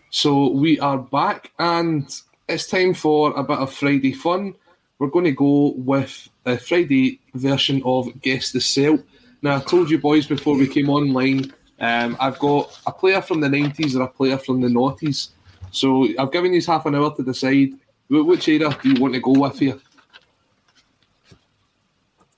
So 0.09 0.49
we 0.49 0.77
are 0.79 0.97
back, 0.97 1.53
and 1.57 2.13
it's 2.49 2.67
time 2.67 2.95
for 2.95 3.31
a 3.37 3.43
bit 3.43 3.59
of 3.59 3.71
Friday 3.71 4.11
fun. 4.11 4.55
we're 4.97 5.07
going 5.07 5.25
to 5.25 5.31
go 5.31 5.73
with 5.77 6.27
a 6.45 6.57
Friday 6.57 7.21
version 7.33 7.81
of 7.85 8.09
Guess 8.21 8.51
the 8.51 8.59
Celt. 8.59 9.01
Now, 9.41 9.55
I 9.55 9.61
told 9.61 9.89
you 9.89 9.99
boys 9.99 10.27
before 10.27 10.57
we 10.57 10.67
came 10.67 10.89
online, 10.89 11.53
um, 11.79 12.17
I've 12.19 12.37
got 12.39 12.77
a 12.85 12.91
player 12.91 13.21
from 13.21 13.39
the 13.41 13.47
90s 13.47 13.93
and 13.93 14.03
a 14.03 14.07
player 14.07 14.37
from 14.37 14.61
the 14.61 14.67
noughties. 14.67 15.29
So 15.71 16.07
I've 16.17 16.31
given 16.31 16.53
you 16.53 16.61
half 16.61 16.85
an 16.85 16.95
hour 16.95 17.15
to 17.15 17.23
decide 17.23 17.69
wh- 18.07 18.25
which 18.25 18.47
era 18.47 18.77
do 18.81 18.89
you 18.91 19.01
want 19.01 19.13
to 19.13 19.19
go 19.21 19.31
with 19.33 19.59
here. 19.59 19.79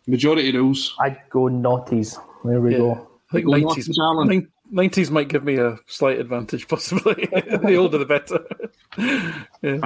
Majority 0.07 0.51
rules. 0.51 0.95
I'd 0.99 1.21
go 1.29 1.41
naughties. 1.41 2.17
There 2.43 2.59
we 2.59 2.71
Yeah. 2.73 2.77
go. 2.79 3.07
I 3.31 3.33
think 3.35 3.45
Go 3.45 3.51
90s, 3.53 3.87
Naughties, 3.87 4.47
90s 4.73 5.09
might 5.09 5.29
give 5.29 5.43
me 5.45 5.55
a 5.55 5.77
slight 5.87 6.19
advantage, 6.19 6.67
possibly. 6.67 7.13
the 7.31 7.75
older, 7.75 7.97
the 7.97 8.05
better. 8.05 8.39
yeah. 9.61 9.77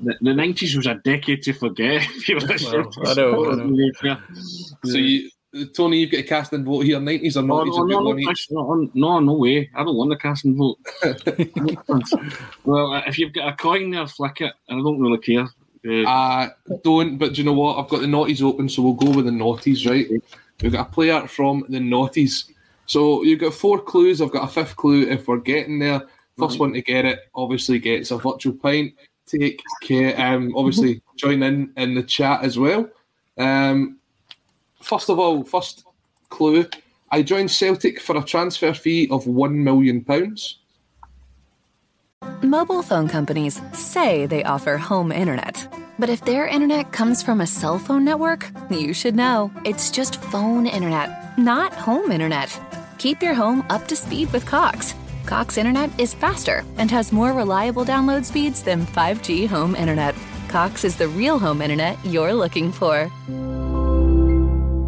The, 0.00 0.14
the 0.20 0.30
90s 0.30 0.76
was 0.76 0.86
a 0.86 0.94
decade 0.94 1.42
to 1.42 1.52
forget. 1.54 2.02
If 2.08 2.28
you 2.28 2.36
Well, 2.36 2.92
I 3.04 3.14
know, 3.14 3.50
I 3.50 3.54
know. 3.56 4.16
So, 4.84 4.96
you, 4.98 5.28
Tony, 5.74 5.98
you've 6.00 6.10
got 6.10 6.20
a 6.20 6.24
casting 6.24 6.64
vote 6.64 6.80
here 6.80 6.98
90s 6.98 7.36
or 7.36 7.42
No, 7.42 7.54
noughties? 7.56 7.76
no, 7.76 7.84
no, 7.84 7.98
no, 8.00 8.04
want 8.04 8.20
each? 8.20 8.26
Chris, 8.26 8.50
no, 8.50 8.90
no, 8.94 9.20
no 9.20 9.32
way. 9.34 9.70
I 9.74 9.82
don't 9.82 9.96
want 9.96 10.10
the 10.10 10.16
casting 10.16 10.56
vote. 10.56 10.78
well, 12.64 13.02
if 13.06 13.18
you've 13.18 13.32
got 13.32 13.52
a 13.52 13.56
coin 13.56 13.90
there, 13.90 14.06
flick 14.06 14.40
it. 14.42 14.52
I 14.68 14.74
don't 14.74 15.00
really 15.00 15.18
care. 15.18 15.48
Uh, 15.86 16.08
Uh, 16.08 16.48
don't, 16.84 17.16
but 17.18 17.32
do 17.34 17.40
you 17.40 17.44
know 17.46 17.54
what? 17.54 17.78
I've 17.78 17.88
got 17.88 18.00
the 18.00 18.06
noughties 18.06 18.42
open, 18.42 18.68
so 18.68 18.82
we'll 18.82 18.92
go 18.94 19.10
with 19.10 19.24
the 19.24 19.30
noughties, 19.30 19.88
right? 19.88 20.06
We've 20.62 20.72
got 20.72 20.88
a 20.88 20.90
player 20.92 21.26
from 21.26 21.64
the 21.68 21.78
noughties. 21.78 22.50
So 22.86 23.22
you've 23.22 23.40
got 23.40 23.54
four 23.54 23.80
clues. 23.80 24.20
I've 24.20 24.30
got 24.32 24.44
a 24.44 24.52
fifth 24.52 24.76
clue 24.76 25.08
if 25.08 25.28
we're 25.28 25.38
getting 25.38 25.78
there. 25.78 26.00
First 26.38 26.52
Right. 26.54 26.60
one 26.60 26.72
to 26.74 26.82
get 26.82 27.04
it 27.04 27.20
obviously 27.34 27.78
gets 27.78 28.10
a 28.10 28.16
virtual 28.18 28.52
pint. 28.54 28.94
Take 29.26 29.62
care. 29.82 30.18
Um, 30.20 30.54
obviously, 30.56 31.02
join 31.16 31.42
in 31.42 31.72
in 31.76 31.94
the 31.94 32.02
chat 32.02 32.42
as 32.42 32.58
well. 32.58 32.88
Um, 33.36 33.97
first 34.88 35.10
of 35.10 35.18
all, 35.18 35.44
first 35.44 35.84
clue 36.30 36.66
I 37.10 37.22
joined 37.22 37.50
Celtic 37.50 38.00
for 38.00 38.16
a 38.16 38.22
transfer 38.22 38.74
fee 38.74 39.08
of 39.10 39.24
£1 39.24 39.54
million. 39.54 40.04
Mobile 42.42 42.82
phone 42.82 43.08
companies 43.08 43.60
say 43.72 44.26
they 44.26 44.44
offer 44.44 44.76
home 44.76 45.12
internet. 45.12 45.56
But 45.98 46.10
if 46.10 46.24
their 46.24 46.46
internet 46.46 46.92
comes 46.92 47.22
from 47.22 47.40
a 47.40 47.46
cell 47.46 47.78
phone 47.78 48.04
network, 48.04 48.50
you 48.70 48.92
should 48.92 49.16
know. 49.16 49.50
It's 49.64 49.90
just 49.90 50.20
phone 50.22 50.66
internet, 50.66 51.38
not 51.38 51.72
home 51.72 52.12
internet. 52.12 52.48
Keep 52.98 53.22
your 53.22 53.34
home 53.34 53.64
up 53.70 53.88
to 53.88 53.96
speed 53.96 54.32
with 54.32 54.44
Cox. 54.46 54.94
Cox 55.26 55.56
internet 55.56 55.90
is 55.98 56.14
faster 56.14 56.64
and 56.76 56.90
has 56.90 57.12
more 57.12 57.32
reliable 57.32 57.84
download 57.84 58.24
speeds 58.24 58.62
than 58.62 58.86
5G 58.86 59.48
home 59.48 59.74
internet. 59.74 60.14
Cox 60.48 60.84
is 60.84 60.96
the 60.96 61.08
real 61.08 61.38
home 61.38 61.62
internet 61.62 61.98
you're 62.04 62.34
looking 62.34 62.70
for. 62.70 63.10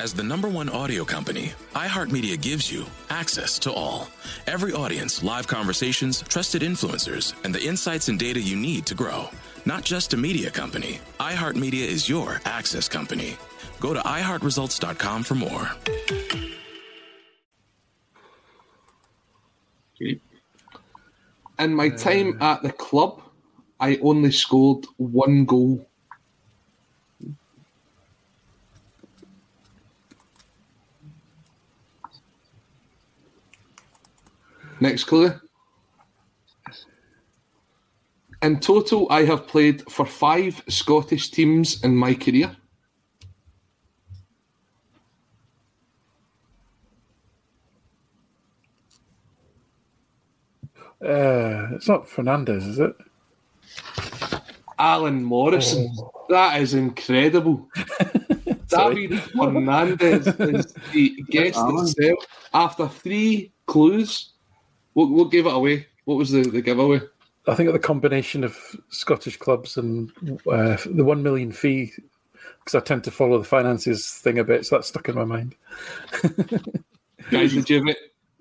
As 0.00 0.14
the 0.14 0.22
number 0.22 0.48
one 0.48 0.70
audio 0.70 1.04
company, 1.04 1.52
iHeartMedia 1.74 2.40
gives 2.40 2.72
you 2.72 2.86
access 3.10 3.58
to 3.58 3.70
all. 3.70 4.08
Every 4.46 4.72
audience, 4.72 5.22
live 5.22 5.46
conversations, 5.46 6.22
trusted 6.22 6.62
influencers, 6.62 7.34
and 7.44 7.54
the 7.54 7.62
insights 7.62 8.08
and 8.08 8.18
data 8.18 8.40
you 8.40 8.56
need 8.56 8.86
to 8.86 8.94
grow. 8.94 9.28
Not 9.66 9.84
just 9.84 10.14
a 10.14 10.16
media 10.16 10.50
company, 10.50 11.00
iHeartMedia 11.18 11.86
is 11.86 12.08
your 12.08 12.40
access 12.46 12.88
company. 12.88 13.36
Go 13.78 13.92
to 13.92 14.00
iHeartResults.com 14.00 15.22
for 15.22 15.34
more. 15.34 15.70
In 21.58 21.74
my 21.74 21.90
time 21.90 22.38
at 22.40 22.62
the 22.62 22.72
club, 22.72 23.20
I 23.78 23.98
only 24.00 24.32
scored 24.32 24.86
one 24.96 25.44
goal. 25.44 25.89
Next 34.80 35.04
clue. 35.04 35.32
In 38.42 38.58
total, 38.58 39.06
I 39.10 39.24
have 39.24 39.46
played 39.46 39.82
for 39.90 40.06
five 40.06 40.62
Scottish 40.68 41.30
teams 41.30 41.84
in 41.84 41.94
my 41.94 42.14
career. 42.14 42.56
Uh, 51.04 51.68
it's 51.72 51.88
not 51.88 52.08
Fernandez, 52.08 52.66
is 52.66 52.78
it? 52.78 52.94
Alan 54.78 55.22
Morrison. 55.22 55.94
That 56.30 56.60
is 56.60 56.72
incredible. 56.72 57.68
David 58.68 59.20
Fernandez 59.36 60.26
is 60.26 60.74
the 60.92 61.22
guest 61.30 61.58
Alan. 61.58 61.86
itself. 61.86 62.24
After 62.54 62.88
three 62.88 63.52
clues, 63.66 64.32
what, 64.94 65.10
what 65.10 65.30
gave 65.30 65.46
it 65.46 65.52
away? 65.54 65.86
What 66.04 66.16
was 66.16 66.30
the, 66.30 66.42
the 66.42 66.62
giveaway? 66.62 67.00
I 67.46 67.54
think 67.54 67.72
the 67.72 67.78
combination 67.78 68.44
of 68.44 68.56
Scottish 68.90 69.36
clubs 69.36 69.76
and 69.76 70.10
uh, 70.50 70.76
the 70.86 71.04
one 71.04 71.22
million 71.22 71.52
fee, 71.52 71.92
because 72.58 72.74
I 72.74 72.80
tend 72.80 73.04
to 73.04 73.10
follow 73.10 73.38
the 73.38 73.44
finances 73.44 74.10
thing 74.10 74.38
a 74.38 74.44
bit, 74.44 74.66
so 74.66 74.76
that 74.76 74.84
stuck 74.84 75.08
in 75.08 75.14
my 75.14 75.24
mind. 75.24 75.54
Guys, 77.30 77.52
did 77.52 77.68
you 77.70 77.78
have 77.78 77.88
it? 77.88 77.96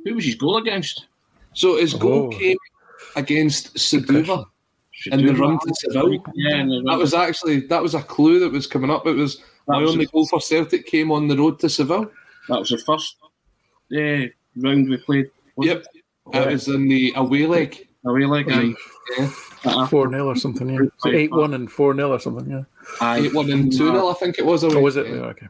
Who 0.05 0.15
was 0.15 0.25
his 0.25 0.35
goal 0.35 0.57
against? 0.57 1.05
So 1.53 1.77
his 1.77 1.93
goal 1.93 2.31
Oh. 2.33 2.37
came 2.37 2.57
against 3.15 3.75
Suduva 3.75 4.45
in 5.11 5.25
the 5.25 5.33
run 5.33 5.59
to 5.59 5.73
Seville. 5.75 6.23
Yeah, 6.33 6.57
in 6.61 6.69
the 6.69 6.75
run 6.77 6.85
That 6.85 6.97
was 6.97 7.13
actually 7.13 7.61
that 7.67 7.81
was 7.81 7.95
a 7.95 8.01
clue 8.01 8.39
that 8.39 8.51
was 8.51 8.67
coming 8.67 8.89
up. 8.89 9.05
It 9.07 9.13
was 9.15 9.41
my 9.67 9.79
was 9.81 9.91
only 9.91 10.05
the- 10.05 10.11
goal 10.11 10.27
for 10.27 10.41
Celtic 10.41 10.85
came 10.85 11.11
on 11.11 11.27
the 11.27 11.37
road 11.37 11.59
to 11.59 11.69
Seville. 11.69 12.09
That 12.47 12.59
was 12.59 12.69
the 12.69 12.77
first 12.79 13.17
uh, 13.95 14.27
round 14.57 14.89
we 14.89 14.97
played. 14.97 15.29
Yep, 15.57 15.85
it 15.93 15.98
was 16.33 16.67
in 16.67 16.87
the 16.87 17.13
away 17.15 17.45
leg. 17.45 17.87
Away 18.05 18.25
leg, 18.25 18.51
aye. 18.51 18.73
Yeah. 19.17 19.87
Four 19.87 20.09
0 20.09 20.25
or 20.25 20.35
something, 20.35 20.69
yeah. 20.69 20.79
So 20.99 21.09
eight 21.09 21.31
one 21.31 21.53
and 21.53 21.69
four 21.69 21.93
0 21.93 22.11
or 22.11 22.19
something, 22.19 22.49
yeah. 22.49 23.15
Eight 23.15 23.33
one 23.33 23.51
and 23.51 23.71
two 23.71 23.91
0 23.91 24.07
I 24.07 24.13
think 24.13 24.39
it 24.39 24.45
was. 24.45 24.63
Away. 24.63 24.75
Oh, 24.75 24.81
was 24.81 24.95
it? 24.95 25.07
Yeah. 25.07 25.15
Yeah, 25.15 25.21
okay. 25.21 25.47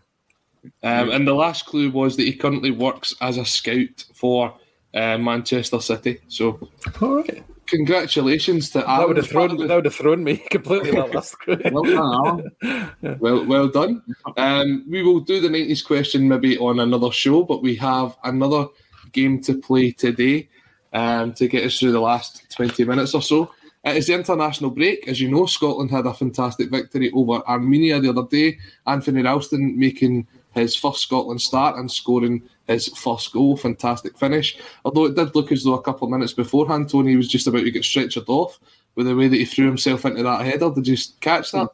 Um, 0.84 1.12
and 1.12 1.28
the 1.28 1.34
last 1.34 1.66
clue 1.66 1.90
was 1.92 2.18
that 2.18 2.24
he 2.24 2.34
currently 2.34 2.72
works 2.72 3.16
as 3.22 3.38
a 3.38 3.46
scout 3.46 4.04
for 4.14 4.54
uh, 4.94 5.18
Manchester 5.18 5.80
City. 5.80 6.20
So, 6.28 6.60
All 7.02 7.18
right. 7.18 7.44
congratulations 7.68 8.70
to 8.72 8.80
That 8.80 9.08
would 9.08 9.18
have 9.18 9.28
thrown 9.28 9.56
that 9.68 9.76
would 9.76 9.86
have 9.86 9.96
thrown 9.96 10.24
me 10.24 10.38
completely. 10.50 10.92
That 10.92 11.14
last 11.14 11.36
Well 11.48 11.84
done, 11.84 12.52
Alan. 12.64 13.20
Well, 13.20 13.46
well 13.46 13.68
done. 13.68 14.02
Um, 14.38 14.86
we 14.90 15.04
will 15.04 15.20
do 15.20 15.40
the 15.40 15.50
90s 15.50 15.86
question 15.86 16.28
maybe 16.28 16.58
on 16.58 16.80
another 16.80 17.12
show, 17.12 17.44
but 17.44 17.62
we 17.62 17.76
have 17.76 18.18
another 18.24 18.68
game 19.12 19.42
to 19.42 19.58
play 19.58 19.92
today 19.92 20.50
um, 20.94 21.34
to 21.34 21.48
get 21.48 21.66
us 21.66 21.80
through 21.80 21.92
the 21.92 22.00
last 22.00 22.50
20 22.52 22.86
minutes 22.86 23.14
or 23.14 23.22
so. 23.22 23.52
It 23.86 23.96
is 23.96 24.08
the 24.08 24.14
international 24.14 24.72
break. 24.72 25.08
As 25.08 25.22
you 25.22 25.30
know, 25.30 25.46
Scotland 25.46 25.90
had 25.90 26.06
a 26.06 26.14
fantastic 26.14 26.70
victory 26.70 27.12
over 27.12 27.42
Armenia 27.48 28.00
the 28.00 28.10
other 28.10 28.28
day. 28.28 28.58
Anthony 28.86 29.22
Ralston 29.22 29.80
making 29.80 30.28
his 30.52 30.76
first 30.76 31.02
Scotland 31.02 31.42
start 31.42 31.78
and 31.78 31.90
scoring 31.90 32.42
his 32.68 32.90
first 32.90 33.32
goal. 33.32 33.56
Fantastic 33.56 34.18
finish. 34.18 34.58
Although 34.84 35.06
it 35.06 35.16
did 35.16 35.34
look 35.34 35.52
as 35.52 35.64
though 35.64 35.76
a 35.76 35.82
couple 35.82 36.08
of 36.08 36.12
minutes 36.12 36.34
beforehand, 36.34 36.90
Tony 36.90 37.16
was 37.16 37.30
just 37.30 37.48
about 37.48 37.64
to 37.64 37.72
get 37.72 37.84
stretchered 37.84 38.28
off 38.28 38.60
with 38.96 39.08
the 39.08 39.16
way 39.16 39.30
that 39.30 39.38
he 39.38 39.46
threw 39.46 39.66
himself 39.66 40.04
into 40.04 40.24
that 40.24 40.46
header. 40.46 40.72
Did 40.72 40.88
you 40.88 40.98
catch 41.22 41.52
that? 41.52 41.70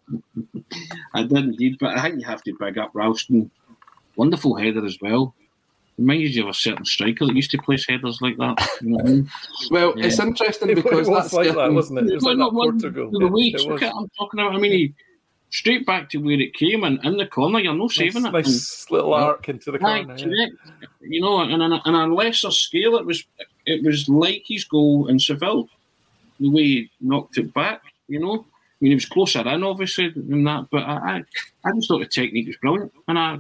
I 1.16 1.24
did 1.24 1.38
indeed, 1.38 1.78
but 1.80 1.97
I 1.97 2.03
think 2.03 2.20
you 2.20 2.28
have 2.28 2.43
to 2.43 2.53
big 2.59 2.78
up 2.78 2.91
Ralston. 2.93 3.49
Wonderful 4.16 4.55
header 4.55 4.86
as 4.86 4.99
well. 5.01 5.34
Reminds 5.98 6.36
you 6.36 6.43
of 6.43 6.50
a 6.50 6.54
certain 6.54 6.84
striker 6.84 7.26
that 7.26 7.36
used 7.36 7.52
to 7.52 7.58
place 7.58 7.86
headers 7.88 8.20
like 8.22 8.36
that. 8.38 8.68
You 8.82 8.89
know 8.89 9.00
I 9.00 9.04
mean? 9.04 9.30
Well, 9.72 9.93
Yeah. 9.98 10.08
it's 10.08 10.20
interesting 10.20 10.70
It 10.72 10.76
because 10.76 11.08
was 11.08 11.32
that's 11.32 11.34
like 11.34 11.56
that, 11.56 11.72
wasn't 11.74 12.00
it? 12.00 12.10
It 12.12 12.16
was 12.16 12.24
like 12.24 12.38
Well, 12.38 12.50
that 12.50 12.54
no, 12.54 12.60
well, 12.60 12.72
Portugal. 12.72 13.12
The 13.12 13.28
way 13.28 13.41
he 13.43 13.54
It 13.54 13.60
took 13.62 13.70
was. 13.80 13.84
I'm 13.84 14.10
talking 14.18 14.39
about. 14.41 14.56
I 14.56 14.58
mean, 14.58 14.72
he 14.74 14.93
straight 15.52 15.86
back 15.86 16.10
to 16.10 16.18
where 16.18 16.39
it 16.41 16.54
came 16.54 16.84
and 16.84 17.00
in 17.06 17.16
the 17.16 17.26
corner. 17.26 17.60
You're 17.60 17.74
no 17.74 17.88
saving 17.88 18.24
nice, 18.24 18.32
it. 18.48 18.50
nice 18.52 18.91
little 18.91 19.14
arc 19.14 19.48
into 19.48 19.72
the 19.72 19.78
Aye, 19.86 20.04
corner. 20.04 20.16
yeah. 20.18 20.26
correct. 20.26 20.54
You 21.02 21.22
know, 21.22 21.39
and 21.39 21.62
on 21.64 21.72
a, 21.72 21.82
on 21.86 21.96
a 22.12 22.14
lesser 22.14 22.52
scale, 22.52 22.98
it 22.98 23.06
was 23.06 23.24
it 23.66 23.82
was 23.84 24.10
like 24.10 24.43
his 24.46 24.66
goal 24.66 25.08
in 25.08 25.18
Seville, 25.20 25.70
the 26.41 26.50
way 26.50 26.62
he 26.64 26.91
knocked 27.00 27.38
it 27.38 27.54
back. 27.54 27.82
You 28.10 28.20
know, 28.20 28.34
I 28.41 28.76
mean, 28.82 28.91
he 28.91 28.96
was 28.96 29.06
closer 29.06 29.48
in, 29.48 29.64
obviously, 29.64 30.10
than 30.10 30.43
that. 30.43 30.66
But 30.70 30.84
I, 30.84 30.93
I, 30.98 31.24
I 31.64 31.72
just 31.74 31.88
thought 31.88 32.00
the 32.00 32.06
technique 32.06 32.48
was 32.48 32.58
brilliant, 32.58 32.91
and 33.08 33.18
I, 33.18 33.38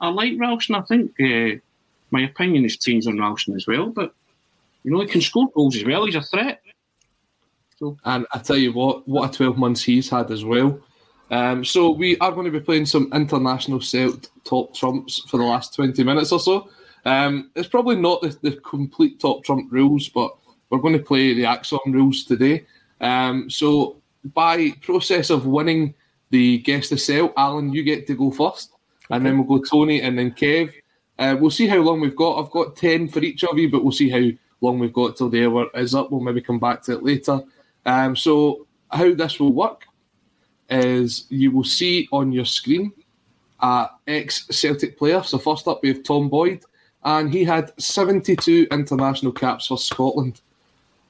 I 0.00 0.08
like 0.08 0.32
Ralston. 0.38 0.74
I 0.76 0.80
think 0.82 1.10
uh, 1.20 1.60
my 2.10 2.22
opinion 2.22 2.62
has 2.64 2.76
changed 2.76 3.08
on 3.08 3.18
Ralston 3.18 3.54
as 3.54 3.66
well. 3.66 3.90
But 3.90 4.14
you 4.84 4.90
know, 4.90 5.00
he 5.00 5.06
can 5.06 5.20
score 5.20 5.48
goals 5.54 5.76
as 5.76 5.84
well. 5.84 6.06
He's 6.06 6.14
a 6.14 6.22
threat. 6.22 6.62
And 8.04 8.26
I 8.32 8.38
tell 8.38 8.56
you 8.56 8.72
what, 8.72 9.06
what 9.06 9.30
a 9.30 9.36
12 9.36 9.56
months 9.56 9.82
he's 9.82 10.08
had 10.10 10.30
as 10.30 10.44
well. 10.44 10.80
Um, 11.30 11.64
so 11.64 11.90
we 11.90 12.16
are 12.18 12.32
going 12.32 12.46
to 12.46 12.50
be 12.50 12.60
playing 12.60 12.86
some 12.86 13.10
international 13.12 13.80
Celt 13.80 14.30
top 14.44 14.74
trumps 14.74 15.20
for 15.28 15.36
the 15.36 15.44
last 15.44 15.74
20 15.74 16.02
minutes 16.02 16.32
or 16.32 16.40
so. 16.40 16.70
Um, 17.04 17.50
it's 17.54 17.68
probably 17.68 17.96
not 17.96 18.22
the, 18.22 18.36
the 18.42 18.56
complete 18.56 19.20
top 19.20 19.44
trump 19.44 19.70
rules, 19.70 20.08
but 20.08 20.34
we're 20.70 20.78
going 20.78 20.96
to 20.96 21.02
play 21.02 21.34
the 21.34 21.44
Axon 21.44 21.80
rules 21.86 22.24
today. 22.24 22.66
Um, 23.00 23.48
so 23.48 24.00
by 24.34 24.70
process 24.82 25.30
of 25.30 25.46
winning 25.46 25.94
the 26.30 26.58
guess 26.58 26.88
the 26.88 26.96
Celt, 26.96 27.32
Alan, 27.36 27.72
you 27.72 27.82
get 27.82 28.06
to 28.06 28.14
go 28.14 28.30
first, 28.30 28.72
and 29.10 29.24
then 29.24 29.38
we'll 29.38 29.58
go 29.58 29.64
Tony 29.64 30.02
and 30.02 30.18
then 30.18 30.32
Kev. 30.32 30.72
Uh, 31.18 31.36
we'll 31.38 31.50
see 31.50 31.66
how 31.66 31.78
long 31.78 32.00
we've 32.00 32.16
got. 32.16 32.38
I've 32.38 32.50
got 32.50 32.76
10 32.76 33.08
for 33.08 33.20
each 33.20 33.42
of 33.44 33.58
you, 33.58 33.70
but 33.70 33.82
we'll 33.82 33.92
see 33.92 34.08
how 34.08 34.30
long 34.60 34.78
we've 34.78 34.92
got 34.92 35.16
till 35.16 35.28
the 35.28 35.44
hour 35.44 35.66
is 35.74 35.94
up. 35.94 36.10
We'll 36.10 36.20
maybe 36.20 36.40
come 36.40 36.60
back 36.60 36.82
to 36.82 36.92
it 36.92 37.02
later. 37.02 37.40
Um, 37.84 38.14
so, 38.14 38.66
how 38.90 39.12
this 39.14 39.40
will 39.40 39.52
work 39.52 39.84
is 40.70 41.26
you 41.28 41.50
will 41.50 41.64
see 41.64 42.08
on 42.12 42.32
your 42.32 42.44
screen 42.44 42.92
a 43.60 43.88
ex 44.06 44.46
Celtic 44.50 44.96
player. 44.98 45.22
So, 45.22 45.38
first 45.38 45.66
up, 45.66 45.82
we 45.82 45.88
have 45.88 46.04
Tom 46.04 46.28
Boyd, 46.28 46.64
and 47.02 47.32
he 47.32 47.44
had 47.44 47.72
72 47.80 48.68
international 48.70 49.32
caps 49.32 49.66
for 49.66 49.78
Scotland. 49.78 50.40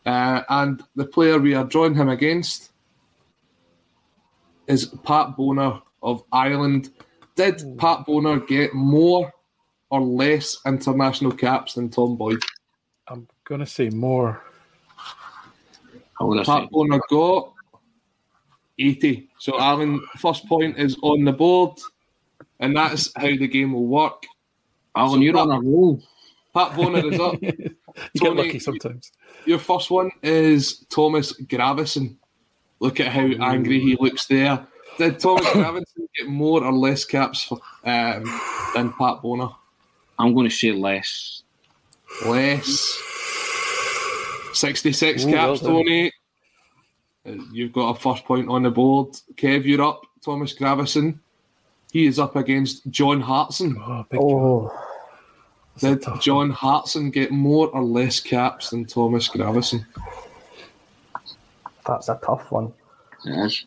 Uh, 0.07 0.43
and 0.49 0.83
the 0.97 1.05
player 1.05 1.39
we 1.39 1.55
are 1.55 1.65
drawing 1.65 1.95
him 1.95 2.09
against 2.09 2.71
is 4.67 4.87
Pat 5.05 5.37
Bonner 5.37 5.81
of 6.03 6.25
Ireland. 6.33 6.91
Did 7.35 7.77
Pat 7.77 8.07
Bonner 8.07 8.41
get 8.41 8.73
more 8.73 9.33
or 9.91 10.01
less 10.01 10.59
international 10.67 11.33
caps 11.33 11.75
than 11.75 11.89
Tom 11.89 12.17
Boyd? 12.17 12.43
I'm 13.07 13.27
going 13.45 13.61
to 13.61 13.67
say 13.67 13.89
more. 13.91 14.43
Pat 16.45 16.69
Bonner 16.71 17.01
got 17.09 17.53
80. 18.79 19.29
So, 19.39 19.59
Alan, 19.59 20.01
first 20.17 20.47
point 20.47 20.79
is 20.79 20.97
on 21.03 21.25
the 21.25 21.33
board, 21.33 21.79
and 22.61 22.77
that's 22.77 23.11
how 23.17 23.29
the 23.29 23.49
game 23.49 23.73
will 23.73 23.87
work. 23.87 24.25
Alan, 24.97 25.23
you're 25.23 25.39
on 25.39 25.51
a 25.51 25.61
roll. 25.61 26.03
Pat 26.53 26.77
Bonner 26.77 27.07
is 27.07 27.21
up. 27.21 27.37
You 28.13 28.21
get 28.21 28.37
lucky 28.37 28.61
sometimes. 28.61 29.11
Your 29.45 29.59
first 29.59 29.91
one 29.91 30.13
is 30.23 30.85
Thomas 30.89 31.33
Gravesen. 31.33 32.15
Look 32.79 33.01
at 33.01 33.09
how 33.09 33.23
angry 33.23 33.81
he 33.81 33.97
looks 33.99 34.27
there. 34.27 34.65
Did 34.99 35.19
Thomas 35.19 35.47
Gravesen 35.47 36.07
get 36.17 36.29
more 36.29 36.63
or 36.63 36.73
less 36.73 37.05
caps 37.05 37.43
for, 37.43 37.59
um, 37.83 38.23
than 38.73 38.93
Pat 38.93 39.21
Bonner? 39.21 39.49
I'm 40.19 40.35
going 40.35 40.49
to 40.49 40.55
say 40.55 40.73
less. 40.73 41.43
Less. 42.27 43.01
66 44.53 45.25
Ooh, 45.25 45.31
caps, 45.31 45.63
well. 45.63 45.73
Tony. 45.73 46.13
You've 47.53 47.73
got 47.73 47.97
a 47.97 48.01
first 48.01 48.25
point 48.25 48.49
on 48.49 48.63
the 48.63 48.71
board. 48.71 49.15
Kev, 49.35 49.65
you're 49.65 49.83
up. 49.83 50.03
Thomas 50.25 50.55
Gravesen. 50.55 51.19
He 51.93 52.07
is 52.07 52.19
up 52.19 52.37
against 52.37 52.89
John 52.91 53.21
Hartson. 53.21 53.77
Oh, 53.79 54.05
oh. 54.15 54.85
Did 55.79 56.05
John 56.21 56.51
Hartson 56.51 57.11
get 57.11 57.31
more 57.31 57.69
or 57.69 57.85
less 57.85 58.21
caps 58.21 58.71
than 58.71 58.85
Thomas 58.85 59.29
Gravesen? 59.29 59.87
that's 61.87 62.09
a 62.09 62.21
tough 62.23 62.51
one. 62.51 62.73
Yes. 63.25 63.65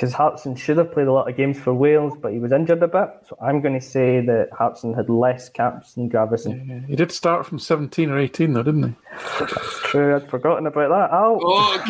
Because 0.00 0.14
Hartson 0.14 0.56
should 0.56 0.78
have 0.78 0.92
played 0.92 1.08
a 1.08 1.12
lot 1.12 1.28
of 1.28 1.36
games 1.36 1.60
for 1.60 1.74
Wales, 1.74 2.14
but 2.22 2.32
he 2.32 2.38
was 2.38 2.52
injured 2.52 2.82
a 2.82 2.88
bit. 2.88 3.10
So 3.28 3.36
I'm 3.38 3.60
going 3.60 3.78
to 3.78 3.86
say 3.86 4.24
that 4.24 4.48
Hartson 4.50 4.94
had 4.94 5.10
less 5.10 5.50
caps 5.50 5.92
than 5.92 6.08
Gravesen. 6.08 6.86
He 6.86 6.96
did 6.96 7.12
start 7.12 7.44
from 7.44 7.58
17 7.58 8.08
or 8.08 8.18
18, 8.18 8.54
though, 8.54 8.62
didn't 8.62 8.82
he? 8.84 8.94
That's 9.40 9.80
true. 9.82 10.16
I'd 10.16 10.26
forgotten 10.30 10.66
about 10.66 10.88
that. 10.88 11.14
Al. 11.14 11.38
Oh, 11.42 11.84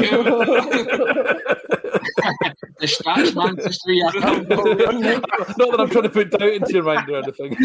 the 2.80 2.86
stats 2.86 3.36
man 3.36 3.54
just 3.58 3.80
three 3.84 4.00
Not 4.00 4.18
that 4.18 5.76
I'm 5.78 5.90
trying 5.90 6.02
to 6.02 6.10
put 6.10 6.32
doubt 6.32 6.52
into 6.52 6.72
your 6.72 6.82
mind 6.82 7.08
or 7.08 7.18
anything. 7.18 7.56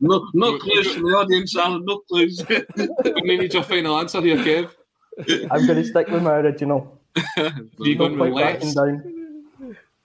no, 0.00 0.30
no 0.32 0.56
clues 0.56 0.94
from 0.94 1.02
the 1.02 1.10
audience, 1.10 1.54
Alan. 1.54 1.84
No 1.84 1.98
clues. 2.08 2.42
we 3.22 3.36
need 3.36 3.52
your 3.52 3.64
final 3.64 3.98
answer 3.98 4.22
here, 4.22 4.38
Kev. 4.38 4.70
I'm 5.50 5.66
going 5.66 5.82
to 5.82 5.84
stick 5.84 6.08
with 6.08 6.22
my 6.22 6.36
original. 6.36 6.98
You 7.78 7.96
going 7.96 8.18
with 8.18 8.32
Quite 8.32 8.60
less? 8.62 8.74
down. 8.74 9.15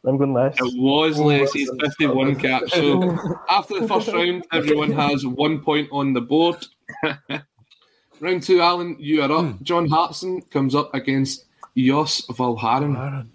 I'm 0.06 0.18
going 0.18 0.34
less. 0.34 0.56
It 0.60 0.80
was 0.80 1.20
less. 1.20 1.54
He's 1.54 1.70
51 1.80 2.36
caps. 2.38 2.74
So 2.74 3.18
after 3.50 3.80
the 3.80 3.88
first 3.88 4.08
round, 4.08 4.46
everyone 4.52 4.92
has 4.94 5.26
one 5.26 5.60
point 5.62 5.90
on 5.92 6.14
the 6.14 6.22
board. 6.22 6.66
round 8.20 8.44
two, 8.44 8.62
Alan, 8.62 8.96
you 9.00 9.22
are 9.22 9.32
up. 9.32 9.62
John 9.62 9.88
Hartson 9.88 10.42
comes 10.42 10.74
up 10.74 10.94
against 10.96 11.46
Joos 11.78 12.26
Valgaeren. 12.28 13.28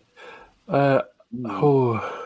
Uh, 0.69 1.03
oh. 1.45 2.23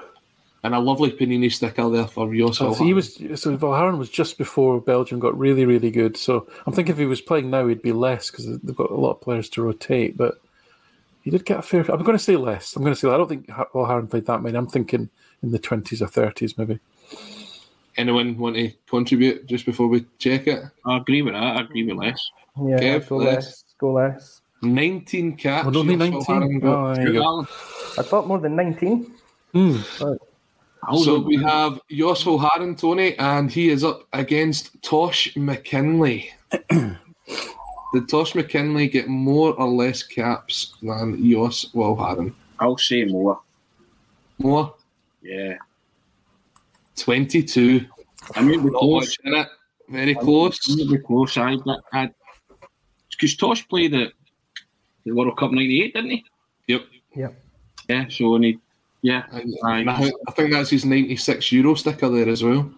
And 0.63 0.75
a 0.75 0.79
lovely 0.79 1.11
panini 1.11 1.51
sticker 1.53 1.89
there 1.89 2.07
for 2.07 2.35
Joos 2.35 2.59
So 2.59 2.73
he 2.75 2.95
was 2.95 3.15
so 3.15 3.57
Valgaeren 3.57 3.99
was 3.99 4.11
just 4.11 4.39
before 4.39 4.81
Belgium 4.81 5.19
got 5.19 5.39
really, 5.39 5.67
really 5.67 5.91
good. 5.91 6.17
So 6.17 6.49
I'm 6.67 6.73
thinking 6.73 6.93
if 6.93 6.99
he 6.99 7.07
was 7.07 7.21
playing 7.21 7.51
now, 7.51 7.67
he'd 7.67 7.83
be 7.83 7.93
less 7.93 8.31
because 8.31 8.47
they've 8.47 8.77
got 8.77 8.91
a 8.91 8.95
lot 8.95 9.13
of 9.13 9.21
players 9.21 9.51
to 9.51 9.63
rotate. 9.63 10.17
But 10.17 10.41
he 11.23 11.31
did 11.31 11.45
get 11.45 11.59
a 11.59 11.63
fair. 11.63 11.81
I'm 11.91 12.03
going 12.03 12.17
to 12.17 12.23
say 12.23 12.37
less. 12.37 12.77
I'm 12.77 12.83
going 12.83 12.95
to 12.95 12.99
say 13.01 13.09
I 13.09 13.17
don't 13.17 13.29
think 13.29 13.49
Ha- 13.51 13.67
Valgaeren 13.75 14.11
played 14.11 14.27
that 14.27 14.43
many. 14.43 14.57
I'm 14.57 14.67
thinking 14.67 15.11
in 15.43 15.51
the 15.51 15.59
20s 15.59 16.01
or 16.01 16.07
30s 16.07 16.57
maybe. 16.59 16.79
Anyone 17.97 18.39
want 18.39 18.57
to 18.57 18.73
contribute 18.89 19.47
just 19.47 19.67
before 19.67 19.89
we 19.89 20.07
check 20.19 20.47
it? 20.47 20.63
I 20.87 20.97
agree 20.97 21.23
with 21.23 21.35
that. 21.35 21.43
I 21.43 21.61
agree 21.63 21.85
with 21.85 21.97
less. 21.97 22.31
Yeah, 22.57 22.79
Kev, 22.79 23.09
go 23.09 23.17
less. 23.17 23.35
less. 23.35 23.65
Go 23.79 23.93
less. 23.93 24.41
19 24.63 25.37
caps. 25.37 25.69
Oh, 25.75 25.79
only 25.79 25.97
19? 25.97 26.61
Oh, 26.65 26.95
there. 26.95 27.23
I 27.99 28.03
thought 28.03 28.27
more 28.27 28.39
than 28.39 28.57
19. 28.57 29.13
Hmm. 29.53 29.77
Right. 30.01 30.19
So 31.03 31.21
we 31.21 31.37
have 31.37 31.79
Joos 31.91 32.25
Valgaeren, 32.25 32.79
Tony, 32.79 33.17
and 33.19 33.51
he 33.51 33.69
is 33.69 33.85
up 33.85 34.07
against 34.13 34.81
Tosh 34.83 35.35
McKinlay. 35.35 36.31
Did 37.93 38.09
Tosh 38.09 38.35
McKinlay 38.35 38.91
get 38.91 39.09
more 39.09 39.55
or 39.55 39.67
less 39.69 40.03
caps 40.03 40.75
than 40.83 41.17
Joos 41.23 41.71
Valgaeren? 41.75 42.33
I'll 42.61 42.77
say 42.79 43.05
more. 43.05 43.41
More? 44.39 44.75
Yeah. 45.23 45.57
22. 46.97 47.85
I 48.37 48.43
mean, 48.43 48.65
Not 48.67 48.83
much 48.85 49.17
in 49.25 49.35
it. 49.35 49.49
Very 49.89 50.15
close. 50.15 50.59
Very 50.67 50.99
close. 51.03 51.37
I, 51.37 51.57
I, 51.93 52.11
because 53.11 53.37
Tosh 53.37 53.67
played 53.69 53.93
at 53.95 54.13
the 55.05 55.13
World 55.13 55.37
Cup 55.37 55.51
'98, 55.51 55.95
didn't 55.95 56.11
he? 56.11 56.25
Yep. 56.69 56.83
Yep. 57.17 57.43
Yeah. 57.89 58.05
So 58.09 58.35
and 58.37 58.45
he, 58.45 58.59
yeah. 59.03 59.25
And 59.33 59.55
I, 59.91 59.99
think- 59.99 60.15
I 60.29 60.33
think 60.33 60.53
that's 60.53 60.71
his 60.71 60.85
96 60.85 61.51
euro 61.53 61.75
sticker 61.75 62.09
there 62.09 62.29
as 62.29 62.45
well. 62.45 62.71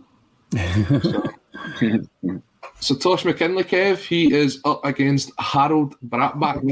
So 0.53 1.23
Tosh 2.83 3.23
McKinlay, 3.25 3.65
Kev, 3.65 3.99
he 3.99 4.33
is 4.35 4.61
up 4.65 4.85
against 4.85 5.31
Harald 5.39 5.95
Brattbakk. 6.09 6.63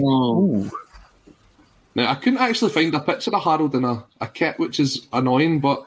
Now 1.95 2.11
I 2.11 2.15
couldn't 2.17 2.41
actually 2.41 2.71
find 2.73 2.95
a 2.95 3.01
picture 3.01 3.35
of 3.35 3.43
Harald 3.43 3.75
in 3.75 3.85
a, 3.85 4.05
a 4.21 4.27
kit, 4.29 4.59
which 4.59 4.81
is 4.81 5.07
annoying, 5.13 5.61
but 5.61 5.87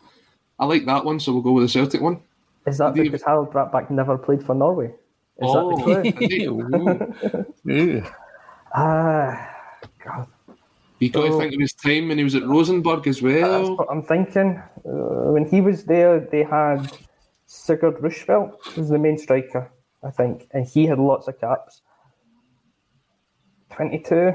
I 0.60 0.66
like 0.66 0.86
that 0.86 1.04
one, 1.06 1.20
so 1.20 1.34
we'll 1.34 1.42
go 1.42 1.52
with 1.52 1.66
the 1.66 1.70
Celtic 1.70 2.02
one. 2.02 2.20
Is 2.66 2.78
that 2.78 2.94
because 2.94 3.22
Harald 3.24 3.52
Brattbakk 3.52 3.90
never 3.92 4.18
played 4.18 4.44
for 4.46 4.56
Norway? 4.56 4.88
Is 4.88 4.94
Oh, 5.42 5.76
that 5.94 6.04
the 6.04 6.12
clue? 6.14 7.46
Yeah. 7.66 8.10
Ah, 8.76 9.56
God. 10.04 10.28
You 10.98 11.10
got 11.12 11.28
to 11.28 11.38
think 11.38 11.54
of 11.54 11.60
his 11.60 11.74
time 11.74 12.08
when 12.08 12.18
he 12.18 12.24
was 12.24 12.34
at 12.34 12.44
Rosenborg 12.48 13.06
as 13.08 13.20
That's 13.20 13.22
well. 13.22 13.76
what 13.78 13.88
I'm 13.92 14.02
thinking. 14.02 14.58
Uh, 14.86 15.30
when 15.32 15.46
he 15.48 15.62
was 15.62 15.84
there, 15.84 16.20
they 16.20 16.42
had 16.44 16.92
Sigurd 17.46 17.98
Rushfeldt 17.98 18.76
was 18.76 18.90
the 18.90 18.98
main 18.98 19.18
striker, 19.20 19.70
I 20.06 20.12
think, 20.12 20.48
and 20.52 20.66
he 20.66 20.86
had 20.86 21.00
lots 21.00 21.28
of 21.28 21.40
caps. 21.40 21.82
22? 23.72 24.34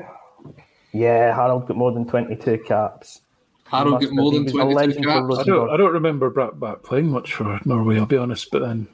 Yeah, 0.93 1.35
Harald 1.35 1.69
got 1.69 1.77
more 1.77 1.93
than 1.93 2.07
22 2.07 2.59
caps. 2.67 3.21
Harald 3.65 4.01
got 4.01 4.13
more 4.13 4.33
than 4.33 4.45
have- 4.45 4.53
he 4.53 4.59
was 4.59 4.71
a 4.71 4.73
22 4.73 5.01
caps. 5.03 5.07
I 5.09 5.17
don't, 5.19 5.29
Rosenborg. 5.29 5.71
I 5.71 5.77
don't 5.77 5.93
remember 5.93 6.31
Brattbakk 6.31 6.83
playing 6.83 7.11
much 7.11 7.35
for 7.35 7.61
Norway, 7.65 7.99
I'll 7.99 8.07
be 8.07 8.17
honest, 8.17 8.49
but 8.51 8.61
then 8.63 8.89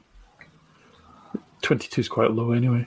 22 1.61 2.01
is 2.01 2.09
quite 2.09 2.31
low 2.31 2.51
anyway. 2.51 2.85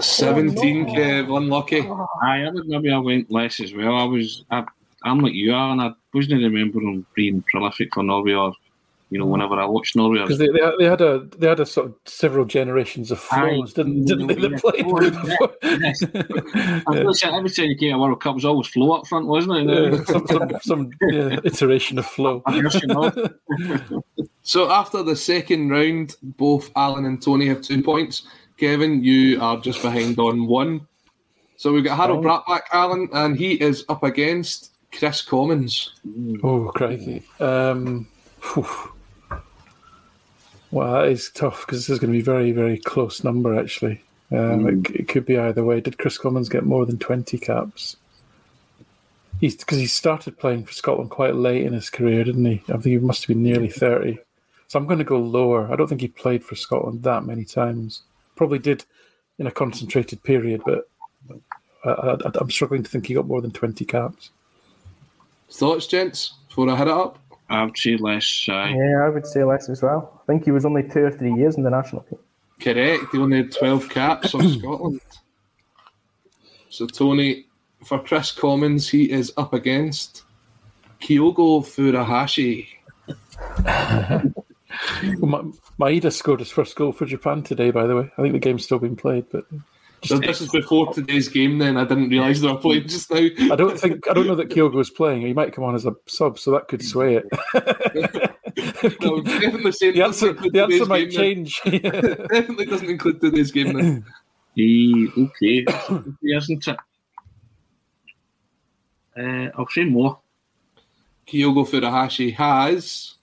17, 0.00 0.86
Kev, 0.86 1.36
unlucky. 1.36 1.80
Aye, 1.80 2.44
I 2.44 2.50
would 2.50 2.66
maybe 2.66 2.90
I 2.90 2.98
went 2.98 3.30
less 3.30 3.60
as 3.60 3.74
well. 3.74 3.94
I 3.96 4.04
was, 4.04 4.44
I, 4.50 4.64
I'm 5.04 5.20
like 5.20 5.34
you 5.34 5.52
are, 5.54 5.70
and 5.72 5.80
I 5.80 5.92
wasn't 6.12 6.40
even 6.40 6.52
remembering 6.52 7.04
being 7.14 7.44
prolific 7.50 7.94
for 7.94 8.02
Norway 8.02 8.32
or, 8.32 8.52
you 9.14 9.20
know, 9.20 9.26
whenever 9.26 9.54
I 9.54 9.64
watched 9.64 9.94
Norway. 9.94 10.22
Because 10.22 10.38
they, 10.38 10.48
they, 10.48 10.72
they 10.80 10.84
had 10.86 11.00
a 11.00 11.20
they 11.38 11.46
had 11.46 11.60
a 11.60 11.66
sort 11.66 11.86
of 11.86 11.94
several 12.04 12.44
generations 12.44 13.12
of 13.12 13.24
Aye. 13.30 13.54
Flos, 13.54 13.72
didn't, 13.72 14.06
didn't 14.06 14.26
they? 14.26 14.34
That 14.34 14.50
Yeah. 14.50 14.58
played 14.58 14.84
Oh, 14.88 15.50
yeah. 15.62 16.80
I 17.32 17.36
every 17.36 17.48
time 17.50 17.66
you 17.66 17.76
came 17.76 17.92
to 17.92 17.98
World 17.98 18.20
Cup, 18.20 18.32
it 18.32 18.34
was 18.34 18.44
always 18.44 18.66
Flo 18.66 18.90
up 18.90 19.06
front, 19.06 19.28
wasn't 19.28 19.70
it? 19.70 19.92
Yeah, 19.92 20.04
some, 20.06 20.26
some, 20.26 20.50
some 20.62 20.90
yeah, 21.12 21.38
iteration 21.44 22.00
of 22.00 22.06
Flo. 22.06 22.42
So 24.46 24.70
after 24.70 25.02
the 25.04 25.16
second 25.16 25.70
round, 25.70 26.16
both 26.22 26.70
Alan 26.76 27.06
and 27.06 27.22
Tony 27.22 27.46
have 27.46 27.62
two 27.62 27.82
points. 27.82 28.26
Kevin, 28.58 29.02
you 29.02 29.40
are 29.40 29.58
just 29.58 29.80
behind 29.80 30.18
on 30.18 30.46
one. 30.46 30.86
So 31.56 31.72
we've 31.72 31.84
got 31.84 31.96
Harald 31.96 32.24
Brattbakk, 32.24 32.62
Alan, 32.72 33.08
and 33.14 33.36
he 33.38 33.52
is 33.52 33.84
up 33.88 34.02
against 34.02 34.72
Kris 34.92 35.22
Commons. 35.22 35.94
Oh, 36.42 36.70
crikey. 36.74 37.22
Um, 37.40 38.06
phew. 38.40 38.66
Well, 40.74 40.92
that 40.92 41.08
is 41.08 41.30
tough 41.30 41.64
because 41.64 41.86
this 41.86 41.90
is 41.90 42.00
going 42.00 42.12
to 42.12 42.16
be 42.18 42.22
a 42.22 42.24
very, 42.24 42.50
very 42.50 42.78
close 42.78 43.22
number, 43.22 43.56
actually. 43.56 44.02
Um, 44.32 44.66
it, 44.66 44.90
it 44.90 45.08
could 45.08 45.24
be 45.24 45.38
either 45.38 45.62
way. 45.62 45.80
Did 45.80 45.98
Kris 45.98 46.18
Commons 46.18 46.48
get 46.48 46.64
more 46.64 46.84
than 46.84 46.98
20 46.98 47.38
caps? 47.38 47.96
He's 49.40 49.54
Because 49.54 49.78
he 49.78 49.86
started 49.86 50.36
playing 50.36 50.64
for 50.64 50.72
Scotland 50.72 51.10
quite 51.10 51.36
late 51.36 51.64
in 51.64 51.74
his 51.74 51.90
career, 51.90 52.24
didn't 52.24 52.44
he? 52.44 52.60
I 52.66 52.72
think 52.72 52.86
he 52.86 52.98
must 52.98 53.22
have 53.22 53.28
been 53.28 53.44
nearly 53.44 53.68
30. 53.68 54.18
So 54.66 54.76
I'm 54.76 54.86
going 54.88 54.98
to 54.98 55.04
go 55.04 55.20
lower. 55.20 55.72
I 55.72 55.76
don't 55.76 55.86
think 55.86 56.00
he 56.00 56.08
played 56.08 56.42
for 56.42 56.56
Scotland 56.56 57.04
that 57.04 57.24
many 57.24 57.44
times. 57.44 58.02
Probably 58.34 58.58
did 58.58 58.84
in 59.38 59.46
a 59.46 59.52
concentrated 59.52 60.24
period, 60.24 60.60
but 60.66 60.88
I, 61.84 61.90
I, 61.90 62.16
I'm 62.34 62.50
struggling 62.50 62.82
to 62.82 62.90
think 62.90 63.06
he 63.06 63.14
got 63.14 63.28
more 63.28 63.40
than 63.40 63.52
20 63.52 63.84
caps. 63.84 64.30
Thoughts, 65.52 65.86
gents, 65.86 66.34
before 66.48 66.68
I 66.68 66.74
hit 66.74 66.88
it 66.88 66.94
up? 66.94 67.20
I 67.54 67.64
would 67.64 67.76
say 67.78 67.96
less. 67.96 68.46
Aye. 68.48 68.74
Yeah, 68.76 69.04
I 69.04 69.08
would 69.08 69.26
say 69.26 69.44
less 69.44 69.68
as 69.68 69.82
well. 69.82 70.20
I 70.22 70.26
think 70.32 70.44
he 70.44 70.50
was 70.50 70.64
only 70.64 70.82
two 70.82 71.04
or 71.04 71.10
three 71.10 71.32
years 71.34 71.56
in 71.56 71.62
the 71.62 71.70
national 71.70 72.02
team. 72.02 72.18
Correct. 72.60 73.04
He 73.12 73.18
only 73.18 73.38
had 73.38 73.52
12 73.52 73.88
caps 73.88 74.30
for 74.30 74.42
Scotland. 74.48 75.00
So, 76.68 76.86
Tony, 76.86 77.46
for 77.84 77.98
Kris 78.00 78.32
Commons, 78.32 78.88
he 78.88 79.10
is 79.10 79.32
up 79.36 79.52
against 79.54 80.24
Kyogo 81.00 81.62
Furuhashi. 81.64 82.66
Well, 85.20 85.30
Ma- 85.30 85.42
Maeda 85.78 86.12
scored 86.12 86.40
his 86.40 86.50
first 86.50 86.74
goal 86.76 86.92
for 86.92 87.06
Japan 87.06 87.42
today, 87.42 87.70
by 87.70 87.86
the 87.86 87.94
way. 87.96 88.10
I 88.18 88.22
think 88.22 88.32
the 88.32 88.38
game's 88.40 88.64
still 88.64 88.78
being 88.80 88.96
played, 88.96 89.26
but 89.30 89.44
So 90.04 90.18
this 90.18 90.40
is 90.40 90.50
before 90.50 90.92
today's 90.92 91.28
game. 91.28 91.58
Then 91.58 91.76
I 91.76 91.84
didn't 91.84 92.10
realise 92.10 92.40
they 92.40 92.48
were 92.48 92.58
playing 92.58 92.88
just 92.88 93.10
now. 93.10 93.26
I 93.52 93.56
don't 93.56 93.78
think 93.78 94.08
I 94.08 94.12
don't 94.12 94.26
know 94.26 94.34
that 94.34 94.50
Kyogo 94.50 94.74
was 94.74 94.90
playing. 94.90 95.22
He 95.22 95.32
might 95.32 95.52
come 95.52 95.64
on 95.64 95.74
as 95.74 95.86
a 95.86 95.94
sub, 96.06 96.38
so 96.38 96.50
that 96.52 96.68
could 96.68 96.82
sway 96.82 97.16
it. 97.16 98.30
No, 99.00 99.20
definitely 99.20 99.72
saying 99.72 99.94
The 99.94 100.04
answer, 100.04 100.32
the 100.32 100.62
answer 100.62 100.86
might 100.86 101.10
change. 101.10 101.60
definitely 101.64 102.66
doesn't 102.66 102.88
include 102.88 103.20
today's 103.20 103.50
game. 103.50 103.72
Then. 103.72 104.04
He, 104.54 105.08
okay, 105.18 105.64
okay, 105.90 106.12
isn't 106.22 106.68
it? 106.68 106.76
Uh, 109.16 109.50
I'll 109.58 109.66
say 109.68 109.84
more. 109.84 110.20
Kyogo 111.26 111.66
Furuhashi 111.66 112.34
has 112.34 113.14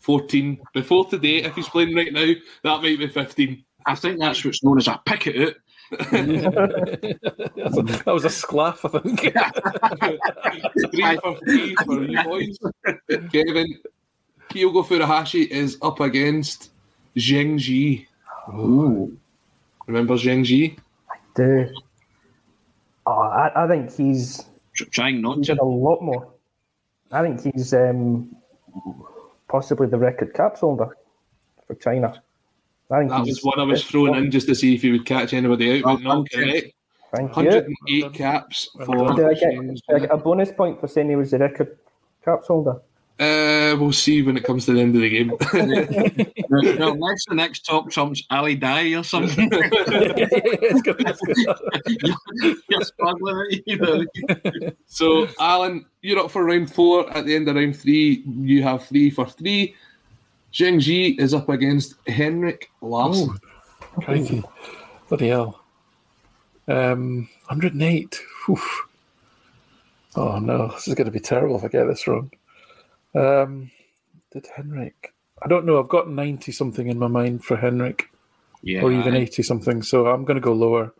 14 0.00 0.60
before 0.74 1.06
today. 1.08 1.42
If 1.42 1.54
he's 1.54 1.68
playing 1.68 1.94
right 1.94 2.12
now, 2.12 2.32
that 2.62 2.82
might 2.82 2.98
be 2.98 3.08
15. 3.08 3.64
I 3.86 3.94
think 3.94 4.18
that's 4.20 4.44
what's 4.44 4.62
known 4.62 4.78
as 4.78 4.88
a 4.88 5.00
picket 5.04 5.48
out. 5.48 5.54
that 6.10 8.02
was 8.06 8.24
a 8.24 8.30
sclaff, 8.30 8.84
I 8.84 8.88
think. 8.98 9.20
three 10.90 11.16
for 11.22 11.38
three 11.44 11.74
for 11.76 12.02
you 12.02 12.24
boys. 12.24 12.58
Kevin, 13.32 13.78
Kyogo 14.50 14.84
Furuhashi 14.84 15.46
is 15.46 15.78
up 15.82 16.00
against 16.00 16.72
Zheng 17.16 17.54
Zhi. 17.54 18.06
Remember 19.86 20.14
Zheng 20.14 20.44
Zhi? 20.44 20.76
I 21.08 21.16
do 21.36 21.70
oh, 23.06 23.12
I, 23.12 23.64
I 23.64 23.68
think 23.68 23.94
he's 23.94 24.44
trying 24.74 25.20
not 25.20 25.38
he's 25.38 25.46
to. 25.46 25.54
did 25.54 25.60
a 25.60 25.64
lot 25.64 26.02
more. 26.02 26.32
I 27.12 27.22
think 27.22 27.40
he's 27.42 27.72
um, 27.72 28.34
possibly 29.48 29.86
the 29.86 29.98
record 29.98 30.34
caps 30.34 30.60
holder 30.60 30.96
for 31.66 31.74
China. 31.76 32.22
I 32.90 32.98
think 32.98 33.10
That 33.10 33.26
was 33.26 33.42
one 33.42 33.58
I 33.58 33.64
was 33.64 33.84
throwing 33.84 34.14
in 34.14 34.30
just 34.30 34.46
to 34.48 34.54
see 34.54 34.74
if 34.74 34.82
he 34.82 34.92
would 34.92 35.06
catch 35.06 35.32
anybody 35.32 35.78
out, 35.78 35.84
but 35.84 36.02
not 36.02 36.30
correct. 36.30 36.72
Thank 37.14 37.36
you. 37.36 37.44
108 37.44 38.12
caps 38.12 38.68
for. 38.84 39.14
Did 39.14 39.26
I, 39.26 39.34
get, 39.34 39.50
did 39.50 39.80
I 39.94 39.98
get 40.00 40.12
a 40.12 40.16
bonus 40.16 40.52
point 40.52 40.80
for 40.80 40.88
saying 40.88 41.08
he 41.08 41.16
was 41.16 41.30
the 41.30 41.38
record 41.38 41.78
caps 42.24 42.48
holder? 42.48 42.80
Uh, 43.18 43.74
we'll 43.78 43.92
see 43.92 44.20
when 44.20 44.36
it 44.36 44.44
comes 44.44 44.66
to 44.66 44.74
the 44.74 44.80
end 44.80 44.94
of 44.94 45.00
the 45.00 45.08
game. 45.08 45.28
no, 46.78 46.92
unless 46.92 47.24
the 47.26 47.34
next 47.34 47.60
top 47.60 47.90
trumps 47.90 48.22
Ali 48.30 48.58
Daei 48.58 48.98
or 48.98 49.02
something. 49.02 49.50
You're 52.68 52.82
struggling 52.82 53.62
either. 53.64 54.06
so, 54.86 55.28
Alan, 55.40 55.86
you're 56.02 56.18
up 56.18 56.30
for 56.30 56.44
round 56.44 56.70
four. 56.70 57.10
At 57.16 57.24
the 57.24 57.34
end 57.34 57.48
of 57.48 57.56
round 57.56 57.78
three, 57.78 58.22
you 58.26 58.62
have 58.62 58.84
three 58.84 59.08
for 59.08 59.26
three. 59.26 59.74
Zheng 60.56 60.80
Zhi 60.80 61.20
is 61.20 61.34
up 61.34 61.50
against 61.50 61.96
Henrik 62.08 62.70
Larsson. 62.80 63.38
Crikey. 64.00 64.42
Bloody 65.10 65.28
hell. 65.28 65.60
Um, 66.66 67.28
108. 67.48 68.18
Oof. 68.48 68.88
Oh 70.16 70.38
no, 70.38 70.68
this 70.68 70.88
is 70.88 70.94
going 70.94 71.04
to 71.04 71.10
be 71.10 71.20
terrible 71.20 71.58
if 71.58 71.64
I 71.64 71.68
get 71.68 71.84
this 71.84 72.06
wrong. 72.06 72.30
Um, 73.14 73.70
did 74.32 74.46
Henrik? 74.56 75.12
I 75.42 75.46
don't 75.48 75.66
know. 75.66 75.78
I've 75.78 75.90
got 75.90 76.08
90 76.08 76.50
something 76.52 76.86
in 76.86 76.98
my 76.98 77.06
mind 77.06 77.44
for 77.44 77.58
Henrik, 77.58 78.08
Yeah, 78.62 78.80
or 78.80 78.92
even 78.92 79.14
aye. 79.14 79.18
80 79.28 79.42
something. 79.42 79.82
So 79.82 80.06
I'm 80.06 80.24
going 80.24 80.36
to 80.36 80.40
go 80.40 80.54
lower. 80.54 80.94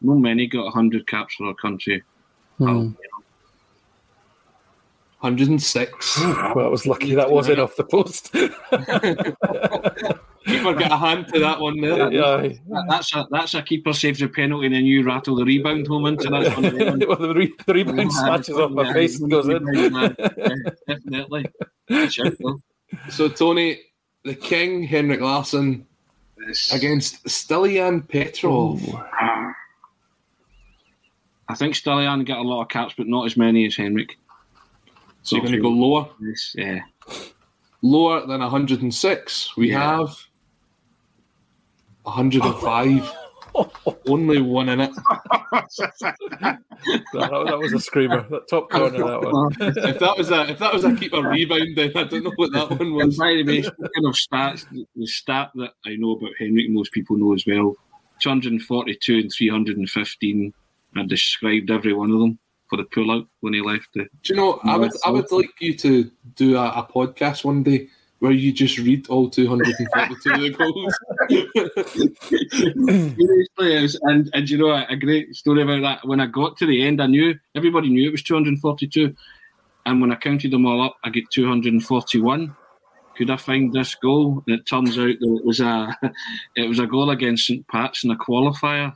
No 0.00 0.14
many 0.14 0.46
got 0.46 0.62
100 0.66 1.08
caps 1.08 1.34
for 1.34 1.48
our 1.48 1.54
country. 1.54 2.04
Hmm. 2.58 2.90
106. 5.20 6.20
Well, 6.54 6.66
I 6.66 6.68
was 6.68 6.86
lucky 6.86 7.14
that 7.14 7.30
wasn't 7.30 7.60
off 7.60 7.76
the 7.76 7.84
post. 7.84 8.32
Keeper 10.46 10.74
get 10.74 10.90
a 10.90 10.96
hand 10.96 11.28
to 11.32 11.38
that 11.40 11.60
one 11.60 11.80
there. 11.80 12.10
That- 12.10 12.58
that's 12.88 13.14
a 13.14 13.26
that's 13.30 13.54
a 13.54 13.62
keeper 13.62 13.92
saves 13.92 14.22
a 14.22 14.28
penalty 14.28 14.66
and 14.66 14.74
then 14.74 14.86
you 14.86 15.04
rattle 15.04 15.36
the 15.36 15.44
rebound 15.44 15.86
home 15.86 16.06
into 16.06 16.28
that. 16.30 16.56
one 16.56 16.98
well, 17.06 17.18
the, 17.18 17.34
re- 17.34 17.52
the 17.66 17.74
rebound 17.74 18.12
snatches 18.12 18.56
off 18.56 18.70
my 18.70 18.92
face 18.92 19.20
and 19.20 19.30
goes 19.30 19.48
in. 19.48 19.64
Definitely. 20.88 21.46
Good 21.88 22.12
shout. 22.12 22.32
So, 23.10 23.28
Tony, 23.28 23.80
the 24.24 24.34
King, 24.34 24.82
Henrik 24.82 25.20
Larsson, 25.20 25.86
against 26.72 27.24
Stilian 27.26 28.08
Petrov. 28.08 28.80
I 31.48 31.54
think 31.54 31.74
Stallion 31.74 32.24
got 32.24 32.38
a 32.38 32.42
lot 32.42 32.62
of 32.62 32.68
caps, 32.68 32.94
but 32.96 33.06
not 33.08 33.26
as 33.26 33.36
many 33.36 33.66
as 33.66 33.76
Henrik. 33.76 34.16
So 35.22 35.36
you're 35.36 35.42
going 35.42 35.54
to 35.54 35.60
go 35.60 35.68
lower? 35.68 36.08
Yes, 36.20 36.54
yeah. 36.56 36.80
Lower 37.82 38.26
than 38.26 38.40
106. 38.40 39.56
We 39.56 39.70
Yeah. 39.70 39.98
have 39.98 40.16
105. 42.04 43.12
Only 44.06 44.40
one 44.40 44.68
in 44.68 44.80
it. 44.80 44.90
that, 44.94 46.58
that 47.12 47.58
was 47.58 47.72
a 47.72 47.80
screamer. 47.80 48.22
That 48.30 48.48
top 48.48 48.70
corner, 48.70 48.96
that 48.98 49.20
one. 49.22 49.52
if 49.60 49.98
that 49.98 50.16
was 50.16 50.30
a 50.30 50.48
if 50.50 50.58
that 50.60 50.72
was 50.72 50.84
a 50.84 50.94
keeper 50.94 51.20
rebound, 51.28 51.76
then 51.76 51.90
I 51.96 52.04
don't 52.04 52.22
know 52.24 52.32
what 52.36 52.52
that 52.52 52.70
one 52.70 52.94
was. 52.94 53.02
And 53.04 53.16
by 53.16 53.34
the 53.34 53.42
way, 53.44 53.62
speaking 53.62 54.06
of 54.06 54.14
stats, 54.14 54.68
the- 54.70 54.86
the 54.94 55.06
stat 55.06 55.50
that 55.56 55.72
I 55.84 55.96
know 55.96 56.12
about 56.12 56.30
Henrik, 56.38 56.70
most 56.70 56.92
people 56.92 57.16
know 57.16 57.34
as 57.34 57.44
well 57.46 57.74
242 58.22 59.18
and 59.18 59.32
315. 59.32 60.54
I 60.96 61.02
described 61.06 61.70
every 61.70 61.92
one 61.92 62.10
of 62.12 62.20
them 62.20 62.38
for 62.70 62.76
the 62.76 62.84
pullout 62.84 63.26
when 63.40 63.52
he 63.52 63.60
left. 63.60 63.88
The, 63.94 64.04
Do 64.22 64.32
you 64.32 64.36
know? 64.36 64.60
I 64.64 64.76
would 64.78 64.92
I 65.04 65.10
would 65.10 65.30
like 65.30 65.50
you 65.60 65.76
to 65.78 66.10
do 66.36 66.56
a, 66.56 66.68
a 66.68 66.88
podcast 66.90 67.44
one 67.44 67.62
day 67.64 67.88
where 68.20 68.32
you 68.32 68.52
just 68.52 68.78
read 68.78 69.08
all 69.08 69.28
242 69.28 70.30
of 70.30 70.40
the 70.40 70.50
goals. 70.50 70.94
Seriously, 73.16 73.76
it 73.76 73.82
was, 73.82 73.98
and 74.02 74.30
and 74.32 74.48
you 74.48 74.58
know 74.58 74.70
a, 74.70 74.86
a 74.88 74.96
great 74.96 75.34
story 75.34 75.62
about 75.62 75.82
that. 75.82 76.06
When 76.08 76.20
I 76.20 76.26
got 76.26 76.56
to 76.58 76.66
the 76.66 76.82
end, 76.82 77.02
I 77.02 77.06
knew 77.06 77.34
everybody 77.54 77.88
knew 77.88 78.08
it 78.08 78.12
was 78.12 78.22
242, 78.22 79.14
and 79.86 80.00
when 80.00 80.12
I 80.12 80.16
counted 80.16 80.52
them 80.52 80.66
all 80.66 80.82
up, 80.82 80.96
I 81.02 81.10
get 81.10 81.30
241. 81.30 82.56
Could 83.16 83.30
I 83.30 83.36
find 83.36 83.72
this 83.72 83.94
goal? 83.96 84.42
And 84.46 84.60
it 84.60 84.66
turns 84.66 84.96
out 84.96 85.18
that 85.20 85.38
it 85.38 85.44
was 85.44 85.60
a 85.60 85.96
it 86.56 86.68
was 86.68 86.78
a 86.78 86.86
goal 86.86 87.10
against 87.10 87.46
St 87.46 87.66
Pat's 87.68 88.04
in 88.04 88.10
a 88.10 88.16
qualifier, 88.16 88.94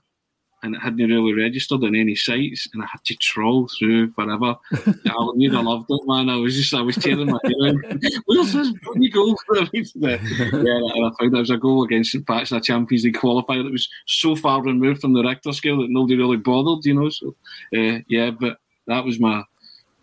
and 0.64 0.74
it 0.74 0.80
hadn't 0.80 1.08
really 1.08 1.34
registered 1.34 1.84
on 1.84 1.94
any 1.94 2.14
sites, 2.16 2.66
and 2.72 2.82
I 2.82 2.86
had 2.86 3.04
to 3.04 3.14
troll 3.16 3.68
through 3.68 4.10
forever. 4.12 4.56
Alan, 5.06 5.40
you'd 5.40 5.52
loved 5.52 5.86
it, 5.90 6.00
man. 6.06 6.30
I 6.30 6.36
was 6.36 6.56
just, 6.56 6.72
I 6.72 6.80
was 6.80 6.96
tearing 6.96 7.30
my 7.30 7.38
hair 7.44 7.68
out. 7.68 8.02
Where's 8.24 8.52
this 8.52 8.72
bloody 8.82 9.10
goal 9.10 9.36
for 9.46 9.56
yeah, 9.56 10.16
and 10.16 11.06
I 11.06 11.10
found 11.20 11.32
there 11.32 11.40
was 11.40 11.50
a 11.50 11.58
goal 11.58 11.84
against 11.84 12.12
St. 12.12 12.26
Pat's 12.26 12.50
in 12.50 12.56
a 12.56 12.60
Champions 12.62 13.04
League 13.04 13.14
qualifier 13.14 13.62
that 13.62 13.72
was 13.72 13.88
so 14.06 14.34
far 14.34 14.62
removed 14.62 15.02
from 15.02 15.12
the 15.12 15.22
Richter 15.22 15.52
scale 15.52 15.78
that 15.82 15.90
nobody 15.90 16.16
really 16.16 16.38
bothered, 16.38 16.84
you 16.86 16.94
know. 16.94 17.10
So, 17.10 17.36
uh, 17.76 18.00
yeah, 18.08 18.30
but 18.30 18.58
that 18.86 19.04
was 19.04 19.20
my 19.20 19.44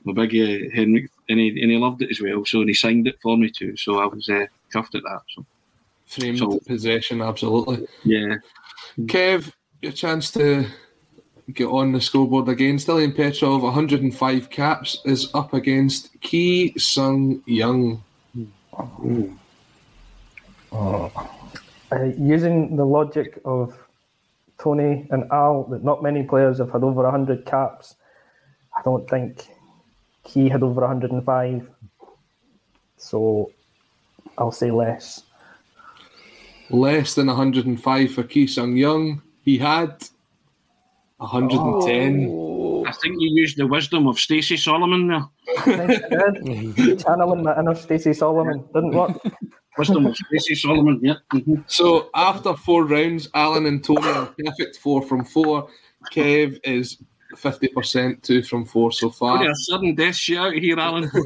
my 0.04 0.14
big 0.14 0.30
uh, 0.36 0.70
Henrik, 0.76 1.10
and 1.28 1.40
he, 1.40 1.50
and 1.50 1.72
he 1.72 1.78
loved 1.78 2.02
it 2.04 2.12
as 2.12 2.22
well. 2.22 2.46
So, 2.46 2.60
and 2.60 2.70
he 2.70 2.76
signed 2.76 3.08
it 3.08 3.20
for 3.22 3.36
me 3.36 3.50
too. 3.50 3.76
So 3.78 4.00
I 4.00 4.06
was 4.06 4.30
uh, 4.30 4.46
chuffed 4.74 4.96
at 4.96 5.04
that. 5.04 5.22
So. 5.36 5.46
Framed 6.06 6.40
So- 6.40 6.60
possession, 6.68 7.22
absolutely. 7.22 7.88
Yeah. 8.04 8.36
Kev, 9.02 9.52
your 9.82 9.92
chance 9.92 10.30
to 10.32 10.68
get 11.54 11.66
on 11.66 11.92
the 11.92 12.02
scoreboard 12.02 12.48
again. 12.48 12.78
Stilian 12.78 13.16
Petrov, 13.16 13.64
105 13.64 14.50
caps, 14.50 15.02
is 15.06 15.34
up 15.34 15.54
against 15.54 16.10
Ki 16.22 16.78
Sung 16.78 17.42
Young. 17.46 18.04
Uh, 20.72 21.10
using 22.18 22.76
the 22.76 22.86
logic 22.86 23.42
of 23.44 23.78
Tony 24.60 25.08
and 25.10 25.30
Al, 25.32 25.64
that 25.66 25.84
not 25.84 26.04
many 26.04 26.24
players 26.24 26.60
have 26.60 26.72
had 26.72 26.84
over 26.84 27.02
100 27.02 27.46
caps, 27.46 27.96
I 28.78 28.82
don't 28.84 29.10
think 29.10 29.48
he 30.24 30.48
had 30.48 30.62
over 30.62 30.82
105. 30.82 31.70
So 32.98 33.52
I'll 34.38 34.52
say 34.52 34.70
less. 34.70 35.24
Less 36.70 37.16
than 37.16 37.28
105 37.28 38.14
for 38.14 38.24
Ki 38.24 38.46
Sung 38.46 38.78
Young. 38.78 39.22
He 39.44 39.58
had 39.58 40.04
110. 41.18 42.86
I 42.88 42.92
think 42.94 43.16
you 43.20 43.30
used 43.34 43.58
the 43.58 43.68
wisdom 43.68 44.08
of 44.08 44.20
Stacey 44.20 44.58
Solomon 44.58 45.08
there. 45.08 45.26
Channeling 46.98 47.44
my 47.44 47.60
inner 47.60 47.76
Stacey 47.76 48.14
Solomon 48.14 48.64
didn't 48.74 48.92
work. 48.92 49.22
Wisdom 49.78 50.06
of 50.06 50.18
Stacey 50.18 50.56
Solomon, 50.56 51.00
yeah. 51.02 51.16
mhm. 51.34 51.64
So 51.66 52.10
after 52.14 52.56
four 52.56 52.84
rounds, 52.86 53.30
Alan 53.34 53.66
and 53.66 53.82
Tony 53.82 54.06
are 54.06 54.26
perfect 54.38 54.76
four 54.78 55.02
from 55.02 55.24
four. 55.24 55.70
Kev 56.12 56.60
is 56.66 56.98
50% 57.36 58.22
two 58.22 58.44
from 58.44 58.66
four 58.66 58.92
so 58.92 59.10
far. 59.10 59.38
Only 59.38 59.48
a 59.52 59.56
sudden 59.56 59.96
death 59.96 60.16
shout 60.16 60.54
here, 60.54 60.80
Alan. 60.80 61.10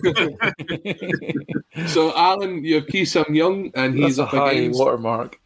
So 1.87 2.15
Alan, 2.15 2.63
you're 2.63 2.81
Ki 2.81 3.03
Sung 3.03 3.35
Young, 3.35 3.69
and 3.75 3.93
he's 3.95 4.15
That's 4.15 4.33
a 4.33 4.37
up 4.37 4.43
high 4.45 4.51
against 4.53 4.79
watermark. 4.79 5.39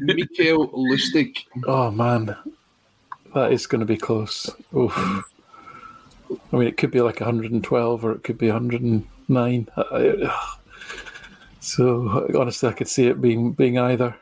Mikael 0.00 0.68
Lustig. 0.70 1.36
Oh 1.66 1.90
man, 1.92 2.36
that 3.34 3.52
is 3.52 3.66
going 3.68 3.78
to 3.80 3.86
be 3.86 3.96
close. 3.96 4.50
Oof. 4.76 4.92
I 4.96 6.56
mean, 6.56 6.66
it 6.66 6.76
could 6.76 6.90
be 6.90 7.00
like 7.00 7.20
112 7.20 8.04
or 8.04 8.12
it 8.12 8.24
could 8.24 8.38
be 8.38 8.48
109. 8.48 9.68
I- 9.76 9.82
I- 9.82 10.48
So 11.60 12.28
honestly, 12.36 12.68
I 12.68 12.72
could 12.72 12.88
see 12.88 13.06
it 13.06 13.20
being 13.20 13.52
being 13.52 13.78
either. 13.78 14.16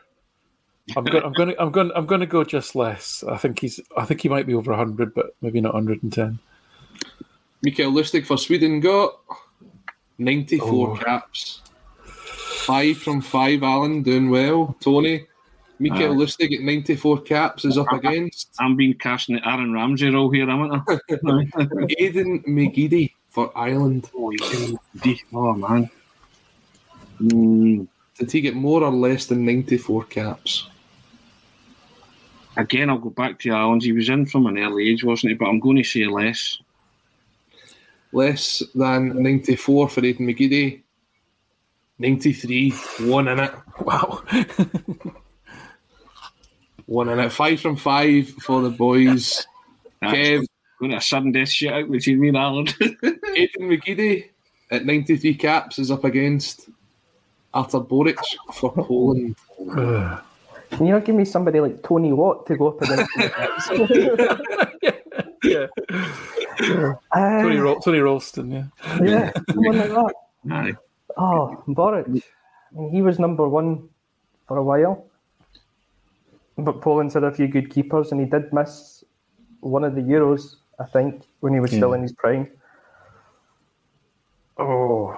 I'm 0.97 1.05
going. 1.05 1.24
I'm 1.24 1.32
going. 1.32 1.49
To, 1.51 1.61
I'm 1.62 1.70
going. 1.70 1.91
I'm 1.95 2.07
going 2.07 2.20
to 2.20 2.26
go 2.26 2.45
just 2.45 2.74
less. 2.74 3.22
I 3.28 3.36
think 3.36 3.61
he's. 3.61 3.80
I 3.97 4.05
think 4.05 4.20
he 4.20 4.28
might 4.28 4.47
be 4.47 4.55
over 4.55 4.70
100, 4.70 5.14
but 5.14 5.34
maybe 5.43 5.61
not 5.61 5.74
110. 5.74 6.38
Mikael 7.62 7.93
Lustig 7.93 8.24
for 8.26 8.38
Sweden 8.38 8.80
got 8.80 9.18
94 10.18 10.68
Oh. 10.91 10.97
caps. 10.97 11.61
Five 12.05 12.99
from 12.99 13.20
five, 13.20 13.62
Alan, 13.62 14.03
doing 14.03 14.30
well. 14.30 14.76
Tony, 14.80 15.26
Mikael 15.78 16.12
Aye. 16.12 16.16
Lustig 16.24 16.55
at 16.55 16.61
94 16.62 17.20
caps 17.22 17.64
is 17.64 17.76
up 17.78 17.91
against 17.93 18.51
I'm 18.59 18.76
being 18.76 18.95
cast 18.95 19.28
in 19.28 19.36
the 19.36 19.49
Aaron 19.49 19.72
Ramsey 19.72 20.09
role 20.11 20.30
here, 20.30 20.47
haven't 20.47 20.82
I? 20.88 21.97
Aidan 21.99 22.43
McGeady 22.45 23.12
for 23.30 23.51
Ireland. 23.57 24.11
Oh, 24.14 24.32
oh 25.34 25.55
man. 25.55 25.91
Mm, 27.20 27.86
Did 28.18 28.32
he 28.32 28.41
get 28.41 28.55
more 28.55 28.82
or 28.82 28.91
less 28.93 29.26
than 29.26 29.45
94 29.45 30.05
caps? 30.05 30.68
Again, 32.61 32.90
I'll 32.90 32.98
go 32.98 33.08
back 33.11 33.38
to 33.40 33.50
Alan's. 33.50 33.84
He 33.84 33.92
was 33.92 34.11
in 34.11 34.26
from 34.26 34.46
an 34.46 34.58
early 34.58 34.90
age, 34.90 35.02
wasn't 35.02 35.30
he? 35.30 35.36
But 35.36 35.46
I'm 35.46 35.61
going 35.61 35.78
to 35.78 35.84
say 35.84 36.04
less. 36.04 36.58
Less 38.12 38.62
than 38.74 39.22
94 39.22 39.88
for 39.88 40.04
Aidan 40.04 40.26
McGeady. 40.26 40.82
93, 41.98 42.70
one 43.00 43.28
in 43.28 43.40
it. 43.40 43.52
Wow. 43.80 44.22
One 46.86 47.08
in 47.08 47.20
it. 47.20 47.30
Five 47.30 47.61
from 47.61 47.76
five 47.76 48.30
for 48.30 48.62
the 48.62 48.70
boys. 48.70 49.46
Kev, 50.02 50.44
Going 50.80 50.90
to 50.90 50.96
a 50.96 51.00
sudden 51.00 51.30
death 51.30 51.48
shout 51.48 51.88
between 51.88 52.18
me 52.18 52.28
and 52.28 52.36
Alan. 52.36 52.66
Aidan 52.80 53.70
McGeady 53.70 54.30
at 54.72 54.84
93 54.84 55.34
caps 55.36 55.78
is 55.78 55.92
up 55.92 56.02
against 56.02 56.68
Artur 57.54 57.78
Boruc 57.78 58.18
for 58.52 58.72
Poland. 58.72 59.36
Can 60.71 60.87
you 60.87 60.93
not 60.93 61.05
give 61.05 61.14
me 61.14 61.25
somebody 61.25 61.61
like 61.61 61.83
Tony 61.83 62.12
Watt 62.12 62.47
to 62.47 62.57
go 62.57 62.68
up 62.68 62.83
against? 62.83 63.11
yeah. 65.43 65.66
Uh, 66.61 66.93
Tony, 67.43 67.57
Ro- 67.57 67.79
Tony 67.83 67.99
Ralston. 68.01 68.51
Yeah. 68.51 68.64
yeah, 69.03 69.33
someone 69.51 69.79
like 69.79 69.89
that. 69.89 70.14
Aye. 70.51 70.73
Oh, 71.16 71.62
Boruc. 71.68 72.07
I 72.07 72.79
mean, 72.79 72.91
he 72.91 73.01
was 73.01 73.18
number 73.18 73.49
one 73.49 73.89
for 74.47 74.59
a 74.59 74.62
while. 74.62 75.07
But 76.59 76.83
Poland's 76.83 77.14
had 77.14 77.25
a 77.25 77.33
few 77.33 77.49
good 77.49 77.71
keepers, 77.71 78.12
and 78.12 78.21
he 78.21 78.27
did 78.27 78.53
miss 78.53 79.03
one 79.61 79.85
of 79.85 79.95
the 79.95 80.03
Euros, 80.03 80.57
I 80.79 80.85
think, 80.85 81.23
when 81.41 81.55
he 81.55 81.61
was 81.61 81.71
still 81.71 81.95
in 81.95 82.03
his 82.03 82.12
prime. 82.12 82.51
Oh. 84.59 85.16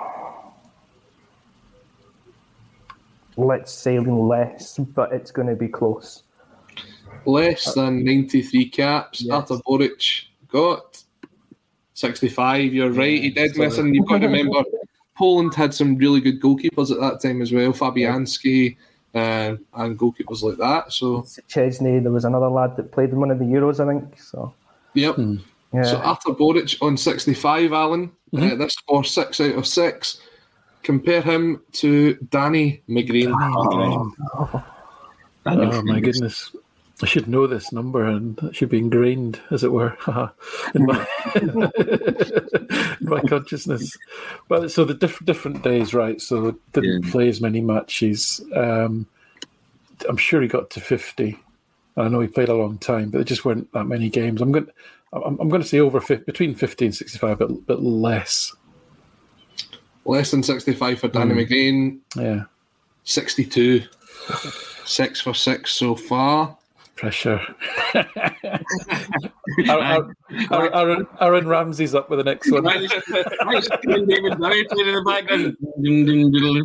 Let's 3.47 3.73
say 3.73 3.99
less, 3.99 4.79
but 4.79 5.13
it's 5.13 5.31
going 5.31 5.49
to 5.49 5.57
be 5.57 5.69
close. 5.69 6.23
Less 7.25 7.75
than 7.75 8.05
93 8.05 8.69
caps. 8.71 9.29
Artur 9.29 9.57
Boruc 9.67 10.25
got 10.49 11.03
65. 11.95 12.73
You're 12.73 12.91
right, 12.91 13.21
he 13.21 13.31
did 13.31 13.57
miss, 13.57 13.79
and 13.79 13.95
you've 13.95 14.07
got 14.07 14.19
to 14.19 14.27
remember 14.27 14.63
Poland 15.17 15.55
had 15.55 15.75
some 15.75 15.97
really 15.97 16.21
good 16.21 16.41
goalkeepers 16.41 16.91
at 16.91 17.01
that 17.01 17.21
time 17.21 17.43
as 17.43 17.53
well, 17.53 17.73
Fabianski 17.73 18.77
uh, 19.15 19.57
and 19.75 19.99
goalkeepers 19.99 20.43
like 20.43 20.57
that. 20.59 20.93
So, 20.93 21.23
Szczęsny, 21.23 22.03
there 22.03 22.13
was 22.13 22.25
another 22.25 22.49
lad 22.49 22.77
that 22.77 22.93
played 22.93 23.11
in 23.11 23.21
one 23.21 23.31
of 23.31 23.39
the 23.39 23.45
Euros, 23.45 23.79
I 23.79 23.93
think. 23.93 24.21
So, 24.21 24.55
yep. 24.95 25.17
yeah. 25.73 25.83
So 25.83 25.99
Artur 25.99 26.33
Boruc 26.33 26.81
on 26.83 26.97
65, 26.97 27.73
Alan. 27.73 28.11
Uh, 28.35 28.55
this 28.55 28.73
score 28.73 29.05
six 29.05 29.41
out 29.41 29.57
of 29.57 29.67
six. 29.67 30.23
Compare 30.83 31.23
him 31.23 31.63
to 31.73 32.15
Danny 32.31 32.83
McGrain. 32.89 33.33
Oh 35.47 35.83
my 35.83 36.01
goodness. 36.01 36.55
I 37.03 37.07
should 37.07 37.27
know 37.27 37.49
this 37.49 37.73
number 37.73 38.05
and 38.05 38.37
that 38.37 38.55
should 38.55 38.69
be 38.69 38.79
ingrained, 38.79 39.41
as 39.51 39.65
it 39.65 39.73
were, 39.73 39.97
in 40.75 40.87
my, 40.87 41.07
in 41.35 43.09
my 43.09 43.21
consciousness. 43.23 43.97
But 44.49 44.71
so 44.71 44.85
the 44.85 44.95
diff- 44.95 45.25
different 45.25 45.65
days, 45.65 45.95
right? 45.95 46.21
So 46.21 46.57
didn't 46.73 47.11
play 47.11 47.29
as 47.29 47.41
many 47.41 47.61
matches. 47.61 48.41
Um, 48.55 49.07
I'm 50.09 50.17
sure 50.17 50.43
he 50.43 50.49
got 50.49 50.71
to 50.71 50.81
50. 50.81 51.37
I 51.97 52.09
know 52.09 52.21
he 52.21 52.29
played 52.29 52.49
a 52.49 52.55
long 52.55 52.79
time, 52.79 53.11
but 53.11 53.19
there 53.19 53.25
just 53.25 53.45
weren't 53.45 53.73
that 53.73 53.85
many 53.85 54.09
games. 54.09 54.41
I'm 54.41 54.53
going, 54.53 54.69
I'm, 55.13 55.39
I'm 55.41 55.49
going 55.49 55.63
to 55.63 55.69
say 55.69 55.81
over 55.81 56.01
50, 56.01 56.25
between 56.25 56.55
50 56.55 56.87
and 56.87 56.95
65, 56.95 57.39
but 57.39 57.67
but 57.67 57.83
less. 57.83 58.55
Less 60.05 60.31
than 60.33 60.43
65 60.43 60.99
for 61.01 61.09
Danny 61.09 61.35
Mm. 61.35 61.47
McGrain. 61.49 61.99
Yeah, 62.17 62.45
62. 63.05 63.83
Six 64.85 65.21
for 65.21 65.35
six 65.35 65.73
so 65.73 65.95
far. 65.95 66.57
pressure. 66.97 67.41
Aaron, 69.69 71.07
Aaron, 71.21 71.49
Ramsey's 71.49 71.95
up 71.95 72.11
with 72.11 72.19
the 72.19 72.25
next 72.25 72.51
one. 72.51 72.65
David 72.65 74.39
Bowie 74.39 74.65
playing 74.65 74.89
in 74.89 74.95
the 74.95 75.03
background. 75.07 75.57
Ding, 75.83 76.07
ding, 76.07 76.31
diddle. 76.31 76.63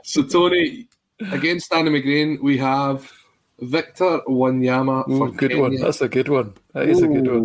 so, 0.04 0.22
Tony, 0.22 0.86
against 1.32 1.70
Danny 1.70 1.90
McGrain, 1.90 2.40
we 2.42 2.58
have 2.58 3.10
Victor 3.60 4.20
Wanyama 4.28 5.04
for 5.06 5.28
Ooh, 5.28 5.32
good 5.32 5.50
Kenya. 5.50 5.62
one. 5.62 5.76
That's 5.76 6.00
a 6.00 6.08
good 6.08 6.28
one. 6.28 6.54
That 6.74 6.88
is 6.88 7.02
a 7.02 7.08
good 7.08 7.26
one. 7.26 7.44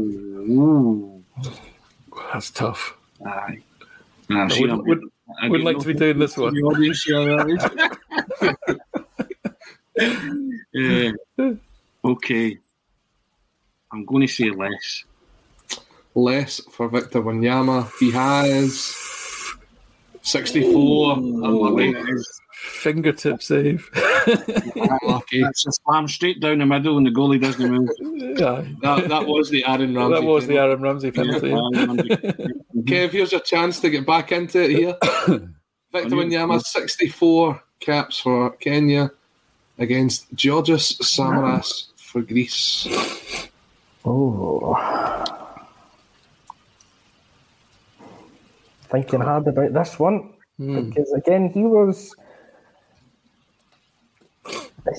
Ooh. 0.49 1.23
That's 2.33 2.51
tough. 2.51 2.95
Aye. 3.25 3.59
I 4.29 4.33
Nah, 4.33 4.47
see, 4.49 4.65
would, 4.65 4.85
would, 4.85 5.01
would 5.49 5.61
like 5.61 5.79
to 5.79 5.87
be 5.87 5.93
doing 5.93 6.19
this 6.19 6.35
one. 6.37 6.55
audience 6.57 7.03
here, 7.03 7.47
yeah. 10.73 11.11
Okay. 12.03 12.57
I'm 13.91 14.05
going 14.05 14.27
to 14.27 14.33
say 14.33 14.49
less. 14.49 15.05
Less 16.13 16.61
for 16.71 16.89
Victor 16.89 17.21
Wanyama. 17.21 17.89
He 17.99 18.11
has 18.11 18.95
64. 20.21 21.17
Unlucky. 21.17 21.95
Fingertip 22.67 23.41
save. 23.41 23.89
Unlucky. 23.95 25.41
It's 25.41 25.65
a 25.65 25.71
slam 25.71 26.07
straight 26.07 26.39
down 26.39 26.59
the 26.59 26.65
middle 26.65 26.97
and 26.97 27.05
the 27.05 27.11
goalie 27.11 27.41
doesn't 27.41 27.71
move. 27.71 27.89
Yeah. 28.39 28.65
That, 28.81 29.09
that 29.09 29.25
was 29.25 29.49
the 29.49 29.65
Aaron 29.65 29.95
Ramsey. 29.95 30.15
That 30.15 30.23
was 30.23 30.47
the. 30.47 30.57
Aaron 30.57 30.81
Ramsey 30.81 31.11
penalty. 31.11 31.49
Kev, 32.83 33.09
here's 33.09 33.31
your 33.31 33.41
chance 33.41 33.79
to 33.79 33.89
get 33.89 34.05
back 34.05 34.31
into 34.31 34.63
it 34.63 34.71
here. 34.71 34.97
Victor 35.91 36.15
Wanyama, 36.15 36.61
64 36.61 37.63
caps 37.79 38.19
for 38.19 38.51
Kenya 38.57 39.11
against 39.77 40.33
Georgios 40.33 40.97
Samaras 40.97 41.87
for 41.95 42.21
Greece. 42.21 42.87
Oh. 44.03 44.75
Thinking 48.89 49.21
hard 49.21 49.47
about 49.47 49.73
this 49.73 49.99
one. 49.99 50.33
Hmm. 50.57 50.89
Because 50.89 51.11
again, 51.13 51.49
he 51.49 51.63
was. 51.63 52.15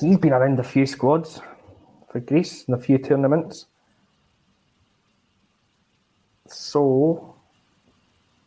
He's 0.01 0.18
been 0.18 0.32
around 0.32 0.59
a 0.59 0.64
few 0.64 0.86
squads 0.86 1.41
for 2.11 2.20
Greece 2.20 2.64
in 2.64 2.74
a 2.74 2.78
few 2.78 2.99
tournaments. 2.99 3.66
So, 6.47 7.34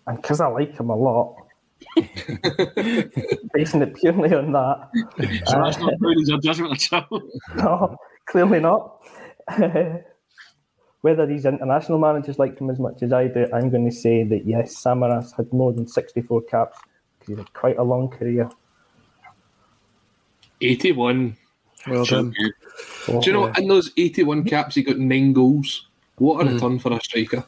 and 0.08 0.18
because 0.18 0.42
I 0.42 0.48
like 0.48 0.80
him 0.80 0.90
a 0.90 0.96
lot, 0.96 1.36
basing 3.54 3.82
it 3.82 3.96
purely 3.96 4.34
on 4.34 4.52
that, 4.54 4.90
So 5.46 5.62
that's 5.64 5.78
not 5.78 5.94
as 5.94 6.30
a 6.30 6.38
judgment 6.38 6.94
at 6.94 7.06
all. 7.12 7.22
no, 7.56 7.98
clearly 8.26 8.60
not. 8.60 9.02
Whether 11.02 11.26
these 11.26 11.46
international 11.46 11.98
managers 11.98 12.38
liked 12.38 12.60
him 12.62 12.70
as 12.70 12.80
much 12.80 13.02
as 13.02 13.12
I 13.12 13.28
do, 13.28 13.48
I'm 13.54 13.70
going 13.72 13.90
to 13.90 13.96
say 13.96 14.24
that 14.24 14.46
yes, 14.46 14.76
Samaras 14.76 15.36
had 15.36 15.52
more 15.52 15.74
than 15.74 15.88
64 15.88 16.44
caps 16.44 16.78
because 17.20 17.34
he 17.34 17.36
had 17.36 17.52
quite 17.54 17.78
a 17.78 17.84
long 17.84 18.10
career. 18.10 18.50
81. 20.62 21.38
Well 21.88 22.06
done. 22.06 22.34
Do 23.08 23.20
you 23.24 23.34
know, 23.34 23.48
in 23.58 23.68
those 23.68 23.92
81 23.98 24.46
caps, 24.46 24.76
he 24.76 24.84
got 24.84 24.98
nine 24.98 25.34
goals. 25.34 25.88
What 26.18 26.46
a 26.46 26.50
hmm. 26.50 26.56
return 26.56 26.80
for 26.80 26.94
a 26.94 27.02
striker. 27.02 27.44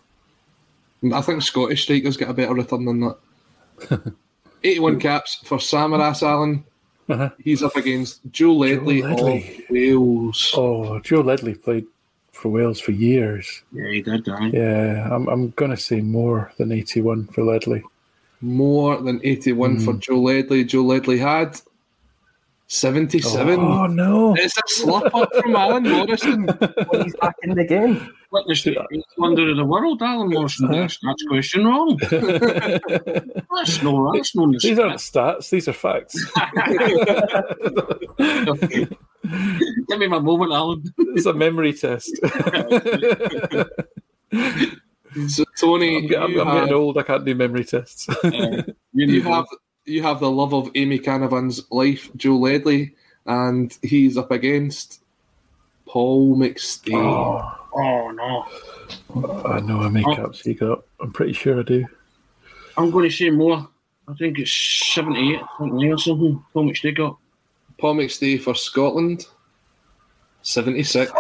I 1.14 1.22
think 1.22 1.41
Scottish 1.41 1.84
strikers 1.84 2.18
get 2.18 2.30
a 2.30 2.34
better 2.34 2.53
return 2.53 2.86
than 2.86 2.99
that. 3.01 4.14
81 4.64 4.99
caps 4.99 5.36
for 5.43 5.57
Samaras 5.57 6.24
Alan. 6.24 6.64
Uh-huh. 7.09 7.30
He's 7.38 7.61
up 7.61 7.76
against 7.76 8.22
Joe 8.32 8.53
Ledley, 8.53 9.01
Ledley. 9.01 9.57
of 9.59 9.70
Wales. 9.70 10.53
Oh, 10.55 10.99
Joe 10.99 11.20
Ledley 11.20 11.55
played 11.55 11.86
for 12.32 12.49
Wales 12.49 12.80
for 12.80 12.91
years. 12.93 13.64
Yeah, 13.74 13.89
he 13.89 14.01
did. 14.01 14.26
Yeah, 14.26 15.09
I'm, 15.11 15.28
I'm 15.28 15.49
going 15.51 15.72
to 15.72 15.78
say 15.78 15.99
more 15.99 16.51
than 16.57 16.72
81 16.72 17.28
for 17.28 17.43
Ledley. 17.43 17.84
More 18.39 18.97
than 19.01 19.20
81 19.24 19.82
for 19.82 19.93
hmm. 19.93 19.99
Joe 19.99 20.22
Ledley. 20.22 20.64
Joe 20.64 20.82
Ledley 20.82 21.18
had 21.18 21.59
77. 22.74 23.59
Oh, 23.59 23.86
no. 23.86 24.36
It's 24.36 24.57
a 24.57 24.61
slap 24.65 25.13
up 25.13 25.30
from 25.36 25.55
Alan 25.55 25.84
Morrison. 25.84 26.47
He's 27.03 27.15
back 27.17 27.36
in 27.43 27.51
the 27.55 27.63
game. 27.63 28.09
What 28.32 28.45
is 28.49 28.63
the 28.63 28.76
wonder 29.17 29.47
of 29.51 29.57
the 29.57 29.63
world, 29.63 30.01
Alan 30.01 30.30
Morrison? 30.30 30.65
Uh-huh. 30.65 30.82
That's, 30.82 30.97
that's 31.03 31.24
question 31.28 31.65
wrong. 31.67 31.97
that's 32.09 33.84
no, 33.84 34.11
that's 34.11 34.36
no 34.36 34.51
These 34.59 34.80
aren't 34.80 34.95
stats, 34.99 35.49
these 35.51 35.67
are 35.67 35.74
facts. 35.74 36.15
Give 39.88 39.99
me 39.99 40.07
my 40.07 40.19
moment, 40.19 40.51
Alan. 40.51 40.84
It's 40.97 41.28
a 41.28 41.34
memory 41.34 41.74
test. 41.74 42.19
So 45.28 45.45
Tony, 45.59 46.07
I'm, 46.15 46.21
I'm- 46.24 46.39
I'm 46.39 46.47
have- 46.47 46.55
getting 46.61 46.74
old, 46.74 46.97
I 46.97 47.03
can't 47.03 47.24
do 47.24 47.36
memory 47.36 47.65
tests. 47.65 48.09
Uh, 48.09 48.63
you 48.93 49.21
have 49.21 49.45
you 49.86 50.01
have 50.03 50.19
the 50.19 50.31
love 50.31 50.53
of 50.53 50.69
Amy 50.75 50.99
Canavan's 50.99 51.69
life, 51.71 52.09
Joe 52.15 52.38
Ledley, 52.38 52.95
and 53.25 53.77
he's 53.81 54.17
up 54.17 54.31
against 54.31 55.01
Paul 55.86 56.36
McStay. 56.38 56.93
Oh, 56.93 57.67
oh 57.75 58.11
no. 58.11 59.43
I 59.45 59.59
know 59.59 59.79
how 59.79 59.89
many 59.89 60.15
caps 60.15 60.41
he 60.41 60.53
got. 60.53 60.84
I'm 60.99 61.11
pretty 61.11 61.34
sure 61.34 61.59
I 61.59 61.63
do. 61.63 61.86
I'm 62.77 62.91
going 62.91 63.09
to 63.09 63.15
say 63.15 63.29
more. 63.29 63.67
I 64.07 64.13
think 64.13 64.39
it's 64.39 64.51
78 64.51 65.39
something 65.57 65.93
or 65.93 65.97
something. 65.97 66.43
How 66.53 66.61
much 66.61 66.81
they 66.81 66.91
got? 66.91 67.17
Paul 67.77 67.95
McStay 67.95 68.39
for 68.39 68.55
Scotland, 68.55 69.27
76. 70.41 71.11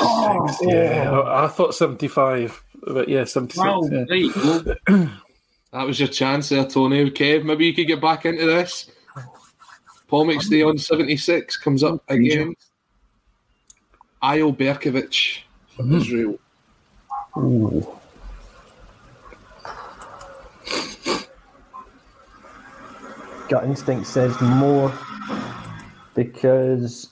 Yeah, 0.61 1.11
I, 1.11 1.45
I 1.45 1.47
thought 1.47 1.75
75, 1.75 2.63
but 2.87 3.07
yeah, 3.07 3.23
76. 3.23 3.57
Wow, 3.57 3.81
yeah. 3.89 4.05
right. 4.09 5.09
That 5.73 5.87
was 5.87 5.99
your 5.99 6.07
chance 6.07 6.49
there, 6.49 6.65
Tony. 6.65 7.09
Kev, 7.09 7.43
maybe 7.43 7.65
you 7.65 7.73
could 7.73 7.87
get 7.87 7.99
back 7.99 8.27
into 8.27 8.45
this. 8.45 8.91
Paul 10.07 10.27
McStay 10.27 10.67
on 10.67 10.77
76 10.77 11.57
comes 11.57 11.83
up 11.83 12.03
again. 12.09 12.55
Eyal 14.21 14.55
Berkovic 14.55 15.39
for 15.75 15.81
hmm. 15.81 15.95
Israel. 15.95 16.39
Gut 23.49 23.63
instinct 23.63 24.05
says 24.05 24.39
more 24.41 24.93
because 26.13 27.09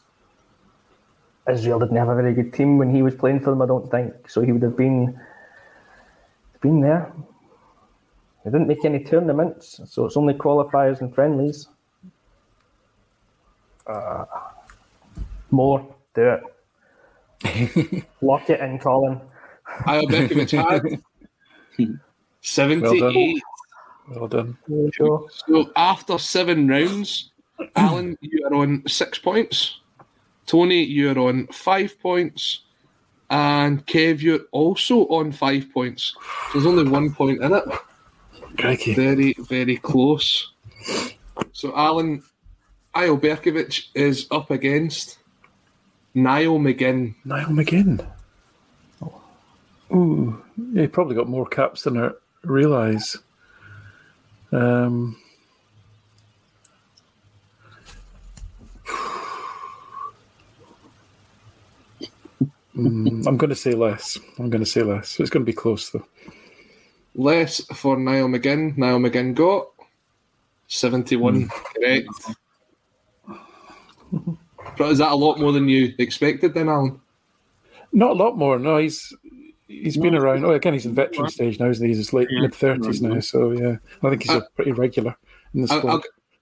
Israel 1.49 1.79
didn't 1.79 1.97
have 1.97 2.09
a 2.09 2.15
very 2.15 2.35
good 2.35 2.53
team 2.53 2.77
when 2.77 2.93
he 2.93 3.01
was 3.01 3.15
playing 3.15 3.39
for 3.39 3.49
them. 3.49 3.63
I 3.63 3.65
don't 3.65 3.89
think 3.89 4.29
so. 4.29 4.41
He 4.41 4.51
would 4.51 4.61
have 4.61 4.77
been 4.77 5.19
been 6.61 6.79
there. 6.79 7.11
They 8.43 8.51
didn't 8.51 8.67
make 8.67 8.85
any 8.85 9.03
tournaments, 9.03 9.81
so 9.85 10.05
it's 10.05 10.17
only 10.17 10.33
qualifiers 10.33 11.01
and 11.01 11.13
friendlies. 11.13 11.67
Uh, 13.85 14.25
more, 15.51 15.95
do 16.15 16.39
it. 17.43 18.03
Lock 18.21 18.49
it 18.49 18.59
in, 18.59 18.79
Colin. 18.79 19.21
Eyal 19.85 20.03
Berkovic 20.03 20.51
had 21.77 21.91
78. 22.41 23.41
Well 24.09 24.27
done. 24.27 24.57
There 24.67 24.77
you 24.85 24.91
go. 24.99 25.29
So 25.47 25.71
after 25.75 26.17
seven 26.17 26.67
rounds, 26.67 27.31
Alan, 27.75 28.17
you 28.21 28.45
are 28.45 28.55
on 28.55 28.83
six 28.87 29.19
points. 29.19 29.79
Tony, 30.45 30.83
you're 30.83 31.17
on 31.19 31.47
five 31.47 31.99
points. 31.99 32.63
And 33.29 33.85
Kev, 33.87 34.21
you're 34.21 34.41
also 34.51 35.05
on 35.07 35.31
five 35.31 35.71
points. 35.73 36.15
There's 36.51 36.65
only 36.65 36.89
one 36.89 37.13
point 37.13 37.41
in 37.41 37.53
it. 37.53 37.63
Crikey. 38.57 38.93
Very, 38.93 39.35
very 39.39 39.77
close. 39.77 40.51
So 41.53 41.75
Alan, 41.75 42.23
Eyal 42.95 43.19
Berkovic 43.19 43.87
is 43.93 44.27
up 44.31 44.51
against 44.51 45.19
Niall 46.13 46.59
McGinn. 46.59 47.15
Niall 47.25 47.49
McGinn. 47.49 48.05
Ooh, 49.93 50.41
yeah, 50.73 50.83
he 50.83 50.87
probably 50.87 51.15
got 51.15 51.27
more 51.27 51.45
caps 51.45 51.81
than 51.83 51.97
I 51.97 52.11
realise. 52.43 53.17
Um, 54.53 55.17
mm, 62.75 63.27
I'm 63.27 63.37
going 63.37 63.49
to 63.49 63.55
say 63.55 63.73
less. 63.73 64.17
I'm 64.39 64.49
going 64.49 64.63
to 64.63 64.69
say 64.69 64.81
less. 64.83 65.19
It's 65.19 65.29
going 65.29 65.45
to 65.45 65.49
be 65.49 65.53
close 65.53 65.89
though. 65.89 66.05
Less 67.15 67.63
for 67.75 67.97
Niall 67.97 68.27
McGinn. 68.29 68.77
Niall 68.77 68.99
McGinn 68.99 69.35
got 69.35 69.67
71. 70.67 71.41
Hmm. 71.43 71.47
Correct. 71.75 72.07
But 74.77 74.91
is 74.91 74.97
that 74.99 75.11
a 75.11 75.15
lot 75.15 75.39
more 75.39 75.51
than 75.51 75.67
you 75.67 75.93
expected 75.97 76.53
then, 76.53 76.69
Alan? 76.69 76.99
Not 77.93 78.11
a 78.11 78.13
lot 78.13 78.37
more. 78.37 78.57
No, 78.57 78.77
he's 78.77 79.13
he's 79.67 79.97
been 79.97 80.15
around. 80.15 80.45
Oh, 80.45 80.51
again, 80.51 80.73
he's 80.73 80.85
in 80.85 80.95
veteran 80.95 81.29
stage 81.29 81.59
now. 81.59 81.69
Isn't 81.69 81.87
he? 81.87 81.93
He's 81.93 82.13
late 82.13 82.27
Yeah. 82.31 82.41
mid 82.41 82.55
thirties 82.55 83.01
now. 83.01 83.19
So 83.19 83.51
yeah, 83.51 83.75
I 84.01 84.09
think 84.09 84.23
he's 84.23 84.31
a 84.31 84.37
uh, 84.37 84.47
pretty 84.55 84.71
regular 84.71 85.15
in 85.53 85.63
the 85.63 85.73
I'll, 85.73 85.79
squad. 85.79 85.91
I'll, 85.91 86.01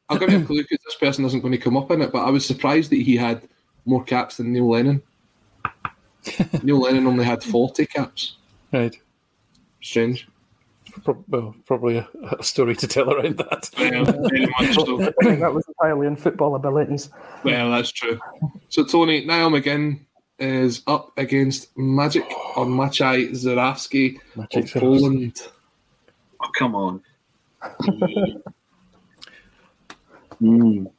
I'll 0.09 0.17
give 0.19 0.31
you 0.31 0.39
a 0.41 0.45
clue 0.45 0.61
because 0.63 0.79
this 0.85 0.95
person 0.95 1.25
isn't 1.25 1.41
going 1.41 1.51
to 1.51 1.57
come 1.57 1.77
up 1.77 1.91
in 1.91 2.01
it, 2.01 2.11
but 2.11 2.25
I 2.25 2.29
was 2.29 2.45
surprised 2.45 2.91
that 2.91 2.97
he 2.97 3.15
had 3.15 3.47
more 3.85 4.03
caps 4.03 4.37
than 4.37 4.53
Neil 4.53 4.69
Lennon. 4.69 5.01
Neil 6.63 6.79
Lennon 6.79 7.07
only 7.07 7.25
had 7.25 7.43
40 7.43 7.85
caps. 7.87 8.37
Right. 8.71 8.95
Strange. 9.81 10.27
Pro- 11.03 11.23
well, 11.27 11.55
probably 11.65 11.97
a, 11.97 12.07
a 12.39 12.43
story 12.43 12.75
to 12.75 12.87
tell 12.87 13.11
around 13.11 13.37
that. 13.37 13.69
Yeah, 13.77 14.01
much 14.59 14.75
so. 14.75 14.97
That 14.97 15.53
was 15.53 15.65
entirely 15.67 16.07
in 16.07 16.15
football 16.15 16.55
abilities. 16.55 17.09
Well, 17.43 17.71
that's 17.71 17.91
true. 17.91 18.19
So, 18.69 18.83
Tony, 18.83 19.25
Niall 19.25 19.55
again 19.55 20.05
is 20.39 20.81
up 20.87 21.11
against 21.17 21.77
Magic 21.77 22.25
or 22.55 22.65
Maciej 22.65 23.31
Zurawski 23.31 24.19
Maciej 24.35 24.63
of 24.63 24.81
Poland. 24.81 25.41
Oh, 26.41 26.49
come 26.57 26.75
on. 26.75 27.01
mm. 30.41 30.91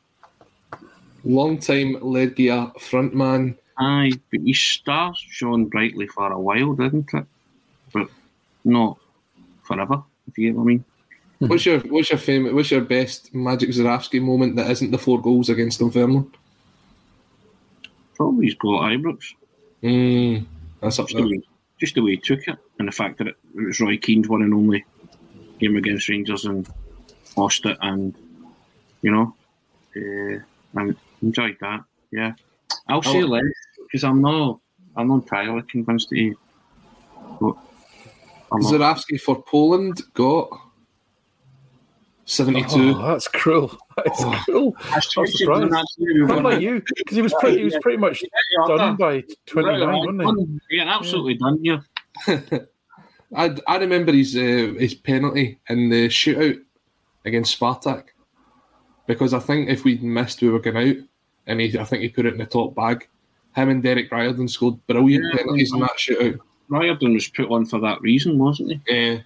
Long-time 1.25 1.97
Legia 1.97 2.73
frontman. 2.79 3.57
Aye, 3.79 4.13
but 4.31 4.41
his 4.45 4.61
star 4.61 5.15
shone 5.17 5.65
brightly 5.67 6.07
for 6.07 6.31
a 6.31 6.39
while, 6.39 6.75
didn't 6.75 7.13
it? 7.15 7.25
But 7.93 8.09
not 8.65 8.99
forever, 9.71 10.03
if 10.27 10.37
you 10.37 10.49
get 10.49 10.57
what 10.57 10.63
I 10.63 10.67
mean. 10.67 10.85
What's 11.39 11.65
your 11.65 11.81
what's 11.81 12.11
your 12.11 12.19
famous 12.19 12.53
what's 12.53 12.71
your 12.71 12.83
best 12.83 13.35
Magic 13.35 13.71
Zurawski 13.71 14.21
moment 14.21 14.57
that 14.57 14.71
isn't 14.71 14.91
the 14.91 14.99
four 14.99 15.23
goals 15.23 15.49
against 15.49 15.81
Dunfermline? 15.81 16.31
Probably 18.15 18.47
his 18.47 18.55
goal 18.57 18.85
at 18.85 18.93
Ibrox. 18.93 19.23
Mm, 19.83 20.47
that's 20.83 20.99
up 20.99 21.09
just 21.09 21.17
the, 21.17 21.31
way, 21.31 21.43
just 21.79 21.95
the 21.95 22.03
way 22.03 22.11
he 22.11 22.17
took 22.19 22.47
it, 22.47 22.59
and 22.79 22.87
the 22.87 22.93
fact 22.93 23.17
that 23.19 23.29
it, 23.29 23.37
it 23.57 23.67
was 23.67 23.81
Roy 23.81 23.97
Keane's 23.97 24.29
one 24.29 24.43
and 24.43 24.53
only 24.53 24.85
game 25.59 25.77
against 25.77 26.11
Rangers 26.11 26.45
and 26.45 26.69
lost 27.37 27.65
it, 27.65 27.79
and 27.81 28.15
you 29.01 29.11
know, 29.11 29.35
uh, 29.97 30.79
I 30.79 30.95
enjoyed 31.23 31.57
that. 31.63 31.85
Yeah, 32.11 32.35
I'll 32.89 33.03
say 33.03 33.23
less 33.23 33.45
because 33.87 34.05
I'm 34.05 34.21
not, 34.21 34.61
I'm 34.95 35.09
not 35.09 35.23
entirely 35.23 35.63
convinced 35.63 36.11
that 36.11 36.17
he. 36.17 36.35
Zurawski 38.53 39.21
for 39.21 39.43
Poland 39.43 40.03
got 40.15 40.49
seventy 42.25 42.63
two. 42.65 42.95
Oh, 42.97 43.09
that's 43.09 43.29
cruel. 43.29 43.77
That's 44.05 44.25
cruel. 44.45 44.75
I'm 44.93 45.01
surprised 45.03 45.35
surprised. 45.37 45.71
that's 45.73 45.97
really 45.99 46.23
What 46.23 46.39
about 46.39 46.63
you? 46.63 46.83
Because 46.97 47.15
he 47.17 47.21
was 47.21 47.35
pretty. 47.39 47.59
He 47.59 47.65
was 47.65 47.77
pretty 47.83 47.99
much 47.99 48.23
Yeah, 48.23 48.77
done 48.77 48.97
by 48.97 49.23
twenty 49.45 49.69
nine, 49.79 49.81
Right, 49.89 50.27
wasn't 50.27 50.61
he? 50.71 50.77
Yeah, 50.79 50.85
absolutely 50.97 51.35
done. 51.35 51.59
Yeah. 51.63 51.81
I, 53.37 53.57
I 53.69 53.77
remember 53.77 54.13
his 54.13 54.35
uh, 54.37 54.73
his 54.79 54.95
penalty 54.95 55.61
in 55.69 55.91
the 55.91 56.09
shootout 56.09 56.61
against 57.27 57.61
Spartak 57.61 58.05
because 59.07 59.35
I 59.35 59.39
think 59.39 59.69
if 59.69 59.85
we'd 59.85 60.03
missed, 60.03 60.41
we 60.41 60.49
were 60.49 60.61
going 60.61 60.77
out, 60.91 60.97
and 61.47 61.61
he, 61.61 61.79
I 61.79 61.85
think 61.85 62.03
he 62.03 62.09
put 62.09 62.25
it 62.27 62.33
in 62.33 62.39
the 62.39 62.47
top 62.47 62.75
bag. 62.75 63.07
Him 63.55 63.69
and 63.69 63.83
Derek 63.83 64.11
Riordan 64.11 64.49
scored 64.49 64.85
brilliant 64.87 65.25
Yeah, 65.33 65.39
penalties 65.41 65.73
in 65.75 65.81
that 65.81 65.99
shootout. 65.99 66.39
Riordan 66.71 67.13
was 67.15 67.29
put 67.29 67.51
on 67.51 67.67
for 67.67 67.79
that 67.81 68.01
reason, 68.01 68.39
wasn't 68.39 68.71
he? 68.73 68.81
Yeah, 68.89 69.19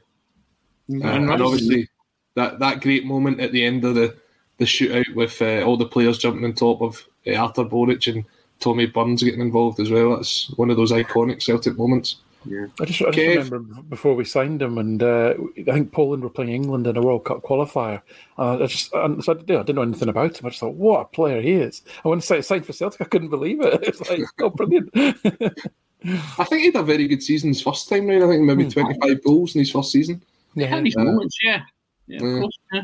And 0.88 1.04
Uh, 1.04 1.08
and 1.08 1.26
Riordan- 1.28 1.46
obviously 1.46 1.88
that, 2.34 2.58
that 2.58 2.80
great 2.80 3.04
moment 3.06 3.38
at 3.40 3.52
the 3.52 3.64
end 3.64 3.84
of 3.84 3.94
the, 3.94 4.16
the 4.58 4.64
shootout 4.64 5.14
with 5.14 5.40
uh, 5.40 5.62
all 5.62 5.76
the 5.76 5.86
players 5.86 6.18
jumping 6.18 6.44
on 6.44 6.52
top 6.54 6.82
of 6.82 7.06
uh, 7.26 7.34
Artur 7.34 7.64
Boruc 7.64 8.12
and 8.12 8.24
Tommy 8.60 8.86
Burns 8.86 9.22
getting 9.22 9.40
involved 9.40 9.78
as 9.80 9.90
well. 9.90 10.16
That's 10.16 10.48
one 10.56 10.70
of 10.70 10.76
those 10.76 10.90
iconic 10.92 11.42
Celtic 11.42 11.76
moments. 11.78 12.16
Yeah. 12.46 12.66
I 12.78 12.84
just, 12.84 13.00
I 13.00 13.10
just 13.10 13.16
Kev. 13.16 13.50
remember 13.50 13.82
before 13.88 14.14
we 14.14 14.24
signed 14.24 14.60
him, 14.60 14.76
and 14.76 15.02
uh, 15.02 15.32
I 15.66 15.72
think 15.72 15.92
Poland 15.92 16.22
were 16.22 16.28
playing 16.28 16.52
England 16.52 16.86
in 16.86 16.94
a 16.96 17.00
World 17.00 17.24
Cup 17.24 17.42
qualifier. 17.42 18.02
Uh, 18.38 18.58
I 18.62 18.66
just, 18.66 18.92
and 18.92 19.24
so 19.24 19.32
I, 19.32 19.36
did- 19.36 19.50
I 19.56 19.62
didn't 19.62 19.76
know 19.76 19.82
anything 19.82 20.10
about 20.10 20.38
him. 20.38 20.44
I 20.46 20.50
just 20.50 20.60
thought, 20.60 20.74
what 20.74 21.00
a 21.00 21.04
player 21.06 21.40
he 21.40 21.52
is! 21.52 21.80
I 22.04 22.08
went 22.08 22.22
and 22.22 22.30
when 22.30 22.38
he 22.38 22.42
signed 22.42 22.66
for 22.66 22.74
Celtic, 22.74 23.00
I 23.00 23.04
couldn't 23.04 23.30
believe 23.30 23.60
it. 23.62 23.80
It's 23.88 24.10
like, 24.10 24.20
oh, 24.42 24.50
brilliant! 24.50 24.90
I 26.06 26.44
think 26.44 26.60
he 26.60 26.66
had 26.66 26.76
a 26.76 26.82
very 26.82 27.06
good 27.08 27.22
season 27.22 27.48
his 27.48 27.62
first 27.62 27.88
time 27.88 28.06
round. 28.06 28.24
I 28.24 28.28
think 28.28 28.42
maybe 28.42 28.68
25 28.68 29.22
goals 29.24 29.54
in 29.54 29.60
his 29.60 29.70
first 29.70 29.90
season. 29.90 30.22
He 30.54 30.62
had 30.62 30.84
his 30.84 30.96
Uh, 30.96 31.04
moments, 31.04 31.36
yeah. 31.42 31.62
Yeah, 32.06 32.16
of 32.18 32.22
yeah. 32.22 32.40
course, 32.40 32.58
yeah. 32.72 32.82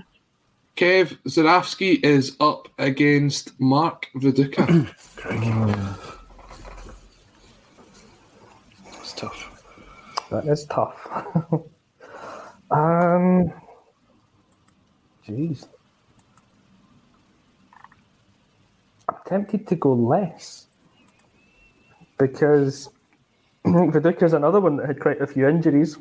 Kev 0.76 1.18
Zurawski 1.26 2.02
is 2.02 2.36
up 2.40 2.68
against 2.78 3.52
Mark 3.60 4.06
Viduka. 4.16 4.88
It's 9.00 9.12
tough. 9.14 9.62
That 10.30 10.46
is 10.46 10.64
tough. 10.66 11.06
um, 12.70 13.52
jeez. 15.26 15.66
I'm 19.08 19.16
tempted 19.26 19.66
to 19.66 19.76
go 19.76 19.92
less 19.92 20.66
because 22.18 22.88
I 23.64 24.00
think 24.00 24.22
another 24.22 24.60
one 24.60 24.76
that 24.76 24.86
had 24.86 25.00
quite 25.00 25.20
a 25.20 25.26
few 25.26 25.46
injuries 25.46 25.98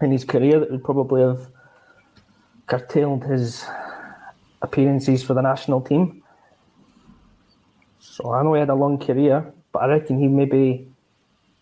in 0.00 0.10
his 0.10 0.24
career 0.24 0.58
that 0.60 0.70
would 0.70 0.82
probably 0.82 1.22
have 1.22 1.48
curtailed 2.66 3.24
his 3.24 3.64
appearances 4.62 5.22
for 5.22 5.34
the 5.34 5.42
national 5.42 5.82
team. 5.82 6.22
So 7.98 8.32
I 8.32 8.42
know 8.42 8.54
he 8.54 8.60
had 8.60 8.70
a 8.70 8.74
long 8.74 8.98
career, 8.98 9.52
but 9.72 9.82
I 9.82 9.86
reckon 9.88 10.18
he 10.18 10.28
maybe 10.28 10.88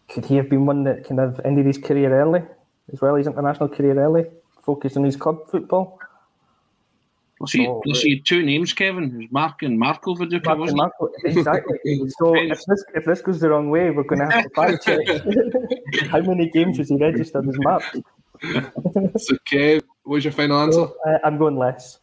could 0.09 0.27
he 0.27 0.37
have 0.37 0.49
been 0.49 0.67
one 0.67 0.85
that 0.85 1.05
kind 1.05 1.21
of 1.21 1.41
ended 1.45 1.67
his 1.67 1.79
career 1.79 2.13
early, 2.13 2.43
as 2.93 3.01
well 3.01 3.17
his 3.17 3.27
international 3.27 3.69
career 3.69 3.99
early, 3.99 4.27
focused 4.63 4.97
on 4.97 5.05
his 5.05 5.17
club 5.17 5.51
football. 5.51 5.99
Well, 7.43 7.49
see, 7.49 7.65
So, 7.65 7.83
well, 7.85 7.95
see, 7.97 8.21
two 8.21 8.45
names, 8.45 8.73
Kevin. 8.73 9.11
There's 9.11 9.33
Mark 9.33 9.63
and 9.63 9.77
Marco 9.77 10.15
Viduka, 10.15 10.45
Mark 10.45 10.47
and 10.47 10.61
wasn't 10.61 10.77
Marco, 10.77 11.11
exactly. 11.25 11.77
so 12.19 12.37
if 12.37 12.65
this 12.69 12.85
if 12.95 13.05
this 13.05 13.21
goes 13.21 13.41
the 13.41 13.51
wrong 13.51 13.69
way, 13.69 13.91
we're 13.91 14.05
going 14.05 14.21
to 14.21 14.33
have 14.33 14.45
to 14.45 14.51
fact 14.51 14.85
check. 14.85 16.09
How 16.09 16.21
many 16.21 16.49
games 16.51 16.79
was 16.79 16.89
he 16.89 16.97
registered 16.99 17.49
as 17.49 17.57
Mark? 17.59 17.83
so, 19.17 19.37
Kev, 19.51 19.83
what's 20.05 20.25
your 20.25 20.33
final 20.33 20.61
answer? 20.61 20.83
Uh, 21.05 21.19
I'm 21.25 21.37
going 21.37 21.57
less. 21.57 21.99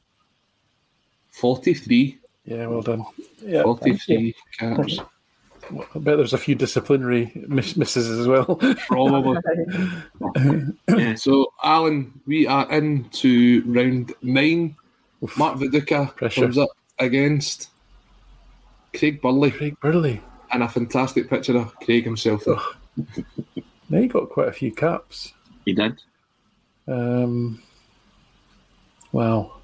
43. 1.30 2.20
Yeah, 2.44 2.68
well 2.68 2.82
done. 2.82 3.06
Yeah, 3.42 3.64
43 3.64 4.36
caps. 4.60 5.00
I 5.72 6.00
bet 6.00 6.18
there's 6.18 6.34
a 6.34 6.38
few 6.38 6.56
disciplinary 6.56 7.32
miss- 7.48 7.78
misses 7.78 8.10
as 8.10 8.28
well. 8.28 8.58
Probably. 8.88 9.40
so, 11.16 11.54
Alan, 11.64 12.20
we 12.26 12.46
are 12.46 12.70
into 12.74 13.64
round 13.66 14.12
nine. 14.22 14.76
Mark 15.38 15.58
Viduka 15.58 16.16
Pressure. 16.16 16.42
comes 16.42 16.58
up 16.58 16.70
against 17.00 17.70
Craig 18.96 19.22
Burley. 19.22 19.52
Craig 19.52 19.78
Burley. 19.82 20.22
And 20.52 20.64
a 20.64 20.70
fantastic 20.70 21.30
picture 21.30 21.58
of 21.58 21.76
Craig 21.80 22.04
himself. 22.04 22.48
Now 23.90 24.00
he 24.00 24.08
got 24.08 24.30
quite 24.30 24.48
a 24.48 24.54
few 24.54 24.72
caps. 24.72 25.34
He 25.66 25.74
did. 25.74 26.02
Um, 26.88 27.62
wow. 29.12 29.58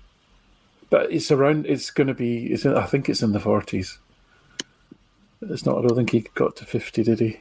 But 0.89 1.11
it's 1.11 1.31
around. 1.31 1.65
It's 1.65 1.89
going 1.89 2.07
to 2.07 2.13
be. 2.13 2.47
It's. 2.47 2.65
In, 2.65 2.75
I 2.75 2.85
think 2.85 3.09
it's 3.09 3.23
in 3.23 3.31
the 3.31 3.39
forties. 3.39 3.97
It's 5.41 5.65
not. 5.65 5.79
I 5.79 5.81
don't 5.81 5.95
think 5.95 6.11
he 6.11 6.27
got 6.35 6.55
to 6.57 6.65
fifty. 6.65 7.03
Did 7.03 7.19
he? 7.19 7.39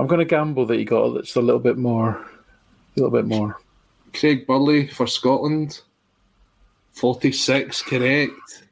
I'm 0.00 0.06
going 0.06 0.18
to 0.18 0.24
gamble 0.24 0.66
that 0.66 0.78
he 0.78 0.84
got 0.84 1.20
just 1.20 1.36
a 1.36 1.40
little 1.40 1.60
bit 1.60 1.76
more. 1.76 2.10
A 2.10 2.26
little 2.96 3.10
bit 3.10 3.26
more. 3.26 3.58
Craig 4.14 4.46
Burley 4.46 4.88
for 4.88 5.06
Scotland. 5.06 5.80
46, 6.96 7.82
correct. 7.82 8.64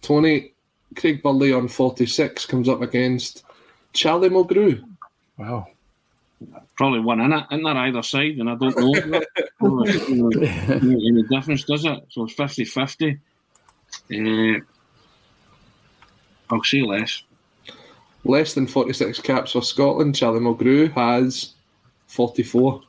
Tony, 0.00 0.52
Craig 0.96 1.22
Burley 1.22 1.52
on 1.52 1.68
46 1.68 2.46
comes 2.46 2.68
up 2.68 2.80
against 2.80 3.44
Charlie 3.92 4.30
Mulgrew. 4.30 4.82
Wow. 5.36 5.66
Probably 6.76 7.00
one 7.00 7.20
in 7.20 7.32
it, 7.32 7.44
in 7.50 7.62
there 7.62 7.76
either 7.76 8.02
side, 8.02 8.38
and 8.38 8.48
I 8.48 8.54
don't 8.54 8.76
know. 8.78 9.20
No, 9.60 9.82
it's- 9.84 10.08
you 10.08 10.22
know, 10.22 10.30
any 10.80 11.22
difference, 11.24 11.64
does 11.64 11.84
it? 11.84 12.04
So 12.10 12.24
it's 12.24 12.32
50 12.34 12.64
50. 12.64 13.18
Uh, 14.14 14.60
I'll 16.50 16.62
say 16.64 16.82
less. 16.82 17.22
Less 18.24 18.54
than 18.54 18.66
46 18.66 19.20
caps 19.20 19.52
for 19.52 19.62
Scotland. 19.62 20.14
Charlie 20.14 20.40
Mulgrew 20.40 20.90
has 20.92 21.54
44. 22.06 22.82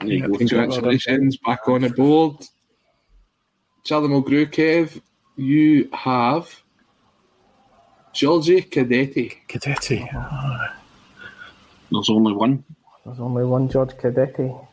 There 0.00 0.08
you 0.08 0.28
go. 0.28 0.38
Congratulations, 0.38 1.36
back 1.38 1.68
on 1.68 1.82
the 1.82 1.90
board. 1.90 2.36
Charlie 3.84 4.08
Mulgrew, 4.08 5.02
you 5.36 5.88
have 5.92 6.62
Georgie 8.12 8.62
Cadete. 8.62 9.36
Cadete. 9.48 10.08
There's 11.90 12.10
only 12.10 12.32
one. 12.32 12.64
There's 13.04 13.20
only 13.20 13.44
one 13.44 13.68
George 13.68 13.90
Cadete. 13.96 14.66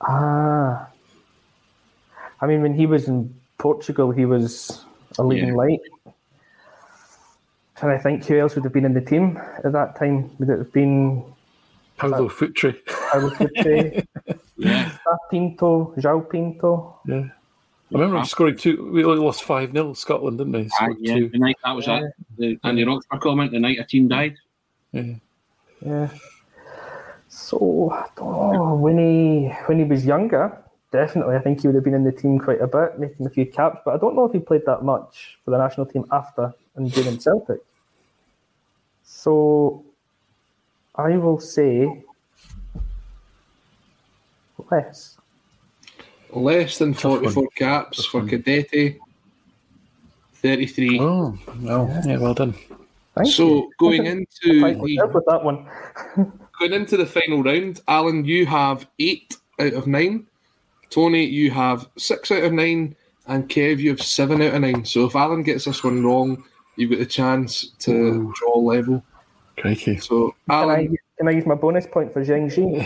Ah. 0.00 0.88
I 2.40 2.46
mean, 2.46 2.62
when 2.62 2.74
he 2.74 2.86
was 2.86 3.06
in 3.06 3.34
Portugal, 3.58 4.10
he 4.10 4.24
was 4.24 4.84
a 5.18 5.22
leading 5.22 5.50
Yeah. 5.50 5.54
light. 5.54 5.80
Trying 7.76 7.96
to 7.96 8.02
think 8.02 8.24
who 8.24 8.38
else 8.38 8.54
would 8.54 8.64
have 8.64 8.72
been 8.72 8.84
in 8.84 8.94
the 8.94 9.00
team 9.00 9.36
at 9.64 9.72
that 9.72 9.96
time. 9.96 10.30
Would 10.38 10.48
it 10.48 10.58
have 10.58 10.72
been 10.72 11.22
Paulo 11.96 12.28
Futre. 12.28 12.74
Paulo 13.10 13.30
Futre, 13.36 14.04
Yeah. 14.56 14.92
Pinto, 15.30 15.94
João 15.96 16.28
Pinto? 16.28 17.00
Yeah. 17.06 17.24
I 17.92 17.94
remember 17.94 18.18
him 18.18 18.24
scoring 18.24 18.56
two. 18.56 18.90
We 18.92 19.04
only 19.04 19.18
lost 19.24 19.42
5 19.42 19.72
0 19.72 19.94
Scotland, 19.94 20.38
didn't 20.38 20.52
we? 20.52 20.68
Ah, 20.72 20.84
Scored 20.84 20.96
yeah, 21.00 21.14
two. 21.16 21.28
the 21.30 21.38
night 21.38 21.56
that 21.64 21.72
was 21.74 21.88
it. 21.88 22.12
The 22.38 22.58
Andy 22.62 22.84
Roxburgh 22.84 23.20
comment, 23.20 23.50
the 23.52 23.58
night 23.58 23.78
a 23.80 23.84
team 23.84 24.06
died. 24.06 24.36
Yeah. 24.92 25.14
Yeah. 25.84 26.08
So 27.28 27.90
I 27.92 28.06
don't 28.16 28.52
know 28.52 28.74
when 28.76 28.98
he 28.98 29.48
when 29.66 29.78
he 29.78 29.84
was 29.84 30.04
younger. 30.06 30.56
Definitely, 30.92 31.36
I 31.36 31.40
think 31.40 31.60
he 31.62 31.68
would 31.68 31.74
have 31.76 31.84
been 31.84 31.94
in 31.94 32.04
the 32.04 32.12
team 32.12 32.38
quite 32.38 32.60
a 32.60 32.66
bit, 32.66 32.98
making 32.98 33.24
a 33.26 33.30
few 33.30 33.46
caps. 33.46 33.78
But 33.84 33.94
I 33.94 33.98
don't 33.98 34.14
know 34.16 34.24
if 34.26 34.32
he 34.32 34.40
played 34.40 34.66
that 34.66 34.82
much 34.84 35.38
for 35.44 35.52
the 35.52 35.58
national 35.58 35.86
team 35.86 36.04
after 36.12 36.52
and 36.76 36.90
during 36.92 37.18
Celtic. 37.18 37.60
So 39.04 39.84
I 40.96 41.16
will 41.16 41.38
say 41.40 42.04
less. 44.70 45.16
Less 46.30 46.78
than 46.78 46.94
44 46.94 47.48
caps 47.56 48.04
for 48.06 48.22
Cadete. 48.22 48.98
33. 50.34 51.00
Oh, 51.00 51.38
well, 51.60 52.02
yeah, 52.06 52.16
well 52.16 52.34
done. 52.34 52.54
Thank 53.14 53.28
so 53.28 53.46
you. 53.46 53.72
going 53.78 54.06
into 54.06 54.30
the, 54.44 55.08
with 55.12 55.24
that 55.26 55.44
one. 55.44 55.68
going 56.58 56.72
into 56.72 56.96
the 56.96 57.06
final 57.06 57.42
round, 57.42 57.80
Alan, 57.88 58.24
you 58.24 58.46
have 58.46 58.88
eight 58.98 59.36
out 59.58 59.74
of 59.74 59.86
nine. 59.86 60.26
Tony, 60.88 61.24
you 61.24 61.50
have 61.50 61.88
six 61.96 62.30
out 62.30 62.44
of 62.44 62.52
nine, 62.52 62.96
and 63.26 63.48
Kev, 63.48 63.78
you 63.78 63.90
have 63.90 64.02
seven 64.02 64.40
out 64.42 64.54
of 64.54 64.62
nine. 64.62 64.84
So 64.84 65.06
if 65.06 65.14
Alan 65.14 65.42
gets 65.42 65.64
this 65.66 65.84
one 65.84 66.04
wrong, 66.04 66.42
you've 66.76 66.90
got 66.90 67.00
the 67.00 67.06
chance 67.06 67.68
to 67.80 68.32
draw 68.36 68.58
level. 68.58 69.02
Crikey. 69.58 69.98
So 69.98 70.34
Can 70.48 70.54
I, 70.56 70.62
Alan, 70.62 70.96
can 71.20 71.28
I 71.28 71.32
use 71.32 71.44
my 71.44 71.54
bonus 71.54 71.86
point 71.86 72.10
for 72.10 72.24
Zheng 72.24 72.48
Zhi? 72.48 72.80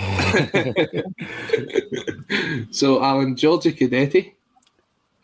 so 2.75 3.01
Alan, 3.01 3.37
Georgie 3.37 3.73
Cadete 3.73 4.33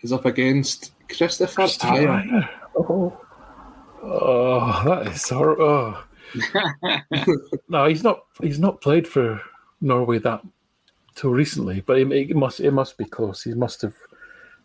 is 0.03 0.13
up 0.13 0.27
against 0.27 0.93
Kristoffer 1.09 1.67
Ajer. 1.81 2.49
Oh, 2.77 3.21
Oh, 4.01 4.83
that 4.87 5.09
is 5.09 5.29
horrible. 5.29 5.65
Oh. 5.65 6.05
no, 7.69 7.87
he's 7.87 8.05
not. 8.05 8.27
He's 8.41 8.61
not 8.61 8.81
played 8.81 9.09
for 9.09 9.43
Norway 9.81 10.21
that 10.21 10.43
till 11.17 11.31
recently, 11.31 11.81
but 11.81 11.99
it, 11.99 12.13
it 12.13 12.37
must. 12.37 12.61
It 12.61 12.71
must 12.71 12.97
be 12.97 13.07
close. 13.07 13.43
He 13.43 13.55
must 13.55 13.83
have 13.83 13.97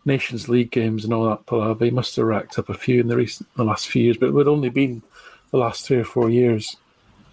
Nations 0.06 0.48
League 0.48 0.70
games 0.70 1.04
and 1.04 1.16
all 1.16 1.28
that 1.30 1.48
palaver. 1.48 1.86
He 1.86 1.90
must 1.90 2.16
have 2.18 2.28
racked 2.28 2.60
up 2.60 2.70
a 2.70 2.76
few 2.76 3.02
in 3.02 3.08
the 3.08 3.18
recent, 3.18 3.50
the 3.56 3.64
last 3.64 3.88
few 3.88 4.04
years, 4.04 4.18
but 4.18 4.28
it 4.28 4.34
would 4.34 4.48
only 4.48 4.70
been 4.70 5.02
the 5.50 5.58
last 5.58 5.88
three 5.88 5.98
or 5.98 6.06
four 6.06 6.30
years. 6.30 6.78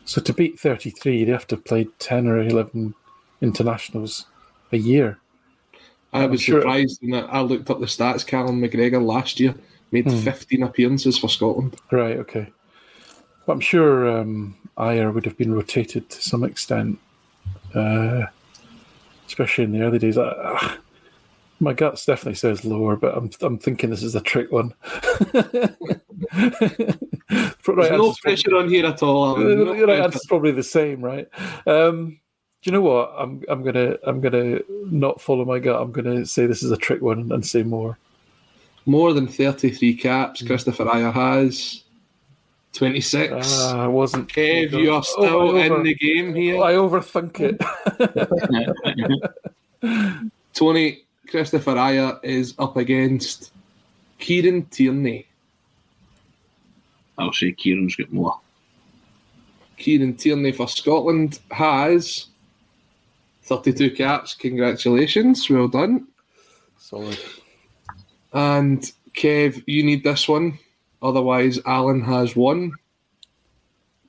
So 0.04 0.20
to 0.20 0.32
beat 0.32 0.58
thirty 0.58 0.90
three, 0.90 1.18
you'd 1.18 1.28
have 1.28 1.46
to 1.48 1.56
have 1.56 1.64
played 1.64 1.88
ten 1.98 2.26
or 2.26 2.38
eleven 2.40 2.94
internationals 3.40 4.26
a 4.72 4.76
year. 4.76 5.18
I 6.12 6.26
was 6.26 6.42
sure- 6.42 6.60
surprised 6.60 6.98
when 7.02 7.14
I 7.14 7.26
I 7.26 7.40
looked 7.40 7.70
up 7.70 7.80
the 7.80 7.86
stats. 7.86 8.26
Callum 8.26 8.60
McGregor 8.60 9.02
last 9.04 9.38
year 9.40 9.54
made 9.92 10.06
Hmm. 10.10 10.18
15 10.20 10.62
appearances 10.62 11.18
for 11.18 11.28
Scotland. 11.28 11.76
Right. 11.90 12.16
Okay. 12.18 12.48
But 13.46 13.52
I'm 13.52 13.60
sure 13.60 14.08
um, 14.20 14.54
Ajer 14.78 15.12
would 15.12 15.24
have 15.26 15.36
been 15.36 15.52
rotated 15.54 16.08
to 16.10 16.22
some 16.22 16.44
extent, 16.44 16.98
uh, 17.74 18.26
especially 19.26 19.64
in 19.64 19.72
the 19.72 19.82
early 19.82 19.98
days. 19.98 20.16
Uh, 20.16 20.76
my 21.60 21.72
gut 21.74 22.02
definitely 22.06 22.34
says 22.36 22.64
lower, 22.64 22.96
but 22.96 23.16
I'm 23.16 23.30
I'm 23.40 23.58
thinking 23.58 23.90
this 23.90 24.02
is 24.02 24.14
a 24.14 24.20
trick 24.20 24.50
one. 24.52 24.72
There's 27.64 27.90
no 27.90 28.12
pressure 28.22 28.56
on 28.56 28.68
here 28.68 28.86
at 28.86 29.02
all. 29.02 29.26
Alan. 29.36 29.58
No 29.64 29.74
the 29.76 29.86
right 29.86 30.00
answer's 30.00 30.26
probably 30.26 30.50
the 30.52 30.62
same, 30.62 31.00
right? 31.04 31.28
Um, 31.66 32.18
do 32.62 32.70
you 32.70 32.72
know 32.72 32.80
what? 32.82 33.12
I'm 33.16 33.42
I'm 33.48 33.62
gonna 33.62 33.96
I'm 34.04 34.20
gonna 34.20 34.60
not 34.90 35.20
follow 35.20 35.44
my 35.44 35.58
gut. 35.58 35.80
I'm 35.80 35.92
gonna 35.92 36.24
say 36.26 36.46
this 36.46 36.62
is 36.62 36.70
a 36.70 36.76
trick 36.76 37.02
one 37.02 37.30
and 37.32 37.44
say 37.46 37.62
more. 37.62 37.98
More 38.86 39.12
than 39.12 39.28
33 39.28 39.92
Hmm. 39.92 39.98
caps, 39.98 40.42
Kristoffer 40.42 40.86
Ajer 40.90 41.12
has 41.12 41.84
26. 42.72 43.32
Ah, 43.46 43.84
I 43.84 43.86
wasn't. 43.86 44.28
Kev, 44.28 44.72
you 44.72 44.92
are 44.92 44.98
Oh, 44.98 45.00
still 45.02 45.24
over- 45.50 45.58
in 45.76 45.82
the 45.84 45.94
game 45.94 46.34
here. 46.34 46.60
I 46.62 46.72
overthink 46.74 47.38
it. 47.40 47.60
Tony, 50.54 51.02
Kristoffer 51.28 51.76
Ajer 51.76 52.18
is 52.24 52.54
up 52.58 52.76
against 52.76 53.52
Kieran 54.18 54.64
Tierney. 54.66 55.26
I'll 57.18 57.32
say 57.32 57.52
Kieran's 57.52 57.96
got 57.96 58.12
more. 58.12 58.38
Kieran 59.76 60.14
Tierney 60.14 60.52
for 60.52 60.68
Scotland 60.68 61.40
has 61.50 62.26
32 63.42 63.90
caps. 63.92 64.34
Congratulations. 64.34 65.48
Well 65.50 65.68
done. 65.68 66.06
Solid. 66.78 67.18
And 68.32 68.92
Kev, 69.14 69.62
you 69.66 69.82
need 69.82 70.04
this 70.04 70.28
one. 70.28 70.58
Otherwise, 71.02 71.58
Alan 71.66 72.02
has 72.02 72.36
one. 72.36 72.72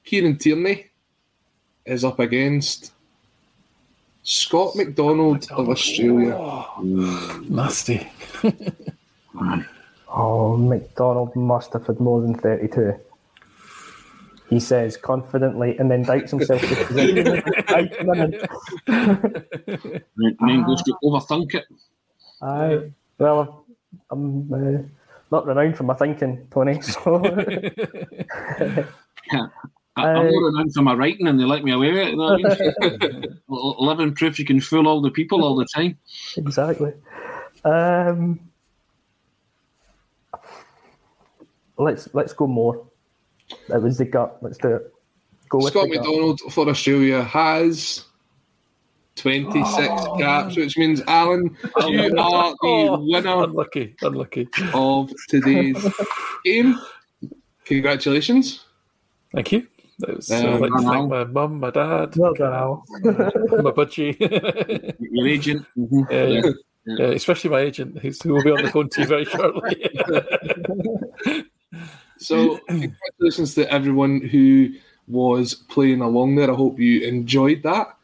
Kieran 0.06 0.38
Tierney 0.38 0.88
is 1.86 2.04
up 2.04 2.20
against 2.20 2.94
Scott 4.22 4.76
McDonald 4.76 5.48
of 5.52 5.70
Australia. 5.70 6.66
Nasty. 7.50 8.10
Oh, 10.14 10.58
McDonald 10.58 11.36
must 11.36 11.74
have 11.74 11.88
had 11.88 12.00
more 12.00 12.22
than 12.22 12.36
32. 12.36 12.94
He 14.50 14.60
says 14.60 14.98
confidently 14.98 15.78
and 15.78 15.90
then 15.90 16.04
doubts 16.04 16.32
himself. 16.32 16.62
because 16.62 16.96
he 16.96 17.14
didn't 17.14 17.46
doubt 17.68 17.90
women. 18.06 18.40
Then 18.86 20.06
then 20.16 20.64
goes 20.64 20.84
to 20.84 20.96
overthink 21.04 21.56
it. 21.56 21.66
Aye. 22.42 22.92
Well, 23.18 23.66
I'm 24.12 24.54
uh, 24.54 24.84
not 25.32 25.48
renowned 25.48 25.78
for 25.78 25.84
my 25.84 25.96
thinking, 25.96 26.48
Tony. 26.52 26.82
So 26.82 27.24
I, 29.96 30.08
I'm 30.08 30.28
more 30.30 30.46
renowned 30.52 30.74
for 30.74 30.82
my 30.82 30.94
writing 30.94 31.28
and 31.28 31.40
they 31.40 31.46
let 31.46 31.64
me 31.64 31.72
away 31.72 31.92
with 31.92 32.02
it. 32.02 32.10
You 32.12 32.18
know 32.18 32.38
what 32.38 32.60
I 32.60 33.08
mean? 33.08 33.40
Living 33.80 34.14
proof 34.14 34.38
you 34.38 34.46
can 34.46 34.60
fool 34.60 34.88
all 34.88 35.02
the 35.02 35.12
people 35.12 35.44
all 35.44 35.56
the 35.56 35.66
time. 35.66 35.98
exactly. 36.38 36.94
Um, 37.64 38.40
let's 41.78 42.10
let's 42.14 42.34
go 42.34 42.48
more. 42.48 42.86
It 43.70 43.82
was 43.82 43.98
the 43.98 44.06
gut. 44.06 44.38
Let's 44.42 44.58
do 44.58 44.70
it. 44.76 44.94
Go 45.50 45.58
with 45.60 45.68
Scott 45.74 45.90
the 45.90 45.96
gut. 45.98 46.06
McDonald 46.06 46.40
for 46.52 46.68
Australia 46.70 47.22
has 47.24 48.06
26 49.18 49.88
caps, 50.20 50.56
which 50.58 50.76
means 50.78 51.02
Alan, 51.08 51.56
you 51.88 52.18
are 52.18 52.50
the 52.52 52.58
Oh, 52.64 53.06
winner 53.08 53.44
Unlucky. 53.44 53.96
Unlucky. 54.02 54.48
of 54.74 55.12
today's 55.30 55.78
game. 56.46 56.80
Congratulations. 57.66 58.66
Thank 59.32 59.52
you. 59.52 59.68
That 60.00 60.16
was, 60.16 60.32
Um, 60.32 60.46
I'd 60.56 60.60
like 60.62 60.72
to 60.72 60.90
thank 60.90 61.10
my 61.10 61.24
mum, 61.26 61.60
my 61.60 61.70
dad, 61.70 62.16
Well 62.16 62.34
done, 62.34 62.54
Al. 62.54 62.84
my 63.04 63.72
budgie. 63.72 64.18
Your 65.00 65.28
agent. 65.36 65.66
mhm. 65.78 66.10
Yeah, 66.10 66.24
yeah. 66.26 66.42
Yeah. 66.46 66.52
Yeah, 66.86 67.06
especially 67.14 67.50
my 67.52 67.60
agent, 67.62 68.00
who's, 68.00 68.22
who 68.22 68.34
will 68.34 68.44
be 68.44 68.52
on 68.52 68.64
the 68.64 68.70
phone 68.72 68.90
to 68.90 69.02
you 69.02 69.08
very 69.08 69.24
shortly. 69.26 69.90
So, 72.24 72.58
congratulations 72.68 73.56
to 73.56 73.72
everyone 73.72 74.22
who 74.22 74.74
was 75.08 75.54
playing 75.54 76.02
along 76.02 76.36
there. 76.36 76.52
I 76.52 76.56
hope 76.56 76.80
you 76.80 77.02
enjoyed 77.02 77.64
that. 77.64 77.98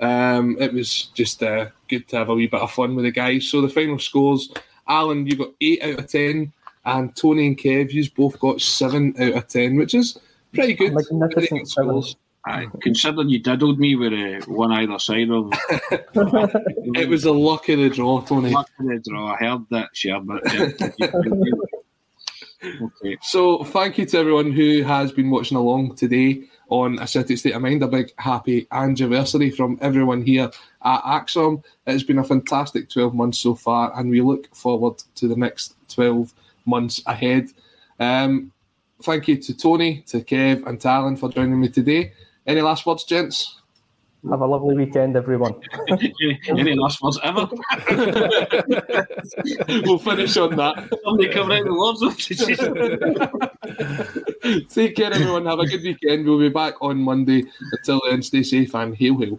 Um, 0.00 0.56
it 0.58 0.72
was 0.72 1.04
just 1.14 1.42
uh, 1.42 1.66
good 1.88 2.08
to 2.08 2.16
have 2.16 2.28
a 2.28 2.34
wee 2.34 2.46
bit 2.46 2.60
of 2.60 2.70
fun 2.72 2.96
with 2.96 3.04
the 3.04 3.10
guys. 3.10 3.48
So, 3.48 3.60
the 3.60 3.68
final 3.68 3.98
scores 3.98 4.50
Alan, 4.88 5.26
you 5.26 5.36
got 5.36 5.50
8 5.60 5.82
out 5.82 5.98
of 6.00 6.06
10, 6.08 6.52
and 6.84 7.16
Tony 7.16 7.46
and 7.48 7.58
Kev, 7.58 7.92
you 7.92 8.08
both 8.16 8.38
got 8.38 8.60
7 8.60 9.14
out 9.18 9.32
of 9.34 9.48
10, 9.48 9.76
which 9.76 9.94
is 9.94 10.18
pretty 10.54 10.74
good. 10.74 10.94
Magnificent 10.94 11.68
seven. 11.68 12.02
Aye, 12.48 12.68
considering 12.80 13.28
you 13.28 13.40
diddled 13.40 13.80
me 13.80 13.96
with 13.96 14.12
uh, 14.12 14.46
one 14.46 14.70
either 14.70 15.00
side 15.00 15.30
of 15.30 15.52
It 16.94 17.08
was 17.08 17.24
a 17.24 17.32
luck 17.32 17.68
of 17.68 17.80
the 17.80 17.90
draw, 17.90 18.20
Tony. 18.20 18.50
luck 18.50 18.70
of 18.78 18.86
the 18.86 19.02
draw. 19.04 19.34
I 19.34 19.36
heard 19.36 19.66
that, 19.70 19.88
sure, 19.92 20.20
but 20.20 20.42
yeah. 20.54 21.10
okay. 22.82 23.16
So, 23.22 23.64
thank 23.64 23.98
you 23.98 24.06
to 24.06 24.18
everyone 24.18 24.52
who 24.52 24.82
has 24.82 25.12
been 25.12 25.30
watching 25.30 25.56
along 25.56 25.96
today 25.96 26.44
on 26.68 26.98
A 26.98 27.06
Celtic 27.06 27.38
State 27.38 27.54
of 27.54 27.62
Mind. 27.62 27.82
A 27.82 27.88
big 27.88 28.12
happy 28.18 28.66
anniversary 28.70 29.50
from 29.50 29.78
everyone 29.80 30.22
here 30.22 30.50
at 30.84 31.02
ACSOM. 31.02 31.62
It's 31.86 32.02
been 32.02 32.18
a 32.18 32.24
fantastic 32.24 32.88
12 32.90 33.14
months 33.14 33.38
so 33.38 33.54
far, 33.54 33.92
and 33.98 34.10
we 34.10 34.20
look 34.20 34.54
forward 34.54 35.02
to 35.16 35.28
the 35.28 35.36
next 35.36 35.76
12 35.88 36.32
months 36.64 37.02
ahead. 37.06 37.48
Um, 37.98 38.52
thank 39.02 39.28
you 39.28 39.36
to 39.36 39.56
Tony, 39.56 40.02
to 40.08 40.20
Kev, 40.20 40.66
and 40.66 40.80
to 40.80 40.88
Alan 40.88 41.16
for 41.16 41.30
joining 41.30 41.60
me 41.60 41.68
today. 41.68 42.12
Any 42.46 42.60
last 42.60 42.86
words, 42.86 43.04
gents? 43.04 43.60
Have 44.30 44.40
a 44.40 44.46
lovely 44.46 44.74
weekend, 44.74 45.16
everyone. 45.16 45.54
Any 46.48 46.74
last 46.74 47.00
words 47.00 47.20
ever? 47.22 47.48
we'll 49.84 49.98
finish 49.98 50.36
on 50.36 50.56
that. 50.56 50.88
Somebody 51.04 51.28
come 51.28 51.52
out 51.52 51.64
the 51.64 51.72
words. 51.72 52.00
Take 54.74 54.96
care, 54.96 55.12
everyone. 55.12 55.46
Have 55.46 55.60
a 55.60 55.66
good 55.66 55.82
weekend. 55.82 56.26
We'll 56.26 56.40
be 56.40 56.48
back 56.48 56.74
on 56.80 56.98
Monday. 56.98 57.44
Until 57.72 58.00
then, 58.08 58.22
stay 58.22 58.42
safe 58.42 58.74
and 58.74 58.96
hail, 58.96 59.16
hail. 59.18 59.38